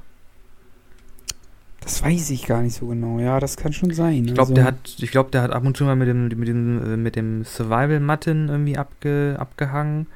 Das 1.80 2.02
weiß 2.02 2.30
ich 2.30 2.46
gar 2.46 2.62
nicht 2.62 2.76
so 2.76 2.88
genau. 2.88 3.20
Ja, 3.20 3.40
das 3.40 3.58
kann 3.58 3.74
schon 3.74 3.94
sein. 3.94 4.26
Ich 4.26 4.34
glaube, 4.34 4.42
also, 4.42 4.54
der 4.54 4.64
hat, 4.64 4.96
ich 5.00 5.12
glaube, 5.12 5.32
der 5.32 5.42
hat 5.42 5.52
ab 5.52 5.66
und 5.66 5.76
zu 5.76 5.84
mal 5.84 5.96
mit 5.96 6.08
dem, 6.08 6.28
mit 6.28 6.48
dem, 6.48 6.94
äh, 6.94 6.98
mit 6.98 7.16
dem 7.16 7.44
Survival-Matten 7.44 8.50
irgendwie 8.50 8.78
abge, 8.78 9.36
abgehangen. 9.38 10.08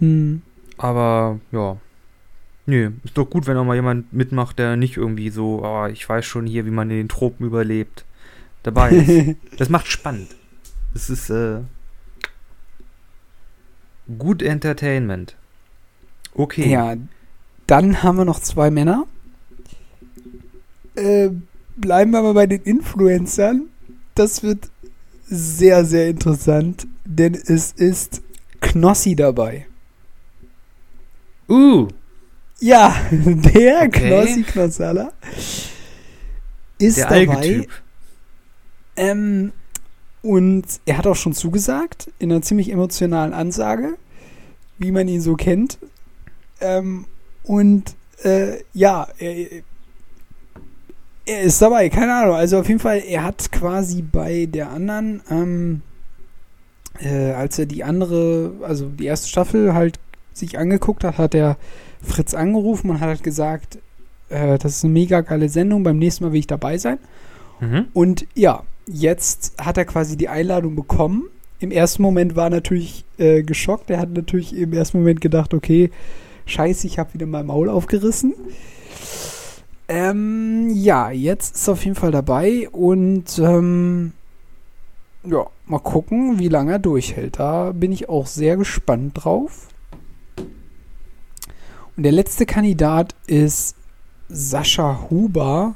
Hm. 0.00 0.42
Aber 0.76 1.40
ja. 1.52 1.78
Nö, 2.66 2.92
ist 3.04 3.16
doch 3.16 3.24
gut, 3.24 3.46
wenn 3.46 3.56
auch 3.56 3.64
mal 3.64 3.76
jemand 3.76 4.12
mitmacht, 4.12 4.58
der 4.58 4.76
nicht 4.76 4.98
irgendwie 4.98 5.30
so, 5.30 5.64
oh, 5.64 5.86
ich 5.86 6.06
weiß 6.06 6.26
schon 6.26 6.46
hier, 6.46 6.66
wie 6.66 6.70
man 6.70 6.90
in 6.90 6.98
den 6.98 7.08
Tropen 7.08 7.46
überlebt, 7.46 8.04
dabei 8.62 8.90
ist. 8.90 9.36
das 9.58 9.70
macht 9.70 9.86
spannend. 9.86 10.28
Das 10.92 11.08
ist 11.08 11.30
äh, 11.30 11.60
gut 14.18 14.42
Entertainment. 14.42 15.36
Okay. 16.38 16.70
Ja, 16.70 16.96
dann 17.66 18.02
haben 18.04 18.16
wir 18.16 18.24
noch 18.24 18.38
zwei 18.38 18.70
Männer. 18.70 19.06
Äh, 20.94 21.30
bleiben 21.76 22.12
wir 22.12 22.22
mal 22.22 22.32
bei 22.32 22.46
den 22.46 22.62
Influencern. 22.62 23.68
Das 24.14 24.44
wird 24.44 24.70
sehr, 25.26 25.84
sehr 25.84 26.08
interessant, 26.08 26.86
denn 27.04 27.34
es 27.34 27.72
ist 27.72 28.22
Knossi 28.60 29.16
dabei. 29.16 29.66
Uh, 31.48 31.88
Ja, 32.60 32.94
der 33.10 33.82
Okay. 33.86 34.08
Knossi 34.08 34.42
Knossalla 34.44 35.12
ist 36.78 36.98
der 36.98 37.26
dabei. 37.26 37.66
Ähm, 38.96 39.52
und 40.22 40.66
er 40.86 40.98
hat 40.98 41.06
auch 41.08 41.16
schon 41.16 41.32
zugesagt, 41.32 42.12
in 42.20 42.30
einer 42.30 42.42
ziemlich 42.42 42.70
emotionalen 42.70 43.32
Ansage, 43.32 43.96
wie 44.78 44.92
man 44.92 45.08
ihn 45.08 45.20
so 45.20 45.34
kennt. 45.34 45.78
Ähm, 46.60 47.06
und 47.44 47.94
äh, 48.24 48.58
ja, 48.72 49.08
er, 49.18 49.62
er 51.26 51.40
ist 51.42 51.60
dabei, 51.62 51.88
keine 51.88 52.14
Ahnung. 52.14 52.34
Also 52.34 52.58
auf 52.58 52.68
jeden 52.68 52.80
Fall, 52.80 53.02
er 53.06 53.24
hat 53.24 53.52
quasi 53.52 54.02
bei 54.02 54.46
der 54.46 54.70
anderen, 54.70 55.22
ähm, 55.30 55.82
äh, 57.00 57.32
als 57.32 57.58
er 57.58 57.66
die 57.66 57.84
andere, 57.84 58.52
also 58.62 58.88
die 58.88 59.06
erste 59.06 59.28
Staffel 59.28 59.74
halt 59.74 59.98
sich 60.32 60.58
angeguckt 60.58 61.04
hat, 61.04 61.18
hat 61.18 61.34
er 61.34 61.56
Fritz 62.02 62.34
angerufen 62.34 62.90
und 62.90 63.00
hat 63.00 63.08
halt 63.08 63.22
gesagt, 63.22 63.78
äh, 64.28 64.58
das 64.58 64.76
ist 64.76 64.84
eine 64.84 64.92
mega 64.92 65.20
geile 65.20 65.48
Sendung, 65.48 65.82
beim 65.82 65.98
nächsten 65.98 66.24
Mal 66.24 66.32
will 66.32 66.40
ich 66.40 66.46
dabei 66.46 66.78
sein. 66.78 66.98
Mhm. 67.60 67.86
Und 67.92 68.26
ja, 68.34 68.62
jetzt 68.86 69.54
hat 69.58 69.78
er 69.78 69.84
quasi 69.84 70.16
die 70.16 70.28
Einladung 70.28 70.76
bekommen. 70.76 71.28
Im 71.60 71.72
ersten 71.72 72.02
Moment 72.02 72.36
war 72.36 72.44
er 72.44 72.50
natürlich 72.50 73.04
äh, 73.18 73.42
geschockt. 73.42 73.90
Er 73.90 73.98
hat 73.98 74.10
natürlich 74.10 74.56
im 74.56 74.72
ersten 74.72 74.98
Moment 74.98 75.20
gedacht, 75.20 75.54
okay, 75.54 75.90
scheiße, 76.48 76.86
ich 76.86 76.98
habe 76.98 77.14
wieder 77.14 77.26
mein 77.26 77.46
Maul 77.46 77.68
aufgerissen. 77.68 78.34
Ähm, 79.88 80.68
ja, 80.70 81.10
jetzt 81.10 81.56
ist 81.56 81.68
er 81.68 81.72
auf 81.72 81.84
jeden 81.84 81.96
Fall 81.96 82.10
dabei 82.10 82.68
und 82.70 83.38
ähm, 83.38 84.12
ja, 85.24 85.46
mal 85.66 85.78
gucken, 85.78 86.38
wie 86.38 86.48
lange 86.48 86.72
er 86.72 86.78
durchhält. 86.78 87.38
Da 87.38 87.72
bin 87.72 87.92
ich 87.92 88.08
auch 88.08 88.26
sehr 88.26 88.56
gespannt 88.56 89.12
drauf. 89.14 89.68
Und 91.96 92.02
der 92.02 92.12
letzte 92.12 92.46
Kandidat 92.46 93.14
ist 93.26 93.76
Sascha 94.28 95.08
Huber. 95.10 95.74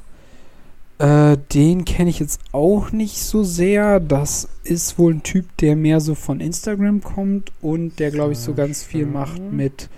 Äh, 0.99 1.37
den 1.53 1.83
kenne 1.83 2.09
ich 2.09 2.19
jetzt 2.19 2.39
auch 2.51 2.91
nicht 2.91 3.19
so 3.19 3.43
sehr. 3.43 3.99
Das 3.99 4.47
ist 4.63 4.97
wohl 4.97 5.15
ein 5.15 5.23
Typ, 5.23 5.57
der 5.57 5.75
mehr 5.75 5.99
so 5.99 6.15
von 6.15 6.39
Instagram 6.39 7.01
kommt 7.01 7.51
und 7.61 7.99
der, 7.99 8.11
glaube 8.11 8.33
ich, 8.33 8.39
so 8.39 8.53
ganz 8.53 8.83
viel 8.83 9.05
macht 9.05 9.41
mit 9.51 9.89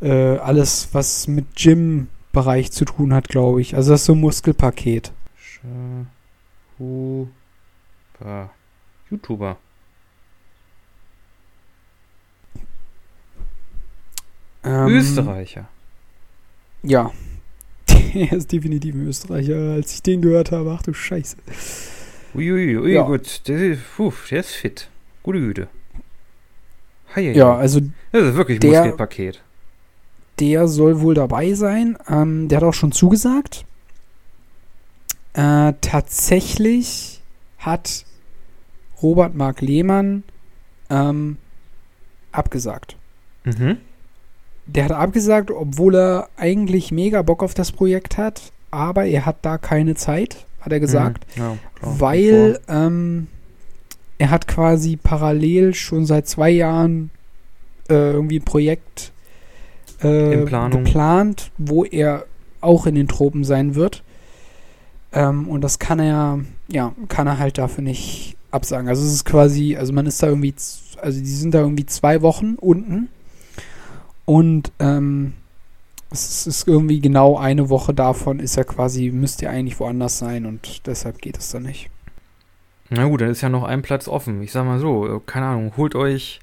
äh, 0.00 0.36
alles, 0.38 0.88
was 0.92 1.26
mit 1.28 1.54
Gym-Bereich 1.56 2.72
zu 2.72 2.84
tun 2.84 3.12
hat, 3.14 3.28
glaube 3.28 3.60
ich. 3.60 3.74
Also 3.76 3.92
das 3.92 4.00
ist 4.02 4.06
so 4.06 4.14
ein 4.14 4.20
Muskelpaket. 4.20 5.12
Schahuba. 6.78 7.28
YouTuber. 9.10 9.56
Ähm, 14.62 14.88
Österreicher. 14.88 15.68
Ja. 16.82 17.10
Er 18.14 18.32
ist 18.32 18.50
definitiv 18.52 18.94
ein 18.94 19.06
Österreicher. 19.06 19.72
Als 19.74 19.94
ich 19.94 20.02
den 20.02 20.20
gehört 20.20 20.50
habe, 20.52 20.72
ach 20.76 20.82
du 20.82 20.92
Scheiße. 20.92 21.36
Uiuiui, 22.34 22.76
ui, 22.78 22.92
Ja. 22.92 23.02
gut. 23.02 23.46
Der, 23.48 23.72
ist- 23.72 23.82
puh, 23.96 24.12
der 24.30 24.40
ist 24.40 24.50
fit. 24.52 24.88
Gute 25.22 25.40
Güte. 25.40 25.68
Hei, 27.14 27.32
Ja, 27.32 27.56
also 27.56 27.80
Das 28.12 28.22
ist 28.24 28.34
wirklich 28.34 28.58
ein 28.58 28.60
der- 28.60 28.80
Muskelpaket. 28.82 29.42
Der 30.40 30.66
soll 30.68 31.00
wohl 31.00 31.14
dabei 31.14 31.52
sein. 31.54 31.96
Ähm, 32.08 32.48
der 32.48 32.56
hat 32.58 32.64
auch 32.64 32.74
schon 32.74 32.92
zugesagt. 32.92 33.64
Äh, 35.34 35.74
tatsächlich 35.80 37.20
hat 37.58 38.04
Robert 39.02 39.34
Mark 39.34 39.60
Lehmann 39.60 40.24
ähm, 40.88 41.36
abgesagt. 42.32 42.96
Mhm. 43.44 43.76
Der 44.66 44.84
hat 44.84 44.92
abgesagt, 44.92 45.50
obwohl 45.50 45.94
er 45.94 46.28
eigentlich 46.36 46.90
mega 46.92 47.22
Bock 47.22 47.42
auf 47.42 47.54
das 47.54 47.72
Projekt 47.72 48.18
hat, 48.18 48.52
aber 48.70 49.04
er 49.06 49.26
hat 49.26 49.36
da 49.42 49.58
keine 49.58 49.94
Zeit, 49.94 50.46
hat 50.60 50.72
er 50.72 50.80
gesagt, 50.80 51.26
Mhm. 51.36 51.42
Ja, 51.42 51.56
klar. 51.74 52.00
weil 52.00 52.60
ähm, 52.68 53.26
er 54.18 54.30
hat 54.30 54.46
quasi 54.46 54.96
parallel 54.96 55.74
schon 55.74 56.06
seit 56.06 56.28
zwei 56.28 56.50
Jahren 56.50 57.10
äh, 57.88 57.94
irgendwie 58.12 58.38
ein 58.38 58.44
Projekt 58.44 59.12
äh, 60.02 60.36
geplant, 60.36 61.50
wo 61.58 61.84
er 61.84 62.24
auch 62.60 62.86
in 62.86 62.94
den 62.94 63.08
Tropen 63.08 63.44
sein 63.44 63.74
wird. 63.74 64.02
Ähm, 65.12 65.48
und 65.48 65.62
das 65.62 65.78
kann 65.78 65.98
er, 65.98 66.40
ja, 66.68 66.92
kann 67.08 67.26
er 67.26 67.38
halt 67.38 67.58
dafür 67.58 67.82
nicht 67.82 68.36
absagen. 68.50 68.88
Also 68.88 69.04
es 69.04 69.12
ist 69.12 69.24
quasi, 69.24 69.76
also 69.76 69.92
man 69.92 70.06
ist 70.06 70.22
da 70.22 70.28
irgendwie, 70.28 70.54
also 71.00 71.20
die 71.20 71.26
sind 71.26 71.54
da 71.54 71.60
irgendwie 71.60 71.86
zwei 71.86 72.22
Wochen 72.22 72.54
unten 72.54 73.08
und 74.24 74.72
ähm, 74.78 75.34
es 76.10 76.46
ist 76.46 76.66
irgendwie 76.66 77.00
genau 77.00 77.36
eine 77.36 77.68
Woche 77.68 77.94
davon 77.94 78.40
ist 78.40 78.56
er 78.56 78.64
quasi, 78.64 79.10
müsste 79.10 79.46
er 79.46 79.52
eigentlich 79.52 79.78
woanders 79.78 80.18
sein 80.18 80.44
und 80.44 80.86
deshalb 80.86 81.18
geht 81.18 81.38
es 81.38 81.50
dann 81.50 81.62
nicht. 81.62 81.88
Na 82.90 83.06
gut, 83.06 83.20
dann 83.20 83.30
ist 83.30 83.40
ja 83.40 83.48
noch 83.48 83.62
ein 83.62 83.82
Platz 83.82 84.08
offen. 84.08 84.42
Ich 84.42 84.50
sag 84.50 84.64
mal 84.64 84.80
so, 84.80 85.06
äh, 85.06 85.20
keine 85.24 85.46
Ahnung, 85.46 85.72
holt 85.76 85.94
euch, 85.94 86.40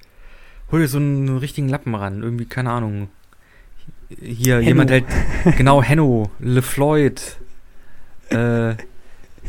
holt 0.71 0.81
euch 0.81 0.89
so 0.89 0.97
einen 0.97 1.37
richtigen 1.37 1.67
Lappen 1.67 1.93
ran. 1.93 2.23
Irgendwie, 2.23 2.45
keine 2.45 2.71
Ahnung. 2.71 3.09
Hier, 4.09 4.55
Henno. 4.55 4.67
jemand 4.67 4.91
halt, 4.91 5.05
genau, 5.57 5.83
Henno, 5.83 6.29
LeFloid, 6.39 7.37
äh, 8.29 8.75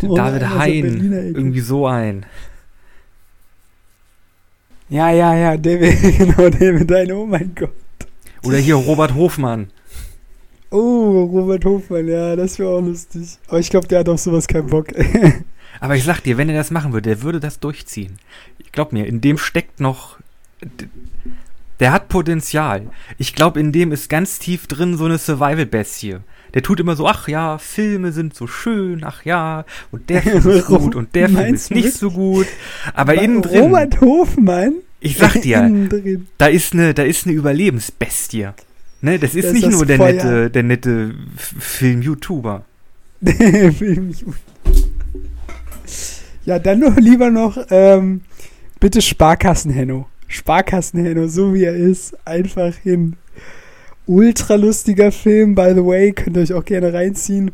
Oh, 0.03 0.15
David 0.15 0.49
Hein, 0.49 1.33
irgendwie 1.35 1.61
so 1.61 1.87
ein. 1.87 2.25
Ja, 4.89 5.11
ja, 5.11 5.35
ja, 5.35 5.57
David, 5.57 6.19
genau, 6.19 6.49
David 6.49 6.91
Hein, 6.91 7.13
oh 7.13 7.27
mein 7.27 7.53
Gott. 7.55 7.73
Oder 8.45 8.59
hier 8.59 8.77
Robert 8.77 9.15
Hofmann. 9.15 9.71
Oh, 10.71 11.25
Robert 11.25 11.65
Hofmann, 11.65 12.07
ja, 12.07 12.37
das 12.37 12.59
wäre 12.59 12.71
auch 12.71 12.81
lustig. 12.81 13.39
Aber 13.49 13.59
ich 13.59 13.71
glaube, 13.71 13.89
der 13.89 14.01
hat 14.01 14.09
auf 14.09 14.21
sowas 14.21 14.47
keinen 14.47 14.69
Bock. 14.69 14.89
Aber 15.81 15.97
ich 15.97 16.05
sag 16.05 16.21
dir, 16.21 16.37
wenn 16.37 16.49
er 16.49 16.57
das 16.57 16.71
machen 16.71 16.93
würde, 16.93 17.11
der 17.11 17.23
würde 17.23 17.41
das 17.41 17.59
durchziehen. 17.61 18.19
Ich 18.59 18.73
glaub 18.73 18.93
mir, 18.93 19.07
in 19.07 19.21
dem 19.21 19.39
steckt 19.39 19.81
noch. 19.81 20.19
Der 21.81 21.93
hat 21.93 22.09
Potenzial. 22.09 22.89
Ich 23.19 23.35
glaube, 23.35 23.61
in 23.61 23.71
dem 23.73 23.93
ist 23.93 24.09
ganz 24.09 24.39
tief 24.39 24.67
drin 24.67 24.97
so 24.97 25.05
eine 25.05 25.19
Survival-Bestie. 25.19 26.17
Der 26.55 26.63
tut 26.63 26.81
immer 26.81 26.97
so, 26.97 27.07
ach 27.07 27.29
ja, 27.29 27.59
Filme 27.59 28.11
sind 28.13 28.35
so 28.35 28.47
schön, 28.47 29.05
ach 29.05 29.25
ja, 29.25 29.65
und 29.93 30.09
der 30.11 30.23
Film 30.23 30.49
ist 30.51 30.67
gut 30.67 30.95
und 30.95 31.15
der 31.15 31.29
Film 31.29 31.55
ist 31.55 31.71
nicht 31.71 31.93
so 31.93 32.11
gut. 32.11 32.47
Aber 32.95 33.15
innen 33.15 33.43
drin, 33.43 33.65
Robert 33.65 34.01
Hofmann? 34.01 34.75
ich 35.01 35.17
sag 35.19 35.41
dir, 35.43 35.71
da 36.39 36.47
ist 36.47 36.73
eine, 36.73 36.95
da 36.95 37.03
ist 37.05 37.27
eine 37.27 37.35
Überlebensbestie. 37.37 38.49
Ne, 39.01 39.19
das 39.21 39.37
ist 39.37 39.45
Das 39.45 39.53
nicht 39.53 39.67
ist 39.69 39.73
nur 39.75 39.87
der 39.87 39.97
Feuer. 39.99 40.13
nette, 40.15 40.51
der 40.51 40.63
nette 40.65 41.15
Film-YouTuber. 41.37 42.65
Ja, 46.45 46.59
dann 46.59 46.81
noch 46.81 46.97
lieber 46.97 47.31
noch, 47.31 47.59
ähm, 47.71 48.23
bitte 48.81 49.03
Sparkassen-Henno. 49.03 50.07
Sparkassen-Henno, 50.29 51.27
so 51.29 51.53
wie 51.55 51.65
er 51.65 51.75
ist, 51.75 52.17
einfach 52.27 52.75
hin. 52.77 53.17
Ultra 54.07 54.55
lustiger 54.55 55.13
Film, 55.13 55.55
by 55.55 55.73
the 55.75 55.85
way, 55.85 56.13
könnt 56.13 56.37
ihr 56.37 56.43
euch 56.43 56.53
auch 56.55 56.65
gerne 56.65 56.93
reinziehen. 56.93 57.51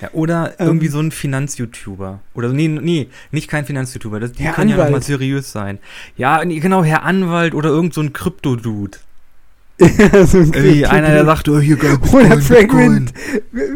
Ja, 0.00 0.08
oder 0.12 0.54
Ähm. 0.58 0.66
irgendwie 0.68 0.88
so 0.88 0.98
ein 1.00 1.10
Finanz-YouTuber. 1.10 2.20
Oder 2.34 2.48
nee, 2.52 2.68
nee, 2.68 3.08
nicht 3.30 3.48
kein 3.48 3.64
Finanz-YouTuber. 3.64 4.20
Das- 4.20 4.32
Die 4.32 4.42
Herr 4.44 4.52
können 4.54 4.70
ja 4.70 4.76
noch 4.76 4.82
mal 4.84 4.88
Anwalt. 4.88 5.04
seriös 5.04 5.52
sein. 5.52 5.78
Ja, 6.16 6.44
nee, 6.44 6.58
genau, 6.60 6.82
Herr 6.84 7.04
Anwalt 7.04 7.54
oder 7.54 7.68
irgend 7.70 7.94
so 7.94 8.00
ein 8.00 8.12
Krypto-Dude. 8.12 8.98
so 9.78 9.86
ein 9.86 10.52
Krypto- 10.52 10.86
einer, 10.88 11.08
der 11.10 11.24
sagt, 11.24 11.48
oh, 11.48 11.58
hier 11.60 11.76
geil, 11.76 11.96
Oder 12.12 12.40
Fragrant. 12.40 13.12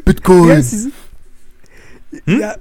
Bitcoin. 0.05 0.51
Heißt 0.51 0.73
dieses- 0.73 0.93
Hm? 2.25 2.41
Ja, 2.41 2.55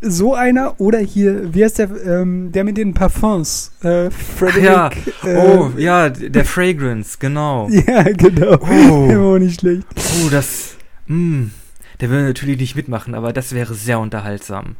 so 0.00 0.34
einer 0.34 0.80
oder 0.80 0.98
hier, 0.98 1.54
wie 1.54 1.64
heißt 1.64 1.78
der, 1.78 1.88
ähm, 2.04 2.50
der 2.50 2.64
mit 2.64 2.76
den 2.76 2.94
Parfums? 2.94 3.70
Äh, 3.82 4.10
Frederick. 4.10 4.64
ja. 4.64 4.90
äh, 5.24 5.36
Oh, 5.36 5.70
ja, 5.76 6.08
der 6.08 6.44
Fragrance, 6.44 7.16
genau. 7.20 7.68
Ja, 7.86 8.02
genau. 8.02 8.58
Oh. 8.60 9.06
Der 9.08 9.20
war 9.20 9.34
auch 9.34 9.38
nicht 9.38 9.60
schlecht. 9.60 9.84
Oh, 9.96 10.28
das, 10.30 10.74
mh, 11.06 11.50
der 12.00 12.10
würde 12.10 12.24
natürlich 12.24 12.58
nicht 12.58 12.74
mitmachen, 12.76 13.14
aber 13.14 13.32
das 13.32 13.52
wäre 13.54 13.74
sehr 13.74 14.00
unterhaltsam. 14.00 14.74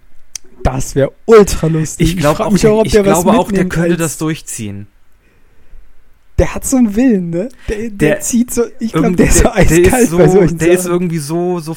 Das 0.65 0.97
wäre 0.97 1.13
ultra 1.27 1.69
lustig. 1.69 2.09
Ich 2.09 2.17
glaube 2.17 2.39
frag 2.39 2.47
auch, 2.49 2.53
mich 2.53 2.63
der, 2.63 2.75
ob 2.75 2.87
ich 2.87 2.93
der 2.93 3.03
glaube 3.05 3.31
auch, 3.31 3.53
der 3.53 3.67
könnte 3.69 3.91
als- 3.93 3.99
das 3.99 4.19
durchziehen. 4.19 4.89
Der 6.39 6.55
hat 6.55 6.65
so 6.65 6.77
einen 6.77 6.95
Willen, 6.95 7.31
ne? 7.31 7.49
Der, 7.69 7.77
der, 7.77 7.91
Der- 7.91 8.21
zieht 8.21 8.53
so, 8.53 8.65
ich 8.79 8.93
glaube, 8.93 9.17
der 9.17 9.27
ist 9.27 9.39
so 9.39 9.51
eiskalt 9.51 9.87
ist 10.05 10.11
so, 10.11 10.19
bei 10.19 10.29
solchen 10.29 10.59
der 10.59 10.71
ist 10.71 10.87
irgendwie 10.87 11.19
so, 11.19 11.59
so 11.59 11.77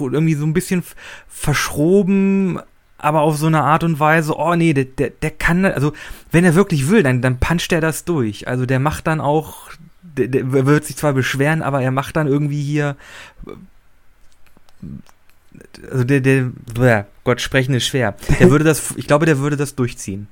irgendwie 0.00 0.34
so 0.34 0.44
ein 0.44 0.52
bisschen 0.52 0.82
verschroben, 1.28 2.58
aber 2.98 3.20
auf 3.20 3.36
so 3.36 3.46
eine 3.46 3.62
Art 3.62 3.84
und 3.84 3.98
Weise, 4.00 4.36
oh 4.36 4.54
nee, 4.56 4.74
der, 4.74 4.84
der, 4.84 5.10
der 5.10 5.30
kann, 5.30 5.64
also 5.64 5.92
wenn 6.32 6.44
er 6.44 6.54
wirklich 6.54 6.88
will, 6.90 7.02
dann, 7.02 7.22
dann 7.22 7.38
puncht 7.38 7.72
er 7.72 7.80
das 7.80 8.04
durch. 8.04 8.48
Also 8.48 8.66
der 8.66 8.80
macht 8.80 9.06
dann 9.06 9.20
auch, 9.20 9.70
der, 10.02 10.28
der 10.28 10.52
wird 10.66 10.84
sich 10.84 10.96
zwar 10.96 11.12
beschweren, 11.12 11.62
aber 11.62 11.80
er 11.80 11.92
macht 11.92 12.16
dann 12.16 12.26
irgendwie 12.26 12.62
hier, 12.62 12.96
also 15.90 16.04
der, 16.04 16.20
der, 16.20 16.50
Gott, 17.24 17.40
sprechen 17.40 17.74
ist 17.74 17.86
schwer. 17.86 18.14
Der 18.38 18.50
würde 18.50 18.64
das, 18.64 18.94
ich 18.96 19.06
glaube, 19.06 19.26
der 19.26 19.38
würde 19.38 19.56
das 19.56 19.74
durchziehen. 19.74 20.26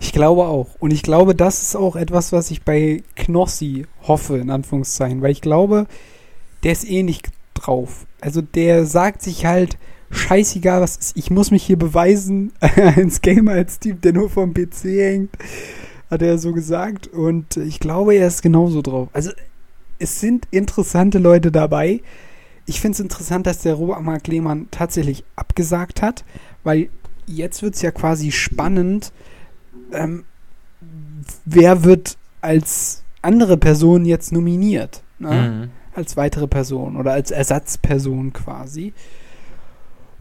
Ich 0.00 0.12
glaube 0.12 0.46
auch. 0.46 0.68
Und 0.78 0.92
ich 0.92 1.02
glaube, 1.02 1.34
das 1.34 1.62
ist 1.62 1.76
auch 1.76 1.96
etwas, 1.96 2.32
was 2.32 2.50
ich 2.50 2.62
bei 2.62 3.02
Knossi 3.16 3.86
hoffe, 4.06 4.38
in 4.38 4.50
Anführungszeichen. 4.50 5.22
Weil 5.22 5.32
ich 5.32 5.40
glaube, 5.40 5.86
der 6.62 6.72
ist 6.72 6.88
eh 6.88 7.02
nicht 7.02 7.28
drauf. 7.54 8.06
Also 8.20 8.40
der 8.40 8.86
sagt 8.86 9.22
sich 9.22 9.44
halt, 9.44 9.76
scheißegal 10.10 10.80
was 10.80 10.96
ist, 10.96 11.16
ich 11.16 11.30
muss 11.30 11.50
mich 11.50 11.64
hier 11.64 11.78
beweisen 11.78 12.52
als 12.60 13.20
Gamer, 13.20 13.52
als 13.52 13.78
Typ, 13.78 14.02
der 14.02 14.12
nur 14.12 14.30
vom 14.30 14.54
PC 14.54 14.84
hängt, 14.84 15.30
hat 16.10 16.22
er 16.22 16.38
so 16.38 16.52
gesagt. 16.52 17.08
Und 17.08 17.56
ich 17.56 17.80
glaube, 17.80 18.14
er 18.14 18.28
ist 18.28 18.42
genauso 18.42 18.82
drauf. 18.82 19.08
Also 19.12 19.30
es 19.98 20.20
sind 20.20 20.46
interessante 20.50 21.18
Leute 21.18 21.50
dabei. 21.50 22.00
Ich 22.66 22.80
finde 22.80 22.94
es 22.96 23.00
interessant, 23.00 23.46
dass 23.46 23.62
der 23.62 23.74
Robert 23.74 24.02
Mark 24.02 24.28
Lehmann 24.28 24.68
tatsächlich 24.70 25.24
abgesagt 25.36 26.02
hat, 26.02 26.24
weil 26.64 26.88
jetzt 27.26 27.62
wird 27.62 27.74
es 27.74 27.82
ja 27.82 27.90
quasi 27.90 28.30
spannend, 28.30 29.12
ähm, 29.92 30.24
wer 31.44 31.84
wird 31.84 32.16
als 32.40 33.02
andere 33.22 33.56
Person 33.56 34.04
jetzt 34.04 34.32
nominiert? 34.32 35.02
Ne? 35.18 35.30
Mhm. 35.30 35.70
Als 35.94 36.16
weitere 36.16 36.46
Person 36.46 36.96
oder 36.96 37.12
als 37.12 37.30
Ersatzperson 37.30 38.32
quasi. 38.32 38.92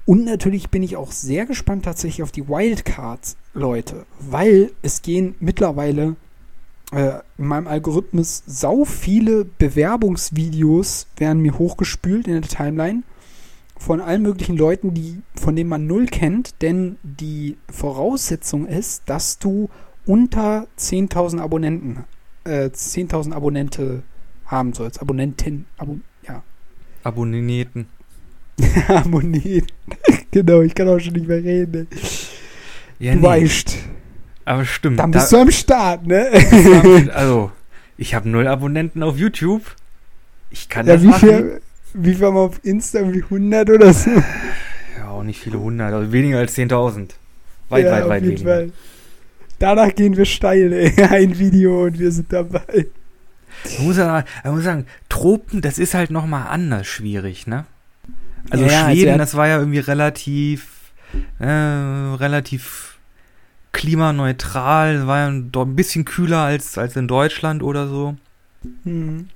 Und 0.05 0.23
natürlich 0.23 0.69
bin 0.69 0.83
ich 0.83 0.95
auch 0.95 1.11
sehr 1.11 1.45
gespannt 1.45 1.85
tatsächlich 1.85 2.23
auf 2.23 2.31
die 2.31 2.47
Wildcards, 2.47 3.35
Leute, 3.53 4.05
weil 4.19 4.71
es 4.81 5.01
gehen 5.01 5.35
mittlerweile 5.39 6.15
äh, 6.93 7.19
in 7.37 7.45
meinem 7.47 7.67
Algorithmus 7.67 8.43
sau 8.47 8.85
viele 8.85 9.43
Bewerbungsvideos 9.43 11.07
werden 11.17 11.41
mir 11.41 11.57
hochgespült 11.57 12.27
in 12.27 12.41
der 12.41 12.49
Timeline 12.49 13.03
von 13.77 14.01
allen 14.01 14.21
möglichen 14.21 14.57
Leuten, 14.57 14.93
die, 14.93 15.21
von 15.35 15.55
denen 15.55 15.69
man 15.69 15.87
null 15.87 16.07
kennt, 16.07 16.61
denn 16.61 16.97
die 17.03 17.57
Voraussetzung 17.71 18.65
ist, 18.65 19.03
dass 19.05 19.39
du 19.39 19.69
unter 20.05 20.67
10.000 20.79 21.39
Abonnenten, 21.39 22.03
äh, 22.43 22.69
10.000 22.69 23.33
Abonnente 23.33 24.03
haben 24.45 24.73
sollst. 24.73 25.01
Abonnentin, 25.01 25.65
Abo, 25.77 25.99
ja. 26.27 26.41
Abonnenten. 27.03 27.87
Abonnenten. 28.87 29.67
genau, 30.31 30.61
ich 30.61 30.73
kann 30.73 30.87
auch 30.87 30.99
schon 30.99 31.13
nicht 31.13 31.27
mehr 31.27 31.43
reden. 31.43 31.87
Ja, 32.99 33.13
du 33.13 33.21
weißt, 33.21 33.77
aber 34.45 34.65
stimmt. 34.65 34.99
dann 34.99 35.11
da- 35.11 35.19
bist 35.19 35.31
du 35.31 35.37
am 35.37 35.51
Start, 35.51 36.07
ne? 36.07 36.29
also, 37.13 37.51
ich 37.97 38.15
habe 38.15 38.27
null 38.29 38.47
Abonnenten 38.47 39.03
auf 39.03 39.17
YouTube. 39.17 39.61
Ich 40.49 40.69
kann 40.69 40.87
ja, 40.87 40.93
das 40.93 41.03
wie 41.03 41.07
machen. 41.07 41.29
viel, 41.29 41.61
wie 41.93 42.13
viel 42.15 42.25
haben 42.25 42.35
wir 42.35 42.41
auf 42.41 42.59
Insta? 42.63 42.99
Irgendwie 42.99 43.23
100 43.23 43.69
oder 43.69 43.93
so? 43.93 44.11
Ja, 44.97 45.09
auch 45.09 45.23
nicht 45.23 45.39
viele 45.39 45.59
hundert, 45.59 45.93
also 45.93 46.11
weniger 46.11 46.39
als 46.39 46.55
10.000. 46.57 47.11
Weit, 47.69 47.85
ja, 47.85 47.91
weit, 47.91 48.09
weit 48.09 48.23
weniger. 48.23 48.43
Fall. 48.43 48.71
Danach 49.59 49.93
gehen 49.95 50.15
wir 50.15 50.25
steil, 50.25 50.71
ey. 50.73 50.93
Ein 51.09 51.37
Video 51.37 51.83
und 51.85 51.97
wir 51.99 52.11
sind 52.11 52.31
dabei. 52.31 52.87
Ich 53.65 53.79
muss, 53.79 53.97
ja, 53.97 54.23
ich 54.43 54.51
muss 54.51 54.63
sagen, 54.63 54.85
Tropen, 55.09 55.61
das 55.61 55.79
ist 55.79 55.93
halt 55.95 56.11
nochmal 56.11 56.47
anders 56.47 56.85
schwierig, 56.87 57.47
ne? 57.47 57.65
Also 58.49 58.65
Ja, 58.65 58.85
also 58.85 58.95
Schweden, 58.95 59.11
er- 59.13 59.17
das 59.17 59.35
war 59.35 59.47
ja 59.47 59.57
irgendwie 59.57 59.79
relativ, 59.79 60.91
äh, 61.39 61.47
relativ 61.47 62.97
klimaneutral, 63.71 65.07
war 65.07 65.19
ja 65.19 65.27
ein 65.27 65.75
bisschen 65.75 66.05
kühler 66.05 66.39
als, 66.39 66.77
als 66.77 66.95
in 66.95 67.07
Deutschland 67.07 67.63
oder 67.63 67.87
so. 67.87 68.15
Hm. 68.83 69.29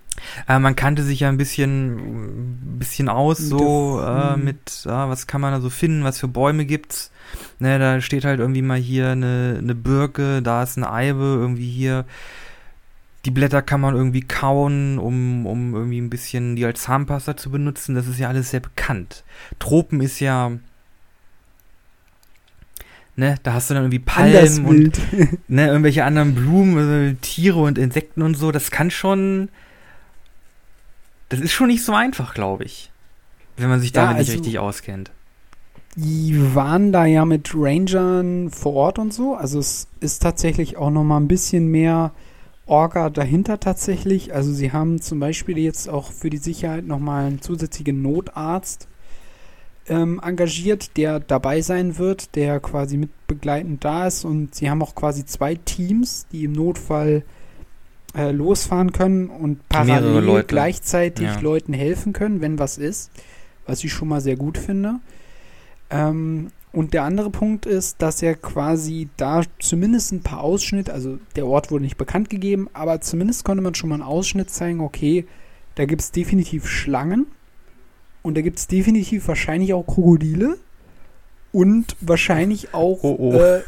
Äh, 0.47 0.59
man 0.59 0.75
kannte 0.75 1.03
sich 1.03 1.21
ja 1.21 1.29
ein 1.29 1.37
bisschen, 1.37 2.77
bisschen 2.79 3.09
aus, 3.09 3.37
so 3.37 4.01
äh, 4.01 4.33
hm. 4.33 4.43
mit, 4.43 4.83
ja, 4.85 5.09
was 5.09 5.27
kann 5.27 5.41
man 5.41 5.53
da 5.53 5.61
so 5.61 5.69
finden, 5.69 6.03
was 6.03 6.19
für 6.19 6.27
Bäume 6.27 6.65
gibt's. 6.65 7.11
Ne, 7.59 7.79
da 7.79 8.01
steht 8.01 8.25
halt 8.25 8.39
irgendwie 8.39 8.61
mal 8.61 8.77
hier 8.77 9.09
eine, 9.09 9.57
eine 9.59 9.75
Birke, 9.75 10.41
da 10.41 10.63
ist 10.63 10.77
eine 10.77 10.91
Eibe, 10.91 11.37
irgendwie 11.39 11.69
hier. 11.69 12.05
Die 13.25 13.31
Blätter 13.31 13.61
kann 13.61 13.81
man 13.81 13.95
irgendwie 13.95 14.21
kauen, 14.21 14.97
um, 14.97 15.45
um 15.45 15.75
irgendwie 15.75 16.01
ein 16.01 16.09
bisschen 16.09 16.55
die 16.55 16.65
als 16.65 16.81
Zahnpasta 16.81 17.37
zu 17.37 17.51
benutzen. 17.51 17.93
Das 17.93 18.07
ist 18.07 18.19
ja 18.19 18.29
alles 18.29 18.49
sehr 18.49 18.61
bekannt. 18.61 19.23
Tropen 19.59 20.01
ist 20.01 20.19
ja, 20.19 20.51
ne, 23.15 23.35
da 23.43 23.53
hast 23.53 23.69
du 23.69 23.75
dann 23.75 23.83
irgendwie 23.83 23.99
Palmen 23.99 24.65
und 24.65 24.99
ne, 25.47 25.67
irgendwelche 25.67 26.03
anderen 26.03 26.33
Blumen, 26.33 26.77
also 26.77 27.15
Tiere 27.21 27.59
und 27.59 27.77
Insekten 27.77 28.23
und 28.23 28.35
so, 28.35 28.51
das 28.51 28.71
kann 28.71 28.91
schon. 28.91 29.49
Das 31.31 31.39
ist 31.39 31.53
schon 31.53 31.67
nicht 31.67 31.83
so 31.83 31.93
einfach, 31.93 32.33
glaube 32.33 32.65
ich. 32.65 32.91
Wenn 33.57 33.69
man 33.69 33.79
sich 33.79 33.91
Ja, 33.95 34.03
damit 34.03 34.17
nicht 34.19 34.29
also- 34.29 34.39
richtig 34.39 34.59
auskennt. 34.59 35.11
Die 35.95 36.55
waren 36.55 36.91
da 36.93 37.05
ja 37.05 37.25
mit 37.25 37.51
Rangern 37.53 38.49
vor 38.49 38.73
Ort 38.75 38.99
und 38.99 39.13
so. 39.13 39.35
Also 39.35 39.59
es 39.59 39.87
ist 39.99 40.21
tatsächlich 40.21 40.77
auch 40.77 40.89
noch 40.89 41.03
mal 41.03 41.17
ein 41.17 41.27
bisschen 41.27 41.67
mehr 41.67 42.11
Orga 42.65 43.09
dahinter 43.09 43.59
tatsächlich. 43.59 44.33
Also 44.33 44.53
sie 44.53 44.71
haben 44.71 45.01
zum 45.01 45.19
Beispiel 45.19 45.57
jetzt 45.57 45.89
auch 45.89 46.11
für 46.11 46.29
die 46.29 46.37
Sicherheit 46.37 46.85
noch 46.85 46.99
mal 46.99 47.25
einen 47.25 47.41
zusätzlichen 47.41 48.01
Notarzt 48.01 48.87
ähm, 49.87 50.21
engagiert, 50.23 50.95
der 50.95 51.19
dabei 51.19 51.59
sein 51.61 51.97
wird, 51.97 52.35
der 52.35 52.59
quasi 52.61 52.95
mit 52.97 53.09
begleitend 53.27 53.83
da 53.83 54.07
ist. 54.07 54.23
Und 54.23 54.55
sie 54.55 54.69
haben 54.69 54.81
auch 54.81 54.95
quasi 54.95 55.25
zwei 55.25 55.55
Teams, 55.55 56.25
die 56.31 56.45
im 56.45 56.53
Notfall 56.53 57.23
äh, 58.15 58.31
losfahren 58.31 58.91
können 58.91 59.29
und 59.29 59.67
parallel 59.69 60.43
gleichzeitig 60.43 61.25
Ja. 61.25 61.39
Leuten 61.39 61.73
helfen 61.73 62.13
können, 62.13 62.41
wenn 62.41 62.59
was 62.59 62.77
ist. 62.77 63.11
Was 63.65 63.83
ich 63.83 63.93
schon 63.93 64.07
mal 64.07 64.21
sehr 64.21 64.35
gut 64.35 64.57
finde. 64.57 64.99
Ähm, 65.89 66.47
und 66.73 66.93
der 66.93 67.03
andere 67.03 67.29
Punkt 67.29 67.65
ist, 67.65 68.01
dass 68.01 68.21
er 68.21 68.35
quasi 68.35 69.09
da 69.17 69.41
zumindest 69.59 70.13
ein 70.13 70.21
paar 70.21 70.41
Ausschnitte, 70.41 70.93
also 70.93 71.19
der 71.35 71.45
Ort 71.45 71.69
wurde 71.69 71.83
nicht 71.83 71.97
bekannt 71.97 72.29
gegeben, 72.29 72.69
aber 72.73 73.01
zumindest 73.01 73.43
konnte 73.43 73.61
man 73.61 73.75
schon 73.75 73.89
mal 73.89 73.95
einen 73.95 74.03
Ausschnitt 74.03 74.49
zeigen, 74.49 74.79
okay, 74.79 75.25
da 75.75 75.85
gibt 75.85 76.01
es 76.01 76.11
definitiv 76.11 76.67
Schlangen 76.67 77.27
und 78.21 78.37
da 78.37 78.41
gibt 78.41 78.59
es 78.59 78.67
definitiv 78.67 79.27
wahrscheinlich 79.27 79.73
auch 79.73 79.85
Krokodile 79.85 80.57
und 81.51 81.95
wahrscheinlich 81.99 82.73
auch 82.73 82.99
Oh, 83.03 83.15
oh. 83.19 83.33
Äh, 83.33 83.61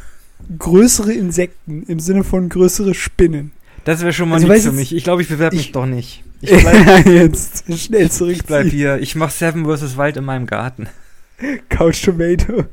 größere 0.58 1.12
Insekten 1.12 1.82
im 1.84 2.00
Sinne 2.00 2.24
von 2.24 2.48
größere 2.48 2.94
Spinnen. 2.94 3.52
Das 3.84 4.00
wäre 4.00 4.12
schon 4.12 4.28
mal 4.28 4.36
Also, 4.36 4.48
nichts 4.48 4.64
für 4.64 4.72
mich. 4.72 4.94
Ich 4.94 5.04
glaube, 5.04 5.22
ich 5.22 5.28
bewerbe 5.28 5.56
mich 5.56 5.66
ich- 5.66 5.72
doch 5.72 5.86
nicht. 5.86 6.22
Ich 6.40 6.50
bleib, 6.62 7.06
Jetzt 7.06 7.64
schnell 7.78 8.10
ich 8.30 8.44
bleib 8.44 8.66
hier. 8.66 8.98
Ich 8.98 9.14
mache 9.16 9.32
Seven 9.32 9.64
vs. 9.64 9.96
Wild 9.96 10.18
in 10.18 10.24
meinem 10.24 10.46
Garten. 10.46 10.88
Couch 11.70 12.04
Tomato. 12.04 12.64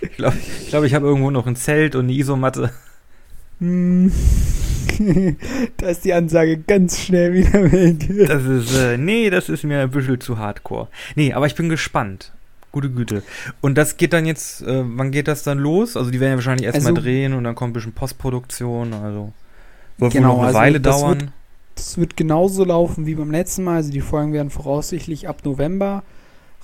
Ich 0.00 0.12
glaube, 0.16 0.36
ich, 0.62 0.68
glaub, 0.68 0.84
ich 0.84 0.94
habe 0.94 1.06
irgendwo 1.06 1.30
noch 1.32 1.46
ein 1.48 1.56
Zelt 1.56 1.96
und 1.96 2.04
eine 2.04 2.12
Isomatte. 2.12 2.70
Hm. 3.58 4.12
da 5.76 5.88
ist 5.88 6.04
die 6.04 6.12
Ansage 6.12 6.58
ganz 6.58 7.00
schnell 7.00 7.32
wieder 7.34 7.72
weg. 7.72 8.06
Das 8.28 8.44
ist, 8.44 8.76
äh, 8.76 8.96
nee, 8.96 9.28
das 9.30 9.48
ist 9.48 9.64
mir 9.64 9.80
ein 9.80 9.90
bisschen 9.90 10.20
zu 10.20 10.38
hardcore. 10.38 10.88
Nee, 11.16 11.32
aber 11.32 11.46
ich 11.46 11.54
bin 11.56 11.68
gespannt. 11.68 12.32
Gute 12.70 12.90
Güte. 12.90 13.22
Und 13.60 13.76
das 13.76 13.96
geht 13.96 14.12
dann 14.12 14.26
jetzt, 14.26 14.62
äh, 14.62 14.82
wann 14.84 15.10
geht 15.10 15.26
das 15.28 15.42
dann 15.42 15.58
los? 15.58 15.96
Also 15.96 16.10
die 16.10 16.20
werden 16.20 16.30
ja 16.32 16.36
wahrscheinlich 16.36 16.66
erstmal 16.66 16.92
Also- 16.92 17.02
drehen 17.02 17.32
und 17.34 17.42
dann 17.44 17.54
kommt 17.56 17.70
ein 17.70 17.74
bisschen 17.74 17.92
Postproduktion, 17.92 18.92
also 18.92 19.32
wird 19.98 20.12
Genau, 20.12 20.28
wohl 20.28 20.34
noch 20.34 20.38
eine 20.38 20.46
also 20.48 20.58
Weile 20.58 20.80
das 20.80 21.00
dauern. 21.00 21.32
Das 21.74 21.98
wird 21.98 22.16
genauso 22.16 22.64
laufen 22.64 23.06
wie 23.06 23.14
beim 23.14 23.30
letzten 23.30 23.64
Mal. 23.64 23.76
Also 23.76 23.90
die 23.90 24.00
Folgen 24.00 24.32
werden 24.32 24.50
voraussichtlich 24.50 25.28
ab 25.28 25.44
November 25.44 26.02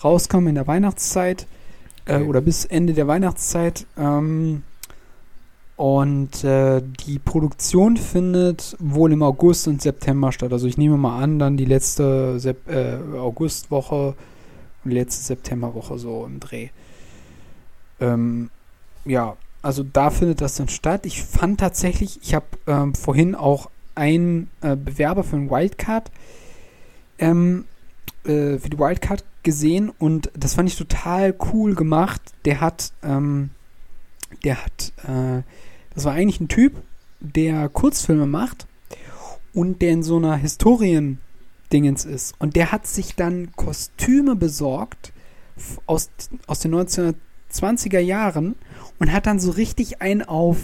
rauskommen 0.02 0.48
in 0.48 0.54
der 0.54 0.66
Weihnachtszeit 0.66 1.46
äh, 2.06 2.14
Okay. 2.16 2.24
oder 2.24 2.40
bis 2.40 2.64
Ende 2.64 2.92
der 2.92 3.06
Weihnachtszeit. 3.06 3.86
Ähm, 3.98 4.62
und 5.76 6.44
äh, 6.44 6.82
die 7.06 7.18
Produktion 7.18 7.96
findet 7.96 8.76
wohl 8.78 9.12
im 9.12 9.22
August 9.22 9.66
und 9.66 9.80
September 9.80 10.30
statt. 10.30 10.52
Also 10.52 10.66
ich 10.66 10.76
nehme 10.76 10.98
mal 10.98 11.22
an, 11.22 11.38
dann 11.38 11.56
die 11.56 11.64
letzte 11.64 12.38
Sep 12.38 12.68
äh, 12.68 12.98
Augustwoche 13.18 14.14
und 14.84 14.90
die 14.90 14.96
letzte 14.96 15.24
Septemberwoche 15.24 15.98
so 15.98 16.26
im 16.26 16.38
Dreh. 16.38 16.68
Ähm, 17.98 18.50
ja, 19.06 19.36
also 19.62 19.82
da 19.82 20.10
findet 20.10 20.40
das 20.40 20.54
dann 20.54 20.68
statt. 20.68 21.06
Ich 21.06 21.22
fand 21.22 21.60
tatsächlich, 21.60 22.20
ich 22.22 22.34
habe 22.34 22.46
ähm, 22.66 22.94
vorhin 22.94 23.34
auch 23.34 23.70
einen 23.94 24.50
äh, 24.62 24.76
Bewerber 24.76 25.24
für 25.24 25.36
ein 25.36 25.50
Wildcard 25.50 26.10
ähm, 27.18 27.66
äh, 28.24 28.58
für 28.58 28.70
die 28.70 28.78
Wildcard 28.78 29.24
gesehen 29.42 29.90
und 29.98 30.30
das 30.34 30.54
fand 30.54 30.68
ich 30.68 30.76
total 30.76 31.34
cool 31.52 31.74
gemacht. 31.74 32.20
Der 32.44 32.60
hat, 32.60 32.92
ähm, 33.02 33.50
der 34.44 34.64
hat, 34.64 34.92
äh, 35.04 35.42
das 35.94 36.04
war 36.04 36.14
eigentlich 36.14 36.40
ein 36.40 36.48
Typ, 36.48 36.74
der 37.20 37.68
Kurzfilme 37.68 38.26
macht 38.26 38.66
und 39.52 39.82
der 39.82 39.90
in 39.90 40.02
so 40.02 40.16
einer 40.16 40.36
Historien-Dingens 40.36 42.04
ist. 42.04 42.34
Und 42.38 42.56
der 42.56 42.72
hat 42.72 42.86
sich 42.86 43.14
dann 43.14 43.52
Kostüme 43.56 44.36
besorgt 44.36 45.12
aus, 45.86 46.10
aus 46.46 46.60
den 46.60 46.72
1920er 47.52 48.00
Jahren 48.00 48.54
und 48.98 49.12
hat 49.12 49.26
dann 49.26 49.40
so 49.40 49.50
richtig 49.50 50.00
einen 50.02 50.22
auf 50.22 50.56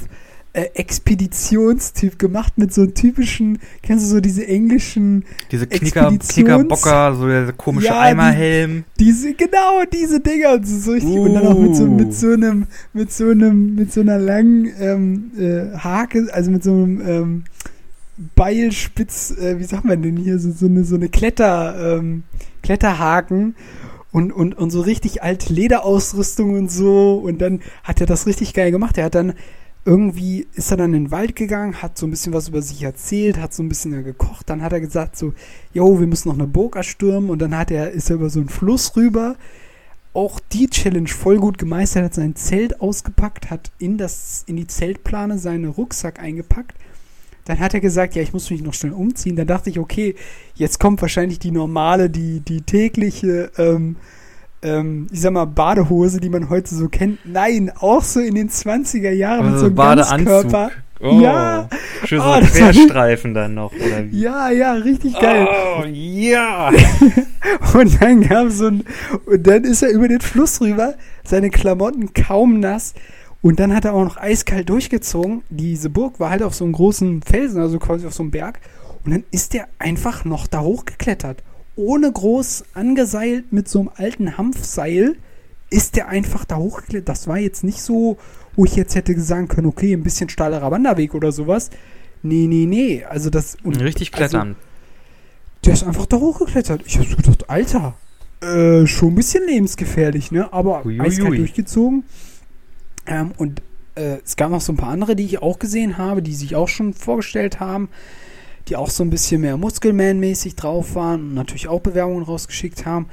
äh, 0.53 0.71
Expeditionstyp 0.75 2.19
gemacht 2.19 2.55
mit 2.57 2.73
so 2.73 2.83
einem 2.83 2.95
typischen, 2.95 3.59
kennst 3.83 4.07
du 4.07 4.09
so 4.11 4.21
diese 4.21 4.47
englischen 4.47 5.25
Diese 5.51 5.67
Knicker, 5.67 6.11
Knickerbocker, 6.19 7.15
so 7.15 7.27
der 7.29 7.53
komische 7.53 7.89
Ja, 7.89 7.93
die- 7.95 7.99
Eimerhelm. 8.11 8.85
Diese, 8.99 9.35
genau, 9.35 9.83
diese 9.93 10.21
Dinger 10.21 10.55
und 10.55 10.67
so, 10.67 10.79
so 10.79 10.93
richtig. 10.93 11.19
Und 11.19 11.35
dann 11.35 11.47
auch 11.47 11.59
mit 11.59 11.77
so, 11.77 11.85
mit 11.87 12.15
so 12.15 12.29
einem, 12.33 12.67
mit 12.95 13.13
so 13.13 13.29
einem, 13.31 13.75
mit 13.75 13.93
so 13.93 14.01
einer 14.01 14.19
langen 14.19 14.71
ähm, 14.81 15.31
äh, 15.39 15.77
Hake, 15.77 16.27
also 16.33 16.51
mit 16.51 16.63
so 16.65 16.73
einem 16.73 17.01
ähm, 17.07 17.45
Beilspitz, 18.35 19.33
äh, 19.39 19.59
wie 19.59 19.65
sagt 19.65 19.85
man 19.85 20.01
denn 20.03 20.17
hier, 20.17 20.39
so, 20.39 20.51
so 20.53 20.67
eine, 20.67 20.85
so 20.85 20.95
eine 20.97 21.09
Kletter, 21.09 21.99
ähm, 21.99 22.23
Kletterhaken 22.63 23.55
und, 24.17 24.33
und, 24.33 24.57
und 24.57 24.71
so 24.71 24.81
richtig 24.81 25.23
alte 25.23 25.53
Lederausrüstung 25.53 26.55
und 26.55 26.71
so. 26.71 27.17
Und 27.17 27.43
dann 27.43 27.61
hat 27.85 28.01
er 28.01 28.07
das 28.07 28.27
richtig 28.27 28.55
geil 28.55 28.71
gemacht. 28.71 28.97
Er 28.97 29.05
hat 29.05 29.15
dann 29.15 29.35
irgendwie 29.85 30.47
ist 30.55 30.71
er 30.71 30.79
dann 30.79 30.95
in 30.95 31.05
den 31.05 31.11
Wald 31.11 31.37
gegangen, 31.37 31.83
hat 31.83 31.99
so 31.99 32.07
ein 32.07 32.11
bisschen 32.11 32.33
was 32.33 32.49
über 32.49 32.63
sich 32.63 32.83
erzählt, 32.83 33.39
hat 33.39 33.53
so 33.53 33.63
ein 33.63 33.69
bisschen 33.69 34.03
gekocht, 34.03 34.49
dann 34.49 34.63
hat 34.63 34.73
er 34.73 34.81
gesagt 34.81 35.17
so, 35.17 35.35
jo, 35.75 36.01
wir 36.01 36.07
müssen 36.07 36.29
noch 36.29 36.35
eine 36.35 36.49
Burg 36.49 36.75
erstürmen 36.75 37.29
und 37.29 37.41
dann 37.41 37.57
hat 37.57 37.71
er, 37.71 37.91
ist 37.93 38.11
er 38.11 38.17
über 38.17 38.29
so 38.29 38.41
einen 38.41 38.49
Fluss 38.49 38.97
rüber, 38.97 39.37
auch 40.13 40.41
die 40.41 40.69
Challenge 40.69 41.09
voll 41.09 41.37
gut 41.37 41.59
gemeistert, 41.59 42.05
hat 42.05 42.15
sein 42.15 42.35
Zelt 42.35 42.81
ausgepackt, 42.81 43.51
hat 43.51 43.71
in 43.79 43.97
das, 43.97 44.43
in 44.49 44.57
die 44.57 44.67
Zeltplane 44.67 45.39
seinen 45.39 45.67
Rucksack 45.67 46.19
eingepackt, 46.19 46.75
dann 47.47 47.59
hat 47.59 47.73
er 47.75 47.81
gesagt, 47.81 48.15
ja, 48.15 48.23
ich 48.23 48.33
muss 48.33 48.51
mich 48.51 48.63
noch 48.63 48.75
schnell 48.75 48.93
umziehen, 48.93 49.37
dann 49.37 49.47
dachte 49.47 49.71
ich, 49.71 49.79
okay, 49.79 50.15
jetzt 50.55 50.79
kommt 50.79 51.01
wahrscheinlich 51.01 51.39
die 51.39 51.53
normale, 51.53 52.11
die, 52.11 52.41
die 52.41 52.63
tägliche, 52.63 53.51
ähm, 53.57 53.97
ähm, 54.63 55.07
ich 55.13 55.21
sag 55.21 55.33
mal, 55.33 55.47
Badehose, 55.47 56.21
die 56.21 56.29
man 56.29 56.51
heute 56.51 56.75
so 56.75 56.89
kennt. 56.89 57.21
Nein, 57.25 57.71
auch 57.79 58.03
so 58.03 58.21
in 58.21 58.35
den 58.35 58.51
20er 58.51 59.11
Jahren 59.11 59.51
mit 59.51 59.59
so 59.61 59.67
einem 59.67 59.77
Ganzkörper. 59.77 60.71
Oh, 60.99 61.21
Ja. 61.21 61.69
Schön 62.05 62.21
so 62.21 62.27
Oh, 62.27 62.41
Querstreifen 62.41 63.35
dann 63.35 63.55
noch, 63.55 63.73
oder 63.73 64.11
wie? 64.11 64.21
Ja, 64.21 64.51
ja, 64.51 64.73
richtig 64.73 65.19
geil. 65.19 65.47
Oh, 65.47 65.85
ja. 65.85 66.71
Und 67.75 68.03
dann 68.03 68.23
gab 68.27 68.51
so 68.51 68.69
ein, 68.69 68.83
und 69.27 69.47
dann 69.47 69.65
ist 69.65 69.83
er 69.83 69.91
über 69.91 70.09
den 70.09 70.21
Fluss 70.21 70.61
rüber, 70.61 70.95
seine 71.23 71.51
Klamotten 71.51 72.13
kaum 72.15 72.61
nass. 72.61 72.95
Und 73.43 73.61
dann 73.61 73.75
hat 73.75 73.85
er 73.85 73.95
auch 73.95 74.05
noch 74.05 74.17
eiskalt 74.17 74.69
durchgezogen. 74.69 75.43
Diese 75.51 75.91
Burg 75.91 76.19
war 76.19 76.31
halt 76.31 76.43
auf 76.43 76.55
so 76.55 76.65
einem 76.65 76.73
großen 76.73 77.23
Felsen, 77.23 77.61
also 77.61 77.79
quasi 77.79 78.07
auf 78.07 78.15
so 78.15 78.23
einem 78.23 78.31
Berg. 78.31 78.61
Und 79.05 79.13
dann 79.13 79.25
ist 79.31 79.55
er 79.55 79.69
einfach 79.79 80.25
noch 80.25 80.47
da 80.47 80.63
hochgeklettert. 80.63 81.43
Ohne 81.77 82.11
groß 82.11 82.65
angeseilt 82.75 83.53
mit 83.53 83.69
so 83.69 83.81
einem 83.81 83.91
alten 83.97 84.37
Hanfseil 84.39 85.17
ist 85.71 85.97
der 85.97 86.09
einfach 86.09 86.45
da 86.45 86.57
hochgeklettert. 86.57 87.09
Das 87.09 87.29
war 87.29 87.39
jetzt 87.39 87.63
nicht 87.63 87.81
so, 87.83 88.17
wo 88.57 88.65
ich 88.65 88.75
jetzt 88.77 88.95
hätte 88.95 89.19
sagen 89.21 89.49
können, 89.49 89.67
okay, 89.67 89.93
ein 89.93 90.03
bisschen 90.03 90.29
steilerer 90.29 90.71
Wanderweg 90.71 91.15
oder 91.15 91.33
sowas. 91.33 91.71
Nee, 92.23 92.47
nee, 92.49 92.67
nee. 92.67 93.05
Also 93.05 93.31
das. 93.31 93.57
Und 93.63 93.81
Richtig 93.81 94.11
klettern. 94.11 94.57
der 95.65 95.75
ist 95.75 95.85
einfach 95.85 96.07
da 96.07 96.17
hochgeklettert. 96.17 96.83
Ich 96.87 96.99
hab 96.99 97.07
so 97.07 97.17
gedacht, 97.17 97.49
Alter, 97.49 97.95
äh, 98.41 98.87
schon 98.87 99.11
ein 99.11 99.15
bisschen 99.15 99.47
lebensgefährlich, 99.47 100.33
ne? 100.33 100.53
Aber 100.53 100.85
Ui, 100.85 100.99
ui, 100.99 101.07
eiskalt 101.07 101.39
durchgezogen. 101.39 102.05
Ähm, 103.07 103.33
und 103.37 103.63
äh, 103.95 104.19
es 104.25 104.37
gab 104.37 104.51
noch 104.51 104.61
so 104.61 104.73
ein 104.73 104.77
paar 104.77 104.91
andere, 104.91 105.17
die 105.17 105.25
ich 105.25 105.43
auch 105.43 105.59
gesehen 105.59 105.99
habe, 105.99 106.23
die 106.23 106.35
sich 106.35 106.55
auch 106.55 106.69
schon 106.69 106.95
vorgestellt 106.95 107.61
haben, 107.61 107.89
die 108.69 108.77
auch 108.77 108.91
so 108.91 109.03
ein 109.03 109.11
bisschen 109.11 109.41
mehr 109.41 109.57
Muskelman-mäßig 109.57 110.57
drauf 110.57 110.95
waren 110.95 111.21
und 111.21 111.35
natürlich 111.35 111.69
auch 111.69 111.81
Bewerbungen 111.81 112.25
rausgeschickt 112.25 112.85
haben. 112.85 113.07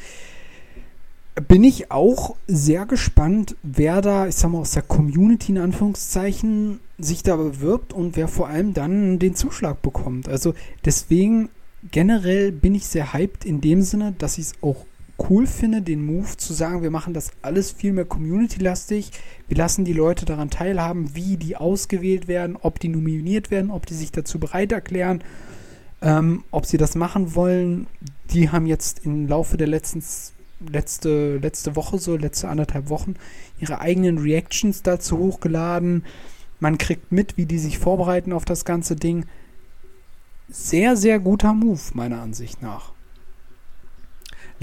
Bin 1.47 1.63
ich 1.63 1.91
auch 1.91 2.35
sehr 2.47 2.85
gespannt, 2.85 3.55
wer 3.63 4.01
da, 4.01 4.27
ich 4.27 4.35
sag 4.35 4.51
mal, 4.51 4.59
aus 4.59 4.71
der 4.71 4.83
Community 4.83 5.51
in 5.51 5.57
Anführungszeichen 5.57 6.79
sich 6.99 7.23
da 7.23 7.35
bewirbt 7.35 7.91
und 7.91 8.15
wer 8.15 8.27
vor 8.27 8.49
allem 8.49 8.73
dann 8.73 9.17
den 9.17 9.35
Zuschlag 9.35 9.81
bekommt. 9.81 10.29
Also 10.29 10.53
deswegen 10.85 11.49
generell 11.91 12.51
bin 12.51 12.75
ich 12.75 12.85
sehr 12.85 13.13
hyped 13.13 13.45
in 13.45 13.61
dem 13.61 13.81
Sinne, 13.81 14.13
dass 14.17 14.37
ich 14.37 14.45
es 14.45 14.53
auch 14.61 14.85
cool 15.29 15.47
finde, 15.47 15.81
den 15.81 16.05
Move 16.05 16.37
zu 16.37 16.53
sagen, 16.53 16.83
wir 16.83 16.91
machen 16.91 17.13
das 17.13 17.31
alles 17.41 17.71
viel 17.71 17.93
mehr 17.93 18.05
community-lastig. 18.05 19.11
Wir 19.47 19.57
lassen 19.57 19.85
die 19.85 19.93
Leute 19.93 20.25
daran 20.25 20.49
teilhaben, 20.49 21.15
wie 21.15 21.37
die 21.37 21.55
ausgewählt 21.55 22.27
werden, 22.27 22.57
ob 22.61 22.79
die 22.79 22.89
nominiert 22.89 23.51
werden, 23.51 23.71
ob 23.71 23.85
die 23.85 23.93
sich 23.93 24.11
dazu 24.11 24.39
bereit 24.39 24.71
erklären, 24.71 25.23
ähm, 26.01 26.43
ob 26.51 26.65
sie 26.65 26.77
das 26.77 26.95
machen 26.95 27.35
wollen. 27.35 27.87
Die 28.31 28.49
haben 28.49 28.65
jetzt 28.65 29.05
im 29.05 29.27
Laufe 29.27 29.57
der 29.57 29.67
letzten, 29.67 30.03
letzte, 30.71 31.37
letzte 31.37 31.75
Woche, 31.75 31.99
so 31.99 32.15
letzte 32.15 32.49
anderthalb 32.49 32.89
Wochen, 32.89 33.15
ihre 33.59 33.79
eigenen 33.81 34.17
Reactions 34.17 34.83
dazu 34.83 35.17
hochgeladen. 35.17 36.05
Man 36.59 36.77
kriegt 36.77 37.11
mit, 37.11 37.37
wie 37.37 37.45
die 37.45 37.59
sich 37.59 37.77
vorbereiten 37.77 38.31
auf 38.31 38.45
das 38.45 38.63
ganze 38.63 38.95
Ding. 38.95 39.25
Sehr, 40.49 40.95
sehr 40.95 41.19
guter 41.19 41.53
Move, 41.53 41.81
meiner 41.93 42.21
Ansicht 42.21 42.61
nach. 42.61 42.92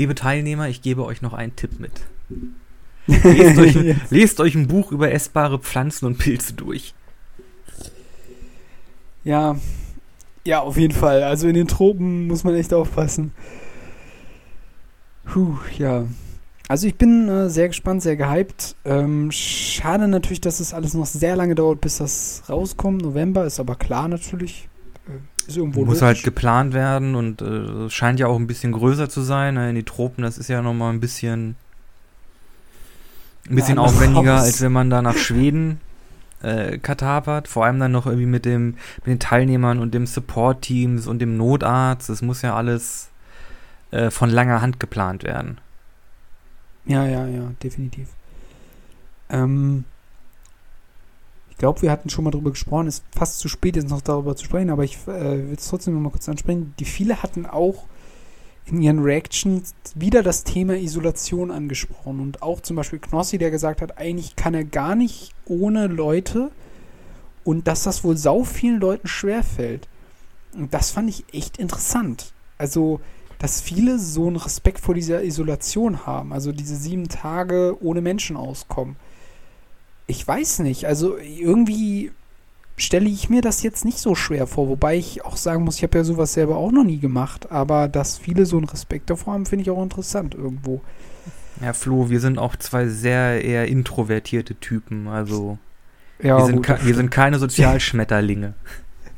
Liebe 0.01 0.15
Teilnehmer, 0.15 0.67
ich 0.67 0.81
gebe 0.81 1.05
euch 1.05 1.21
noch 1.21 1.35
einen 1.35 1.55
Tipp 1.57 1.79
mit. 1.79 1.93
Lest 3.07 3.59
euch, 3.59 3.77
ein- 3.77 4.01
lest 4.09 4.41
euch 4.41 4.55
ein 4.55 4.67
Buch 4.67 4.93
über 4.93 5.13
essbare 5.13 5.59
Pflanzen 5.59 6.07
und 6.07 6.17
Pilze 6.17 6.55
durch. 6.55 6.95
Ja, 9.25 9.57
ja, 10.47 10.61
auf 10.61 10.79
jeden 10.79 10.95
Fall. 10.95 11.23
Also 11.23 11.49
in 11.49 11.55
den 11.55 11.69
Tropen 11.69 12.29
muss 12.29 12.45
man 12.45 12.55
echt 12.55 12.73
aufpassen. 12.73 13.33
Puh, 15.27 15.59
ja. 15.77 16.07
Also 16.67 16.87
ich 16.87 16.95
bin 16.97 17.29
äh, 17.29 17.51
sehr 17.51 17.69
gespannt, 17.69 18.01
sehr 18.01 18.17
gehypt. 18.17 18.77
Ähm, 18.87 19.31
schade 19.31 20.09
natürlich, 20.09 20.41
dass 20.41 20.61
es 20.61 20.73
alles 20.73 20.95
noch 20.95 21.05
sehr 21.05 21.37
lange 21.37 21.55
dauert, 21.55 21.83
bis 21.83 21.99
das 21.99 22.45
rauskommt. 22.49 23.03
November 23.03 23.45
ist 23.45 23.61
aber 23.61 23.75
klar 23.75 24.09
natürlich. 24.09 24.67
Ist 25.47 25.57
irgendwo 25.57 25.81
Muss 25.81 26.01
logisch. 26.01 26.03
halt 26.03 26.23
geplant 26.23 26.75
werden 26.75 27.15
und 27.15 27.43
äh, 27.43 27.89
scheint 27.91 28.21
ja 28.21 28.27
auch 28.29 28.37
ein 28.37 28.47
bisschen 28.47 28.73
größer 28.73 29.09
zu 29.09 29.23
sein. 29.23 29.55
ne? 29.55 29.71
In 29.71 29.75
die 29.77 29.83
Tropen, 29.85 30.23
das 30.23 30.39
ist 30.39 30.49
ja 30.49 30.63
nochmal 30.63 30.93
ein 30.93 31.01
bisschen, 31.01 31.57
ein 33.49 33.57
bisschen 33.57 33.77
Ja, 33.77 33.83
aufwendiger, 33.83 34.35
raus. 34.37 34.43
als 34.45 34.61
wenn 34.61 34.73
man 34.73 34.91
da 34.91 35.03
nach 35.03 35.17
Schweden 35.17 35.81
äh, 36.43 36.79
katapert. 36.79 37.49
Vor 37.49 37.65
allem 37.65 37.81
dann 37.81 37.93
noch 37.93 38.07
irgendwie 38.07 38.27
mit, 38.27 38.45
dem, 38.45 38.77
mit 38.99 39.07
den 39.07 39.19
Teilnehmern 39.19 39.79
und 39.79 39.93
dem 39.95 40.07
Support-Teams 40.07 41.07
und 41.07 41.19
dem 41.19 41.37
Notarzt. 41.37 42.09
Das 42.09 42.23
muss 42.23 42.43
ja 42.43 42.55
alles 42.55 43.11
äh, 43.91 44.11
von 44.11 44.31
langer 44.31 44.61
Hand 44.63 44.79
geplant 44.79 45.25
werden. 45.25 45.59
Ja, 46.87 47.05
ja, 47.07 47.27
ja, 47.27 47.51
definitiv. 47.63 48.09
Ähm, 49.29 49.85
glaube, 51.61 51.83
wir 51.83 51.91
hatten 51.91 52.09
schon 52.09 52.25
mal 52.25 52.31
drüber 52.31 52.51
gesprochen. 52.51 52.89
Ist 52.89 53.05
fast 53.15 53.39
zu 53.39 53.49
spät, 53.49 53.77
jetzt 53.77 53.91
noch 53.91 54.01
darüber 54.01 54.35
zu 54.35 54.47
sprechen, 54.47 54.71
aber 54.71 54.83
ich 54.83 54.97
äh, 55.07 55.49
will 55.49 55.57
es 55.57 55.69
trotzdem 55.69 55.95
noch 55.95 56.01
mal 56.01 56.11
kurz 56.11 56.29
ansprechen. 56.29 56.75
Die 56.79 56.85
viele 56.85 57.23
hatten 57.23 57.47
auch 57.47 57.85
in 58.67 58.81
ihren 58.81 59.01
Reactions 59.01 59.75
wieder 59.95 60.23
das 60.23 60.45
Thema 60.45 60.77
Isolation 60.77 61.51
angesprochen. 61.51 62.21
Und 62.21 62.43
auch 62.43 62.61
zum 62.61 62.77
Beispiel 62.77 62.99
Knossi, 62.99 63.37
der 63.37 63.51
gesagt 63.51 63.83
hat, 63.83 63.99
eigentlich 63.99 64.37
kann 64.37 64.55
er 64.55 64.65
gar 64.65 64.95
nicht 64.95 65.35
ohne 65.45 65.87
Leute 65.87 66.51
und 67.45 67.69
dass 67.69 67.83
das 67.83 68.05
wohl 68.05 68.17
sau 68.17 68.43
vielen 68.43 68.81
Leuten 68.81 69.07
schwerfällt. 69.07 69.87
Und 70.55 70.73
das 70.73 70.91
fand 70.91 71.11
ich 71.11 71.25
echt 71.33 71.59
interessant. 71.59 72.33
Also, 72.57 73.01
dass 73.39 73.61
viele 73.61 73.99
so 73.99 74.29
einen 74.29 74.37
Respekt 74.37 74.81
vor 74.81 74.95
dieser 74.95 75.23
Isolation 75.23 76.07
haben, 76.07 76.33
also 76.33 76.53
diese 76.53 76.77
sieben 76.77 77.09
Tage 77.09 77.77
ohne 77.81 78.01
Menschen 78.01 78.37
auskommen. 78.37 78.97
Ich 80.11 80.27
weiß 80.27 80.59
nicht, 80.61 80.87
also 80.87 81.17
irgendwie 81.17 82.11
stelle 82.77 83.09
ich 83.09 83.29
mir 83.31 83.43
das 83.43 83.63
jetzt 83.63 83.85
nicht 83.85 83.99
so 83.99 84.15
schwer 84.15 84.47
vor, 84.47 84.69
wobei 84.69 84.97
ich 84.97 85.25
auch 85.25 85.37
sagen 85.37 85.65
muss, 85.65 85.77
ich 85.77 85.83
habe 85.83 85.99
ja 85.99 86.05
sowas 86.05 86.33
selber 86.33 86.57
auch 86.57 86.73
noch 86.73 86.85
nie 86.85 86.99
gemacht, 86.99 87.51
aber 87.53 87.89
dass 87.89 88.19
viele 88.19 88.47
so 88.47 88.57
einen 88.57 88.67
Respekt 88.67 89.11
davor 89.11 89.35
haben, 89.35 89.47
finde 89.47 89.63
ich 89.63 89.71
auch 89.71 89.83
interessant 89.83 90.35
irgendwo. 90.35 90.81
Ja, 91.63 91.75
Flo, 91.75 92.11
wir 92.11 92.21
sind 92.21 92.39
auch 92.39 92.57
zwei 92.57 92.89
sehr 92.89 93.45
eher 93.45 93.69
introvertierte 93.69 94.55
Typen. 94.55 95.09
Also 95.09 95.59
Ja, 96.23 96.39
wir, 96.39 96.47
sind 96.47 96.67
gut, 96.67 96.87
wir 96.87 96.95
sind 96.95 97.11
keine 97.11 97.39
Sozialschmetterlinge. 97.39 98.55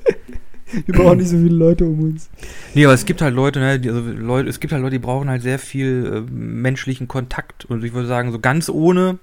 wir 0.87 0.95
brauchen 0.95 1.19
nicht 1.19 1.29
so 1.29 1.37
viele 1.37 1.55
Leute 1.55 1.85
um 1.85 2.01
uns. 2.01 2.29
Nee, 2.75 2.85
aber 2.85 2.95
es 2.95 3.05
gibt 3.07 3.23
halt 3.23 3.35
Leute, 3.35 3.61
ne, 3.61 3.79
die, 3.79 3.89
also 3.89 4.03
Leute, 4.03 4.49
es 4.49 4.59
gibt 4.59 4.73
halt 4.73 4.83
Leute, 4.83 4.97
die 4.97 5.05
brauchen 5.05 5.31
halt 5.31 5.43
sehr 5.43 5.61
viel 5.61 6.27
äh, 6.29 6.33
menschlichen 6.33 7.07
Kontakt. 7.07 7.65
Und 7.65 7.85
ich 7.85 7.93
würde 7.93 8.09
sagen, 8.09 8.33
so 8.33 8.41
ganz 8.41 8.69
ohne, 8.69 9.19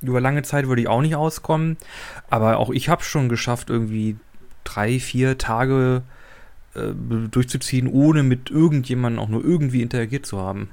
über 0.00 0.20
lange 0.20 0.42
Zeit 0.42 0.68
würde 0.68 0.82
ich 0.82 0.88
auch 0.88 1.02
nicht 1.02 1.16
auskommen. 1.16 1.76
Aber 2.30 2.58
auch 2.58 2.70
ich 2.70 2.88
habe 2.88 3.02
schon 3.02 3.28
geschafft, 3.28 3.70
irgendwie 3.70 4.16
drei, 4.64 5.00
vier 5.00 5.38
Tage 5.38 6.02
äh, 6.74 6.92
durchzuziehen, 7.30 7.88
ohne 7.88 8.22
mit 8.22 8.50
irgendjemandem 8.50 9.22
auch 9.22 9.28
nur 9.28 9.44
irgendwie 9.44 9.82
interagiert 9.82 10.26
zu 10.26 10.38
haben. 10.38 10.70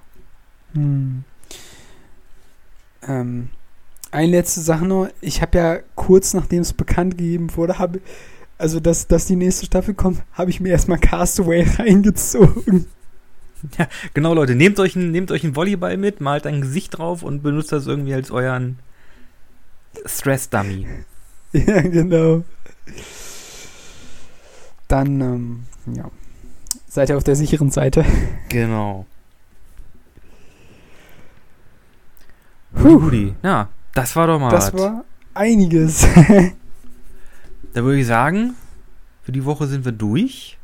Hm. 0.74 1.24
Ähm, 3.08 3.50
eine 4.12 4.32
letzte 4.32 4.62
Sache 4.62 4.86
noch. 4.86 5.10
Ich 5.22 5.42
habe 5.42 5.58
ja 5.58 5.80
kurz 5.96 6.34
nachdem 6.34 6.62
es 6.62 6.74
bekannt 6.74 7.18
gegeben 7.18 7.56
wurde, 7.56 7.80
habe 7.80 8.02
also 8.58 8.80
dass, 8.80 9.08
dass 9.08 9.26
die 9.26 9.36
nächste 9.36 9.66
Staffel 9.66 9.94
kommt, 9.94 10.24
habe 10.34 10.50
ich 10.50 10.62
mir 10.62 10.70
erstmal 10.70 10.98
Castaway 10.98 11.64
reingezogen. 11.78 12.86
Genau, 14.14 14.34
Leute, 14.34 14.56
nehmt 14.56 14.80
euch, 14.80 14.96
ein, 14.96 15.12
nehmt 15.12 15.32
euch 15.32 15.44
einen 15.44 15.56
Volleyball 15.56 15.98
mit, 15.98 16.22
malt 16.22 16.46
ein 16.46 16.62
Gesicht 16.62 16.98
drauf 16.98 17.24
und 17.24 17.42
benutzt 17.42 17.72
das 17.72 17.88
irgendwie 17.88 18.14
als 18.14 18.32
euren 18.32 18.78
Stress-Dummy. 20.06 20.88
ja, 21.54 21.82
genau. 21.82 22.44
Dann, 24.88 25.22
ähm, 25.22 25.64
ja. 25.94 26.10
Seid 26.88 27.10
ihr 27.10 27.18
auf 27.18 27.24
der 27.24 27.36
sicheren 27.36 27.72
Seite. 27.72 28.06
Genau. 28.50 29.06
Puh. 32.74 32.98
Rudi, 32.98 33.34
ja, 33.44 33.70
das 33.94 34.16
war 34.16 34.28
doch 34.28 34.40
mal 34.40 34.50
Das 34.50 34.74
was. 34.74 34.82
war 34.82 35.06
einiges. 35.34 36.06
Da 37.74 37.84
würde 37.84 38.00
ich 38.00 38.08
sagen, 38.08 38.56
für 39.24 39.34
die 39.34 39.44
Woche 39.44 39.68
sind 39.68 39.84
wir 39.84 39.92
durch. 39.92 40.58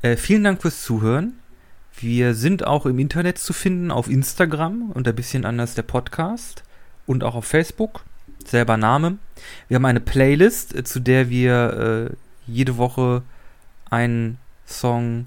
Äh, 0.00 0.16
vielen 0.16 0.42
Dank 0.42 0.62
fürs 0.62 0.82
Zuhören. 0.82 1.34
Wir 1.98 2.34
sind 2.34 2.66
auch 2.66 2.86
im 2.86 2.98
Internet 2.98 3.36
zu 3.36 3.52
finden, 3.52 3.90
auf 3.90 4.08
Instagram 4.08 4.90
und 4.92 5.06
ein 5.06 5.14
bisschen 5.14 5.44
anders 5.44 5.74
der 5.74 5.82
Podcast 5.82 6.62
und 7.06 7.24
auch 7.24 7.34
auf 7.34 7.44
Facebook. 7.44 8.04
Selber 8.46 8.76
Name. 8.76 9.18
Wir 9.68 9.76
haben 9.76 9.84
eine 9.84 10.00
Playlist, 10.00 10.74
äh, 10.74 10.84
zu 10.84 11.00
der 11.00 11.30
wir 11.30 12.10
äh, 12.10 12.14
jede 12.46 12.76
Woche 12.76 13.22
einen 13.90 14.38
Song 14.66 15.26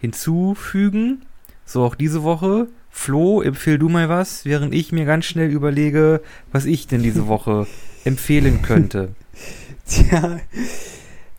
hinzufügen. 0.00 1.22
So 1.64 1.84
auch 1.84 1.94
diese 1.94 2.22
Woche. 2.22 2.68
Flo, 2.90 3.40
empfehl 3.40 3.78
du 3.78 3.88
mal 3.88 4.08
was, 4.08 4.44
während 4.44 4.74
ich 4.74 4.90
mir 4.90 5.04
ganz 5.04 5.24
schnell 5.24 5.50
überlege, 5.50 6.20
was 6.50 6.64
ich 6.64 6.88
denn 6.88 7.02
diese 7.02 7.28
Woche 7.28 7.66
empfehlen 8.04 8.62
könnte. 8.62 9.14
Tja, 9.86 10.40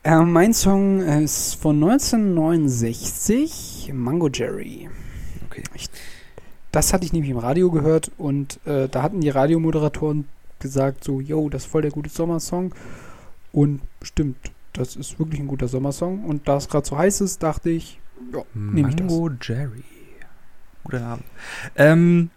äh, 0.03 0.21
mein 0.21 0.53
Song 0.53 1.01
ist 1.01 1.55
von 1.55 1.75
1969, 1.83 3.91
Mango 3.93 4.29
Jerry. 4.29 4.89
Okay. 5.45 5.63
Das 6.71 6.93
hatte 6.93 7.05
ich 7.05 7.11
nämlich 7.11 7.31
im 7.31 7.37
Radio 7.37 7.69
gehört 7.69 8.11
und 8.17 8.65
äh, 8.65 8.87
da 8.87 9.03
hatten 9.03 9.19
die 9.19 9.29
Radiomoderatoren 9.29 10.25
gesagt 10.61 11.03
so, 11.03 11.19
yo, 11.19 11.49
das 11.49 11.63
ist 11.65 11.71
voll 11.71 11.81
der 11.81 11.91
gute 11.91 12.09
Sommersong. 12.09 12.73
Und 13.51 13.81
stimmt, 14.01 14.37
das 14.73 14.95
ist 14.95 15.19
wirklich 15.19 15.39
ein 15.41 15.47
guter 15.47 15.67
Sommersong. 15.67 16.23
Und 16.23 16.47
da 16.47 16.57
es 16.57 16.69
gerade 16.69 16.87
so 16.87 16.97
heiß 16.97 17.21
ist, 17.21 17.43
dachte 17.43 17.69
ich, 17.69 17.99
ja, 18.33 18.43
nehme 18.53 18.89
ich 18.89 18.95
das. 18.95 19.07
Mango 19.11 19.29
Jerry. 19.41 19.83
Guter 20.83 20.99
Name. 20.99 21.21
Ähm, 21.75 22.29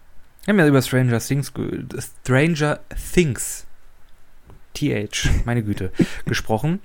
wir 0.45 0.53
haben 0.53 0.59
ja 0.59 0.67
über 0.67 0.83
Stranger 0.83 1.21
Things, 1.21 1.55
ge- 1.55 1.85
Stranger 1.99 2.81
Things, 3.15 3.65
TH, 4.75 5.31
meine 5.47 5.63
Güte, 5.63 5.93
gesprochen. 6.27 6.81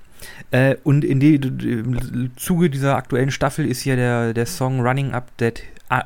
Äh, 0.50 0.76
und 0.84 1.04
in 1.04 1.18
die, 1.20 1.34
im 1.36 2.30
Zuge 2.36 2.70
dieser 2.70 2.96
aktuellen 2.96 3.30
Staffel 3.30 3.66
ist 3.66 3.84
ja 3.84 3.96
der, 3.96 4.32
der 4.34 4.46
Song 4.46 4.80
Running 4.80 5.12
Up 5.12 5.36
That 5.38 5.62
ah, 5.88 6.04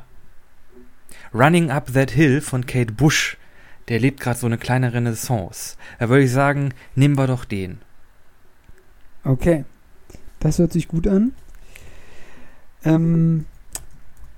Running 1.33 1.69
Up 1.69 1.93
That 1.93 2.11
Hill 2.11 2.41
von 2.41 2.65
Kate 2.65 2.91
Bush. 2.93 3.37
Der 3.87 3.99
lebt 3.99 4.19
gerade 4.19 4.39
so 4.39 4.47
eine 4.47 4.57
kleine 4.57 4.93
Renaissance. 4.93 5.77
Da 5.99 6.09
würde 6.09 6.23
ich 6.23 6.31
sagen, 6.31 6.73
nehmen 6.95 7.17
wir 7.17 7.27
doch 7.27 7.45
den. 7.45 7.79
Okay, 9.23 9.65
das 10.39 10.59
hört 10.59 10.73
sich 10.73 10.87
gut 10.87 11.07
an. 11.07 11.33
Ähm, 12.83 13.45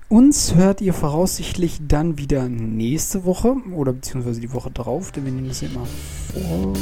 uns 0.10 0.56
hört 0.56 0.80
ihr 0.80 0.94
voraussichtlich 0.94 1.80
dann 1.86 2.18
wieder 2.18 2.48
nächste 2.48 3.26
Woche 3.26 3.58
oder 3.74 3.92
beziehungsweise 3.92 4.40
die 4.40 4.54
Woche 4.54 4.72
drauf, 4.72 5.12
denn 5.12 5.26
wir 5.26 5.34
nehmen 5.34 5.50
das 5.50 5.60
ja 5.60 5.68
immer 5.68 5.86
vor, 6.34 6.74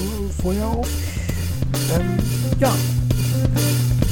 vorher 0.41 0.67
auf. 0.67 0.87
Ähm, 1.95 2.17
ja, 2.59 2.71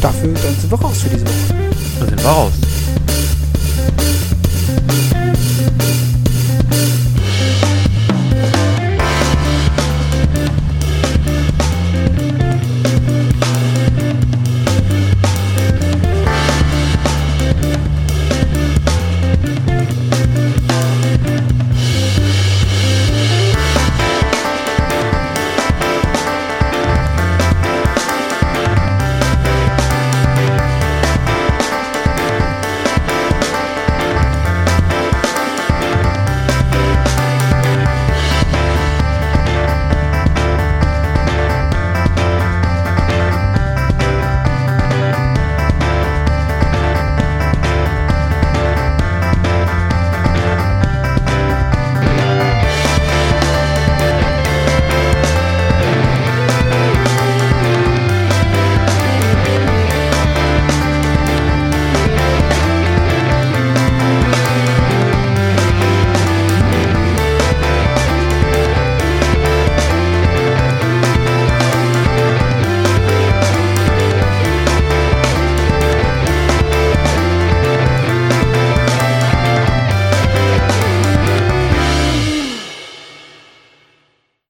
dafür 0.02 0.34
dann 0.34 0.56
sind 0.56 0.72
wir 0.72 0.82
raus 0.82 1.04
für 1.04 1.10
diese 1.10 1.28
Woche. 1.28 1.72
Da 2.00 2.06
sind 2.08 2.24
wir 2.24 2.30
raus. 2.30 2.54